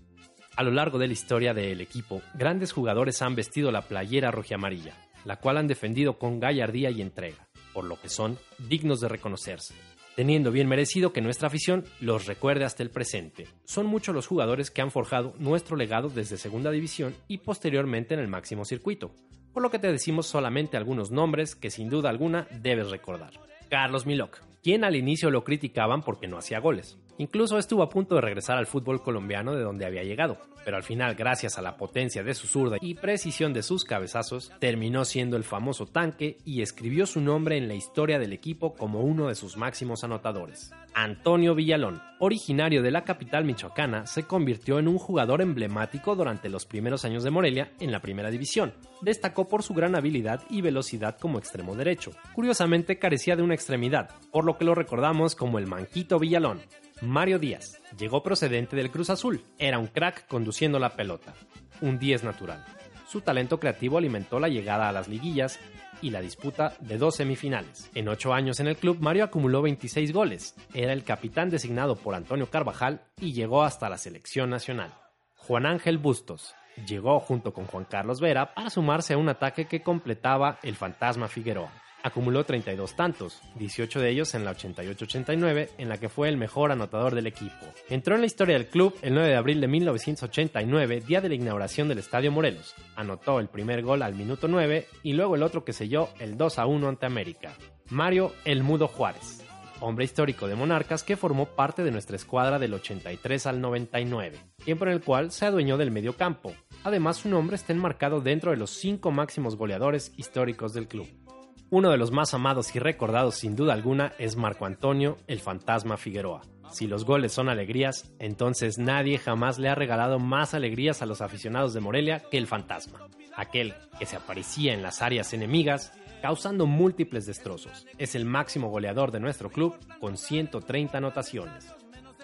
A 0.56 0.62
lo 0.62 0.70
largo 0.70 0.98
de 0.98 1.08
la 1.08 1.12
historia 1.12 1.52
del 1.52 1.80
equipo, 1.80 2.22
grandes 2.34 2.70
jugadores 2.72 3.20
han 3.22 3.34
vestido 3.34 3.72
la 3.72 3.82
playera 3.82 4.30
rojiamarilla, 4.30 4.94
la 5.24 5.40
cual 5.40 5.56
han 5.56 5.66
defendido 5.66 6.16
con 6.16 6.38
gallardía 6.38 6.90
y 6.90 7.02
entrega, 7.02 7.48
por 7.72 7.84
lo 7.84 8.00
que 8.00 8.08
son 8.08 8.38
dignos 8.68 9.00
de 9.00 9.08
reconocerse, 9.08 9.74
teniendo 10.14 10.52
bien 10.52 10.68
merecido 10.68 11.12
que 11.12 11.20
nuestra 11.20 11.48
afición 11.48 11.84
los 12.00 12.26
recuerde 12.26 12.64
hasta 12.64 12.84
el 12.84 12.90
presente. 12.90 13.48
Son 13.64 13.86
muchos 13.86 14.14
los 14.14 14.28
jugadores 14.28 14.70
que 14.70 14.80
han 14.80 14.92
forjado 14.92 15.34
nuestro 15.40 15.76
legado 15.76 16.08
desde 16.08 16.36
Segunda 16.36 16.70
División 16.70 17.16
y 17.26 17.38
posteriormente 17.38 18.14
en 18.14 18.20
el 18.20 18.28
máximo 18.28 18.64
circuito, 18.64 19.10
por 19.52 19.60
lo 19.60 19.72
que 19.72 19.80
te 19.80 19.90
decimos 19.90 20.28
solamente 20.28 20.76
algunos 20.76 21.10
nombres 21.10 21.56
que 21.56 21.70
sin 21.70 21.88
duda 21.88 22.10
alguna 22.10 22.46
debes 22.62 22.90
recordar. 22.90 23.32
Carlos 23.68 24.06
Milok, 24.06 24.40
quien 24.62 24.84
al 24.84 24.96
inicio 24.96 25.30
lo 25.30 25.44
criticaban 25.44 26.02
porque 26.02 26.26
no 26.26 26.38
hacía 26.38 26.60
goles. 26.60 26.98
Incluso 27.18 27.58
estuvo 27.58 27.82
a 27.82 27.88
punto 27.88 28.16
de 28.16 28.20
regresar 28.20 28.58
al 28.58 28.66
fútbol 28.66 29.02
colombiano 29.02 29.54
de 29.54 29.62
donde 29.62 29.86
había 29.86 30.02
llegado, 30.02 30.38
pero 30.64 30.76
al 30.76 30.82
final 30.82 31.14
gracias 31.14 31.58
a 31.58 31.62
la 31.62 31.76
potencia 31.76 32.24
de 32.24 32.34
su 32.34 32.46
zurda 32.46 32.78
y 32.80 32.94
precisión 32.94 33.52
de 33.52 33.62
sus 33.62 33.84
cabezazos, 33.84 34.52
terminó 34.58 35.04
siendo 35.04 35.36
el 35.36 35.44
famoso 35.44 35.86
tanque 35.86 36.38
y 36.44 36.62
escribió 36.62 37.06
su 37.06 37.20
nombre 37.20 37.56
en 37.56 37.68
la 37.68 37.74
historia 37.74 38.18
del 38.18 38.32
equipo 38.32 38.74
como 38.74 39.02
uno 39.02 39.28
de 39.28 39.36
sus 39.36 39.56
máximos 39.56 40.02
anotadores. 40.02 40.72
Antonio 40.94 41.56
Villalón, 41.56 42.00
originario 42.20 42.80
de 42.80 42.92
la 42.92 43.02
capital 43.02 43.44
michoacana, 43.44 44.06
se 44.06 44.22
convirtió 44.22 44.78
en 44.78 44.86
un 44.86 44.98
jugador 44.98 45.42
emblemático 45.42 46.14
durante 46.14 46.48
los 46.48 46.66
primeros 46.66 47.04
años 47.04 47.24
de 47.24 47.32
Morelia 47.32 47.72
en 47.80 47.90
la 47.90 48.00
primera 48.00 48.30
división. 48.30 48.72
Destacó 49.02 49.48
por 49.48 49.64
su 49.64 49.74
gran 49.74 49.96
habilidad 49.96 50.42
y 50.48 50.62
velocidad 50.62 51.18
como 51.18 51.38
extremo 51.38 51.74
derecho. 51.74 52.12
Curiosamente 52.32 52.98
carecía 53.00 53.34
de 53.34 53.42
una 53.42 53.54
extremidad, 53.54 54.10
por 54.30 54.44
lo 54.44 54.56
que 54.56 54.64
lo 54.64 54.76
recordamos 54.76 55.34
como 55.34 55.58
el 55.58 55.66
Manquito 55.66 56.20
Villalón. 56.20 56.60
Mario 57.02 57.40
Díaz 57.40 57.82
llegó 57.98 58.22
procedente 58.22 58.76
del 58.76 58.92
Cruz 58.92 59.10
Azul. 59.10 59.42
Era 59.58 59.80
un 59.80 59.88
crack 59.88 60.28
conduciendo 60.28 60.78
la 60.78 60.90
pelota. 60.90 61.34
Un 61.80 61.98
10 61.98 62.22
natural. 62.22 62.64
Su 63.08 63.20
talento 63.20 63.58
creativo 63.58 63.98
alimentó 63.98 64.38
la 64.38 64.48
llegada 64.48 64.88
a 64.88 64.92
las 64.92 65.08
liguillas 65.08 65.58
y 66.02 66.10
la 66.10 66.20
disputa 66.20 66.74
de 66.80 66.98
dos 66.98 67.16
semifinales. 67.16 67.90
En 67.94 68.08
ocho 68.08 68.32
años 68.32 68.60
en 68.60 68.68
el 68.68 68.76
club, 68.76 68.98
Mario 69.00 69.24
acumuló 69.24 69.62
26 69.62 70.12
goles. 70.12 70.54
Era 70.72 70.92
el 70.92 71.04
capitán 71.04 71.50
designado 71.50 71.96
por 71.96 72.14
Antonio 72.14 72.50
Carvajal 72.50 73.02
y 73.20 73.32
llegó 73.32 73.62
hasta 73.62 73.88
la 73.88 73.98
selección 73.98 74.50
nacional. 74.50 74.94
Juan 75.36 75.66
Ángel 75.66 75.98
Bustos 75.98 76.54
llegó 76.86 77.20
junto 77.20 77.52
con 77.52 77.66
Juan 77.66 77.84
Carlos 77.84 78.20
Vera 78.20 78.54
para 78.54 78.70
sumarse 78.70 79.14
a 79.14 79.18
un 79.18 79.28
ataque 79.28 79.66
que 79.66 79.82
completaba 79.82 80.58
el 80.62 80.74
fantasma 80.74 81.28
Figueroa. 81.28 81.83
Acumuló 82.04 82.44
32 82.44 82.96
tantos, 82.96 83.40
18 83.54 83.98
de 83.98 84.10
ellos 84.10 84.34
en 84.34 84.44
la 84.44 84.54
88-89, 84.54 85.70
en 85.78 85.88
la 85.88 85.96
que 85.96 86.10
fue 86.10 86.28
el 86.28 86.36
mejor 86.36 86.70
anotador 86.70 87.14
del 87.14 87.26
equipo. 87.26 87.64
Entró 87.88 88.14
en 88.14 88.20
la 88.20 88.26
historia 88.26 88.58
del 88.58 88.66
club 88.66 88.94
el 89.00 89.14
9 89.14 89.30
de 89.30 89.36
abril 89.36 89.58
de 89.62 89.68
1989, 89.68 91.00
día 91.00 91.22
de 91.22 91.30
la 91.30 91.34
inauguración 91.36 91.88
del 91.88 92.00
Estadio 92.00 92.30
Morelos. 92.30 92.74
Anotó 92.94 93.40
el 93.40 93.48
primer 93.48 93.82
gol 93.82 94.02
al 94.02 94.14
minuto 94.14 94.48
9 94.48 94.86
y 95.02 95.14
luego 95.14 95.34
el 95.34 95.42
otro 95.42 95.64
que 95.64 95.72
selló 95.72 96.10
el 96.18 96.36
2 96.36 96.58
a 96.58 96.66
1 96.66 96.88
ante 96.88 97.06
América. 97.06 97.54
Mario 97.88 98.34
El 98.44 98.62
Mudo 98.62 98.86
Juárez, 98.86 99.42
hombre 99.80 100.04
histórico 100.04 100.46
de 100.46 100.56
Monarcas 100.56 101.04
que 101.04 101.16
formó 101.16 101.46
parte 101.46 101.82
de 101.84 101.90
nuestra 101.90 102.16
escuadra 102.16 102.58
del 102.58 102.74
83 102.74 103.46
al 103.46 103.62
99, 103.62 104.38
tiempo 104.62 104.84
en 104.84 104.90
el 104.90 105.00
cual 105.00 105.32
se 105.32 105.46
adueñó 105.46 105.78
del 105.78 105.90
medio 105.90 106.18
campo. 106.18 106.52
Además, 106.82 107.16
su 107.16 107.30
nombre 107.30 107.56
está 107.56 107.72
enmarcado 107.72 108.20
dentro 108.20 108.50
de 108.50 108.58
los 108.58 108.72
cinco 108.72 109.10
máximos 109.10 109.56
goleadores 109.56 110.12
históricos 110.18 110.74
del 110.74 110.86
club. 110.86 111.23
Uno 111.70 111.90
de 111.90 111.96
los 111.96 112.10
más 112.12 112.34
amados 112.34 112.74
y 112.76 112.78
recordados 112.78 113.36
sin 113.36 113.56
duda 113.56 113.72
alguna 113.72 114.12
es 114.18 114.36
Marco 114.36 114.66
Antonio, 114.66 115.16
el 115.26 115.40
fantasma 115.40 115.96
Figueroa. 115.96 116.42
Si 116.70 116.86
los 116.86 117.04
goles 117.04 117.32
son 117.32 117.48
alegrías, 117.48 118.12
entonces 118.18 118.78
nadie 118.78 119.18
jamás 119.18 119.58
le 119.58 119.68
ha 119.68 119.74
regalado 119.74 120.18
más 120.18 120.54
alegrías 120.54 121.02
a 121.02 121.06
los 121.06 121.20
aficionados 121.20 121.72
de 121.72 121.80
Morelia 121.80 122.22
que 122.30 122.38
el 122.38 122.46
fantasma, 122.46 123.08
aquel 123.36 123.74
que 123.98 124.06
se 124.06 124.16
aparecía 124.16 124.74
en 124.74 124.82
las 124.82 125.02
áreas 125.02 125.32
enemigas 125.32 125.92
causando 126.20 126.66
múltiples 126.66 127.26
destrozos. 127.26 127.86
Es 127.98 128.14
el 128.14 128.24
máximo 128.24 128.70
goleador 128.70 129.10
de 129.10 129.20
nuestro 129.20 129.50
club 129.50 129.76
con 130.00 130.16
130 130.16 130.98
anotaciones. 130.98 131.66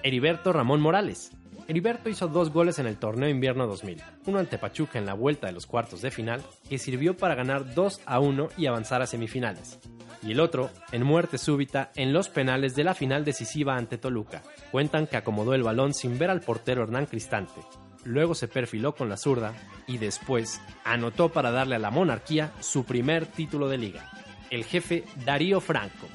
Heriberto 0.02 0.52
Ramón 0.52 0.80
Morales, 0.80 1.32
Heriberto 1.68 2.08
hizo 2.08 2.26
dos 2.26 2.50
goles 2.52 2.78
en 2.78 2.86
el 2.86 2.96
torneo 2.96 3.28
invierno 3.28 3.66
2000, 3.66 4.02
uno 4.26 4.38
ante 4.40 4.58
Pachuca 4.58 4.98
en 4.98 5.06
la 5.06 5.14
vuelta 5.14 5.46
de 5.46 5.52
los 5.52 5.66
cuartos 5.66 6.02
de 6.02 6.10
final, 6.10 6.42
que 6.68 6.78
sirvió 6.78 7.16
para 7.16 7.36
ganar 7.36 7.74
2 7.74 8.00
a 8.06 8.18
1 8.18 8.48
y 8.56 8.66
avanzar 8.66 9.02
a 9.02 9.06
semifinales, 9.06 9.78
y 10.22 10.32
el 10.32 10.40
otro 10.40 10.70
en 10.90 11.04
muerte 11.04 11.38
súbita 11.38 11.92
en 11.94 12.12
los 12.12 12.28
penales 12.28 12.74
de 12.74 12.82
la 12.82 12.94
final 12.94 13.24
decisiva 13.24 13.76
ante 13.76 13.98
Toluca. 13.98 14.42
Cuentan 14.72 15.06
que 15.06 15.16
acomodó 15.16 15.54
el 15.54 15.62
balón 15.62 15.94
sin 15.94 16.18
ver 16.18 16.30
al 16.30 16.40
portero 16.40 16.82
Hernán 16.82 17.06
Cristante, 17.06 17.60
luego 18.04 18.34
se 18.34 18.48
perfiló 18.48 18.94
con 18.94 19.08
la 19.08 19.16
zurda 19.16 19.54
y 19.86 19.98
después 19.98 20.60
anotó 20.84 21.28
para 21.28 21.52
darle 21.52 21.76
a 21.76 21.78
la 21.78 21.90
monarquía 21.90 22.52
su 22.58 22.84
primer 22.84 23.26
título 23.26 23.68
de 23.68 23.78
liga. 23.78 24.10
El 24.50 24.64
jefe 24.64 25.04
Darío 25.24 25.60
Franco, 25.60 26.08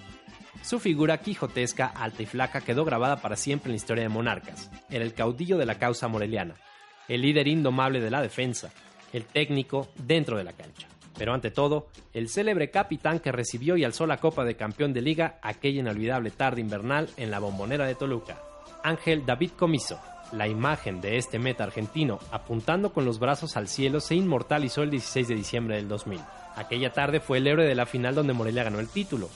su 0.65 0.80
figura 0.80 1.19
quijotesca, 1.19 1.86
alta 1.86 2.23
y 2.23 2.25
flaca 2.25 2.60
quedó 2.62 2.86
grabada 2.86 3.17
para 3.17 3.36
siempre 3.36 3.69
en 3.69 3.73
la 3.73 3.78
historia 3.78 4.01
de 4.01 4.10
Monarcas. 4.10 4.71
Era 4.89 5.06
el 5.06 5.13
caudillo 5.13 5.60
de 5.60 5.67
la 5.67 5.78
causa 5.78 6.08
moreliana, 6.08 6.56
el 7.08 7.21
líder 7.21 7.47
indomable 7.47 8.01
de 8.01 8.10
la 8.10 8.19
defensa, 8.19 8.71
el 9.13 9.25
técnico 9.25 9.89
dentro 9.95 10.39
de 10.39 10.43
la 10.43 10.54
cancha. 10.54 10.88
Pero 11.19 11.36
ante 11.36 11.51
todo, 11.51 11.89
el 12.13 12.30
célebre 12.30 12.71
capitán 12.71 13.19
que 13.19 13.32
recibió 13.32 13.78
y 13.78 13.84
alzó 13.84 14.08
la 14.08 14.17
Copa 14.17 14.43
de 14.43 14.56
Campeón 14.56 14.91
de 14.91 15.04
Liga 15.04 15.38
aquella 15.43 15.82
inolvidable 15.82 16.32
tarde 16.32 16.62
invernal 16.62 17.10
en 17.15 17.30
la 17.30 17.38
bombonera 17.38 17.86
de 17.86 17.93
Toluca. 17.93 18.41
Ángel 18.84 19.23
David 19.23 19.51
Comiso, 19.51 19.99
La 20.32 20.47
imagen 20.47 20.99
de 20.99 21.17
este 21.17 21.38
meta 21.38 21.63
argentino 21.63 22.17
apuntando 22.32 22.91
con 22.91 23.06
los 23.06 23.19
brazos 23.19 23.56
al 23.56 23.67
cielo 23.67 23.99
se 23.99 24.15
inmortalizó 24.15 24.82
el 24.82 24.89
16 24.89 25.28
de 25.28 25.36
diciembre 25.36 25.75
del 25.75 25.88
2000. 25.88 26.19
Aquella 26.56 26.91
tarde 26.91 27.19
fue 27.19 27.38
el 27.38 27.45
héroe 27.45 27.67
de 27.67 27.75
la 27.75 27.86
final 27.86 28.15
donde 28.15 28.34
Morelia 28.34 28.63
ganó 28.63 28.80
el 28.80 28.89
título. 28.89 29.30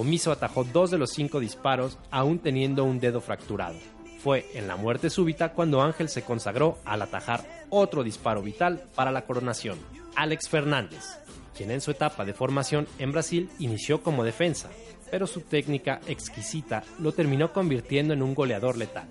Comiso 0.00 0.32
atajó 0.32 0.64
dos 0.64 0.90
de 0.90 0.96
los 0.96 1.10
cinco 1.10 1.40
disparos 1.40 1.98
aún 2.10 2.38
teniendo 2.38 2.84
un 2.84 3.00
dedo 3.00 3.20
fracturado. 3.20 3.76
Fue 4.24 4.46
en 4.54 4.66
la 4.66 4.76
muerte 4.76 5.10
súbita 5.10 5.52
cuando 5.52 5.82
Ángel 5.82 6.08
se 6.08 6.22
consagró 6.22 6.78
al 6.86 7.02
atajar 7.02 7.66
otro 7.68 8.02
disparo 8.02 8.40
vital 8.40 8.82
para 8.94 9.12
la 9.12 9.26
coronación. 9.26 9.78
Alex 10.16 10.48
Fernández, 10.48 11.18
quien 11.54 11.70
en 11.70 11.82
su 11.82 11.90
etapa 11.90 12.24
de 12.24 12.32
formación 12.32 12.88
en 12.98 13.12
Brasil 13.12 13.50
inició 13.58 14.02
como 14.02 14.24
defensa, 14.24 14.70
pero 15.10 15.26
su 15.26 15.42
técnica 15.42 16.00
exquisita 16.06 16.82
lo 16.98 17.12
terminó 17.12 17.52
convirtiendo 17.52 18.14
en 18.14 18.22
un 18.22 18.34
goleador 18.34 18.78
letal. 18.78 19.06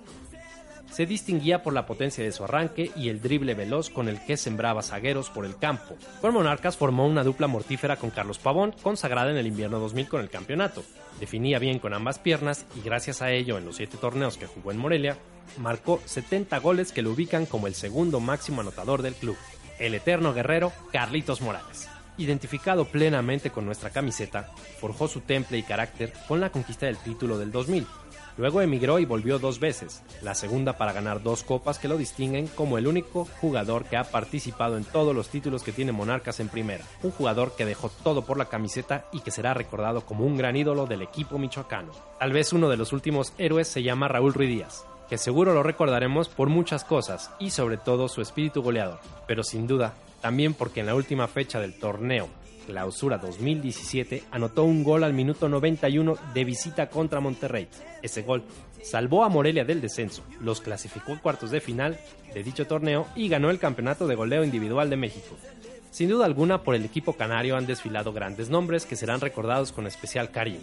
Se 0.92 1.06
distinguía 1.06 1.64
por 1.64 1.74
la 1.74 1.86
potencia 1.86 2.24
de 2.24 2.32
su 2.32 2.44
arranque 2.44 2.92
y 2.96 3.10
el 3.10 3.22
drible 3.22 3.54
veloz 3.54 3.90
con 3.90 4.10
el 4.10 4.24
que 4.26 4.38
sembraba 4.38 4.82
zagueros 4.82 5.30
por 5.30 5.46
el 5.46 5.58
campo. 5.58 5.96
Con 6.20 6.34
Monarcas 6.34 6.78
formó 6.78 7.08
una 7.08 7.24
dupla 7.24 7.48
mortífera 7.48 7.96
con 7.96 8.10
Carlos 8.10 8.40
Pavón, 8.40 8.74
consagrada 8.82 9.32
en 9.32 9.38
el 9.38 9.48
invierno 9.48 9.80
2000 9.80 10.10
con 10.10 10.22
el 10.22 10.30
campeonato. 10.30 10.84
Definía 11.20 11.60
bien 11.60 11.80
con 11.80 11.94
ambas 11.94 12.20
piernas 12.20 12.66
y 12.76 12.82
gracias 12.82 13.22
a 13.22 13.32
ello 13.32 13.58
en 13.58 13.66
los 13.66 13.78
siete 13.78 13.98
torneos 13.98 14.38
que 14.38 14.48
jugó 14.48 14.72
en 14.72 14.78
Morelia, 14.78 15.18
marcó 15.58 16.02
70 16.06 16.58
goles 16.60 16.92
que 16.92 17.02
lo 17.02 17.12
ubican 17.12 17.46
como 17.46 17.68
el 17.68 17.76
segundo 17.76 18.20
máximo 18.20 18.62
anotador 18.62 19.02
del 19.02 19.16
club. 19.16 19.38
El 19.78 19.94
eterno 19.94 20.34
guerrero 20.34 20.74
Carlitos 20.92 21.42
Morales. 21.42 21.88
Identificado 22.18 22.84
plenamente 22.84 23.50
con 23.50 23.66
nuestra 23.66 23.92
camiseta, 23.92 24.52
forjó 24.82 25.08
su 25.08 25.22
temple 25.22 25.58
y 25.58 25.64
carácter 25.64 26.12
con 26.28 26.42
la 26.42 26.50
conquista 26.50 26.86
del 26.86 26.98
título 26.98 27.38
del 27.38 27.52
2000. 27.52 27.88
Luego 28.40 28.62
emigró 28.62 29.00
y 29.00 29.06
volvió 29.06 29.38
dos 29.38 29.60
veces, 29.60 30.02
la 30.22 30.34
segunda 30.34 30.78
para 30.78 30.94
ganar 30.94 31.22
dos 31.22 31.44
copas 31.44 31.78
que 31.78 31.90
lo 31.90 31.98
distinguen 31.98 32.48
como 32.48 32.78
el 32.78 32.88
único 32.88 33.28
jugador 33.42 33.84
que 33.84 33.98
ha 33.98 34.06
participado 34.06 34.78
en 34.78 34.86
todos 34.86 35.14
los 35.14 35.28
títulos 35.28 35.62
que 35.62 35.74
tiene 35.74 35.92
Monarcas 35.92 36.40
en 36.40 36.48
primera, 36.48 36.86
un 37.04 37.12
jugador 37.12 37.54
que 37.58 37.66
dejó 37.66 37.90
todo 37.90 38.24
por 38.24 38.38
la 38.38 38.46
camiseta 38.46 39.08
y 39.12 39.20
que 39.20 39.32
será 39.32 39.54
recordado 39.54 40.06
como 40.06 40.24
un 40.24 40.38
gran 40.38 40.56
ídolo 40.56 40.86
del 40.86 41.02
equipo 41.02 41.38
michoacano. 41.38 41.92
Tal 42.18 42.32
vez 42.32 42.54
uno 42.54 42.70
de 42.70 42.78
los 42.78 42.94
últimos 42.94 43.34
héroes 43.38 43.68
se 43.68 43.84
llama 43.84 44.08
Raúl 44.08 44.34
Ruiz 44.34 44.48
Díaz, 44.48 44.86
que 45.10 45.18
seguro 45.18 45.54
lo 45.54 45.62
recordaremos 45.62 46.30
por 46.30 46.48
muchas 46.48 46.86
cosas 46.86 47.32
y 47.40 47.50
sobre 47.50 47.76
todo 47.76 48.08
su 48.08 48.22
espíritu 48.22 48.62
goleador, 48.62 49.02
pero 49.28 49.44
sin 49.44 49.68
duda 49.68 49.96
también 50.22 50.54
porque 50.54 50.80
en 50.80 50.86
la 50.86 50.96
última 50.96 51.28
fecha 51.28 51.60
del 51.60 51.78
torneo 51.78 52.30
Clausura 52.70 53.17
2017 53.17 54.26
anotó 54.30 54.63
un 54.63 54.84
gol 54.84 55.03
al 55.03 55.11
minuto 55.11 55.49
91 55.49 56.15
de 56.36 56.43
visita 56.45 56.88
contra 56.88 57.20
Monterrey. 57.20 57.67
Ese 58.03 58.22
gol 58.22 58.43
salvó 58.84 59.24
a 59.24 59.30
Morelia 59.30 59.65
del 59.65 59.82
descenso, 59.82 60.24
los 60.39 60.61
clasificó 60.61 61.13
a 61.13 61.20
cuartos 61.20 61.49
de 61.49 61.61
final 61.61 61.99
de 62.32 62.43
dicho 62.43 62.67
torneo 62.67 63.07
y 63.15 63.28
ganó 63.28 63.49
el 63.49 63.57
campeonato 63.57 64.05
de 64.05 64.13
goleo 64.13 64.43
individual 64.43 64.91
de 64.91 64.97
México. 64.97 65.36
Sin 65.89 66.09
duda 66.09 66.26
alguna, 66.26 66.61
por 66.61 66.76
el 66.76 66.86
equipo 66.86 67.13
canario 67.13 67.57
han 67.57 67.65
desfilado 67.65 68.13
grandes 68.13 68.51
nombres 68.51 68.86
que 68.86 68.95
serán 68.95 69.20
recordados 69.20 69.72
con 69.72 69.88
especial 69.88 70.30
cariño. 70.30 70.59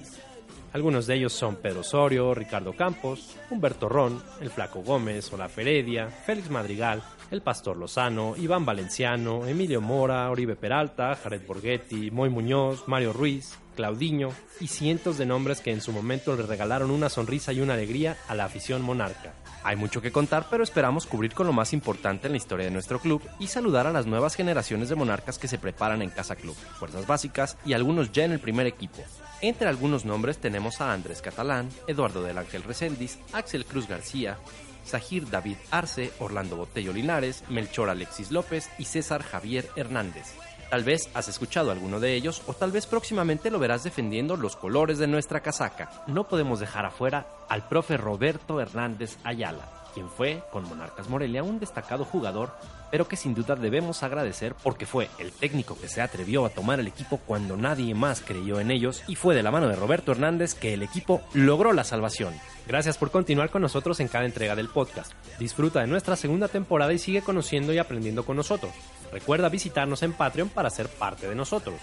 Algunos 0.72 1.06
de 1.06 1.14
ellos 1.14 1.32
son 1.32 1.56
Pedro 1.56 1.80
Osorio, 1.80 2.34
Ricardo 2.34 2.74
Campos, 2.74 3.36
Humberto 3.50 3.88
Ron, 3.88 4.22
el 4.40 4.50
Flaco 4.50 4.82
Gómez, 4.82 5.32
Olaf 5.32 5.54
Feredia, 5.54 6.08
Félix 6.08 6.50
Madrigal, 6.50 7.02
el 7.30 7.40
Pastor 7.40 7.76
Lozano, 7.76 8.34
Iván 8.36 8.64
Valenciano, 8.64 9.46
Emilio 9.46 9.80
Mora, 9.80 10.30
Oribe 10.30 10.56
Peralta, 10.56 11.14
Jared 11.16 11.46
Borghetti, 11.46 12.10
Moy 12.10 12.28
Muñoz, 12.28 12.86
Mario 12.86 13.12
Ruiz, 13.12 13.58
Claudiño 13.74 14.30
y 14.60 14.68
cientos 14.68 15.18
de 15.18 15.26
nombres 15.26 15.60
que 15.60 15.72
en 15.72 15.80
su 15.80 15.92
momento 15.92 16.36
le 16.36 16.42
regalaron 16.42 16.90
una 16.90 17.08
sonrisa 17.08 17.52
y 17.52 17.60
una 17.60 17.74
alegría 17.74 18.16
a 18.28 18.34
la 18.34 18.44
afición 18.44 18.82
monarca. 18.82 19.34
Hay 19.66 19.74
mucho 19.74 20.00
que 20.00 20.12
contar, 20.12 20.46
pero 20.48 20.62
esperamos 20.62 21.06
cubrir 21.06 21.34
con 21.34 21.48
lo 21.48 21.52
más 21.52 21.72
importante 21.72 22.28
en 22.28 22.34
la 22.34 22.36
historia 22.36 22.66
de 22.66 22.70
nuestro 22.70 23.00
club 23.00 23.20
y 23.40 23.48
saludar 23.48 23.88
a 23.88 23.92
las 23.92 24.06
nuevas 24.06 24.36
generaciones 24.36 24.88
de 24.88 24.94
monarcas 24.94 25.40
que 25.40 25.48
se 25.48 25.58
preparan 25.58 26.02
en 26.02 26.10
Casa 26.10 26.36
Club, 26.36 26.54
fuerzas 26.54 27.08
básicas 27.08 27.58
y 27.66 27.72
algunos 27.72 28.12
ya 28.12 28.22
en 28.22 28.30
el 28.30 28.38
primer 28.38 28.68
equipo. 28.68 29.02
Entre 29.40 29.68
algunos 29.68 30.04
nombres 30.04 30.38
tenemos 30.38 30.80
a 30.80 30.92
Andrés 30.92 31.20
Catalán, 31.20 31.68
Eduardo 31.88 32.22
del 32.22 32.38
Ángel 32.38 32.62
Reséndiz, 32.62 33.18
Axel 33.32 33.64
Cruz 33.64 33.88
García, 33.88 34.38
Zahir 34.86 35.28
David 35.28 35.56
Arce, 35.72 36.12
Orlando 36.20 36.54
Botello 36.54 36.92
Linares, 36.92 37.42
Melchor 37.48 37.90
Alexis 37.90 38.30
López 38.30 38.70
y 38.78 38.84
César 38.84 39.24
Javier 39.24 39.68
Hernández. 39.74 40.26
Tal 40.70 40.82
vez 40.82 41.08
has 41.14 41.28
escuchado 41.28 41.70
alguno 41.70 42.00
de 42.00 42.14
ellos 42.14 42.42
o 42.46 42.52
tal 42.52 42.72
vez 42.72 42.86
próximamente 42.86 43.50
lo 43.50 43.58
verás 43.58 43.84
defendiendo 43.84 44.36
los 44.36 44.56
colores 44.56 44.98
de 44.98 45.06
nuestra 45.06 45.40
casaca. 45.40 45.90
No 46.08 46.28
podemos 46.28 46.58
dejar 46.58 46.84
afuera 46.84 47.26
al 47.48 47.68
profe 47.68 47.96
Roberto 47.96 48.60
Hernández 48.60 49.16
Ayala, 49.22 49.68
quien 49.94 50.08
fue, 50.10 50.42
con 50.50 50.68
Monarcas 50.68 51.08
Morelia, 51.08 51.44
un 51.44 51.60
destacado 51.60 52.04
jugador, 52.04 52.52
pero 52.90 53.06
que 53.06 53.16
sin 53.16 53.34
duda 53.34 53.54
debemos 53.54 54.02
agradecer 54.02 54.54
porque 54.62 54.86
fue 54.86 55.08
el 55.18 55.32
técnico 55.32 55.78
que 55.80 55.88
se 55.88 56.02
atrevió 56.02 56.44
a 56.44 56.50
tomar 56.50 56.80
el 56.80 56.88
equipo 56.88 57.18
cuando 57.18 57.56
nadie 57.56 57.94
más 57.94 58.20
creyó 58.20 58.58
en 58.58 58.72
ellos 58.72 59.04
y 59.06 59.14
fue 59.14 59.36
de 59.36 59.44
la 59.44 59.52
mano 59.52 59.68
de 59.68 59.76
Roberto 59.76 60.12
Hernández 60.12 60.54
que 60.54 60.74
el 60.74 60.82
equipo 60.82 61.22
logró 61.32 61.72
la 61.72 61.84
salvación. 61.84 62.34
Gracias 62.66 62.98
por 62.98 63.12
continuar 63.12 63.50
con 63.50 63.62
nosotros 63.62 64.00
en 64.00 64.08
cada 64.08 64.26
entrega 64.26 64.56
del 64.56 64.68
podcast. 64.68 65.12
Disfruta 65.38 65.80
de 65.80 65.86
nuestra 65.86 66.16
segunda 66.16 66.48
temporada 66.48 66.92
y 66.92 66.98
sigue 66.98 67.22
conociendo 67.22 67.72
y 67.72 67.78
aprendiendo 67.78 68.24
con 68.24 68.36
nosotros. 68.36 68.72
Recuerda 69.16 69.48
visitarnos 69.48 70.02
en 70.02 70.12
Patreon 70.12 70.50
para 70.50 70.68
ser 70.68 70.90
parte 70.90 71.26
de 71.26 71.34
nosotros. 71.34 71.76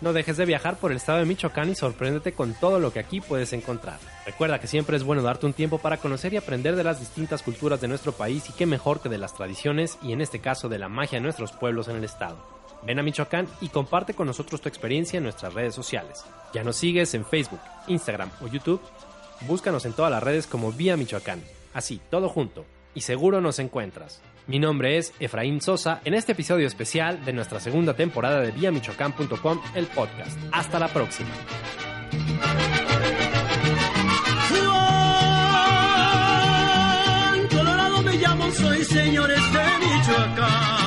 No 0.00 0.12
dejes 0.12 0.36
de 0.36 0.46
viajar 0.46 0.76
por 0.76 0.92
el 0.92 0.98
estado 0.98 1.18
de 1.18 1.24
Michoacán 1.24 1.68
y 1.68 1.74
sorpréndete 1.74 2.30
con 2.30 2.54
todo 2.54 2.78
lo 2.78 2.92
que 2.92 3.00
aquí 3.00 3.20
puedes 3.20 3.52
encontrar. 3.52 3.98
Recuerda 4.24 4.60
que 4.60 4.68
siempre 4.68 4.96
es 4.96 5.02
bueno 5.02 5.20
darte 5.20 5.46
un 5.46 5.52
tiempo 5.52 5.78
para 5.78 5.96
conocer 5.96 6.32
y 6.32 6.36
aprender 6.36 6.76
de 6.76 6.84
las 6.84 7.00
distintas 7.00 7.42
culturas 7.42 7.80
de 7.80 7.88
nuestro 7.88 8.12
país 8.12 8.48
y 8.48 8.52
qué 8.52 8.66
mejor 8.66 9.00
que 9.00 9.08
de 9.08 9.18
las 9.18 9.34
tradiciones 9.34 9.98
y 10.00 10.12
en 10.12 10.20
este 10.20 10.38
caso 10.38 10.68
de 10.68 10.78
la 10.78 10.88
magia 10.88 11.18
de 11.18 11.24
nuestros 11.24 11.50
pueblos 11.50 11.88
en 11.88 11.96
el 11.96 12.04
estado. 12.04 12.38
Ven 12.84 13.00
a 13.00 13.02
Michoacán 13.02 13.48
y 13.60 13.68
comparte 13.70 14.14
con 14.14 14.28
nosotros 14.28 14.60
tu 14.60 14.68
experiencia 14.68 15.16
en 15.16 15.24
nuestras 15.24 15.54
redes 15.54 15.74
sociales. 15.74 16.24
Ya 16.54 16.62
nos 16.62 16.76
sigues 16.76 17.14
en 17.14 17.26
Facebook, 17.26 17.60
Instagram 17.88 18.30
o 18.42 18.46
YouTube. 18.46 18.80
Búscanos 19.40 19.86
en 19.86 19.92
todas 19.92 20.12
las 20.12 20.22
redes 20.22 20.46
como 20.46 20.70
Vía 20.70 20.96
Michoacán. 20.96 21.42
Así, 21.74 22.00
todo 22.12 22.28
junto. 22.28 22.64
Y 22.94 23.00
seguro 23.00 23.40
nos 23.40 23.58
encuentras. 23.58 24.22
Mi 24.46 24.60
nombre 24.60 24.96
es 24.96 25.12
Efraín 25.18 25.60
Sosa 25.60 26.00
en 26.04 26.14
este 26.14 26.32
episodio 26.32 26.66
especial 26.66 27.24
de 27.24 27.32
nuestra 27.32 27.58
segunda 27.58 27.94
temporada 27.94 28.40
de 28.40 28.52
viamichoacán.com, 28.52 29.60
el 29.74 29.86
podcast. 29.86 30.38
Hasta 30.52 30.78
la 30.78 30.88
próxima. 30.88 31.30
Colorado 37.50 38.02
me 38.02 38.16
llamo, 38.16 38.50
soy 38.52 38.84
señores 38.84 39.40
de 39.52 39.86
Michoacán. 39.86 40.85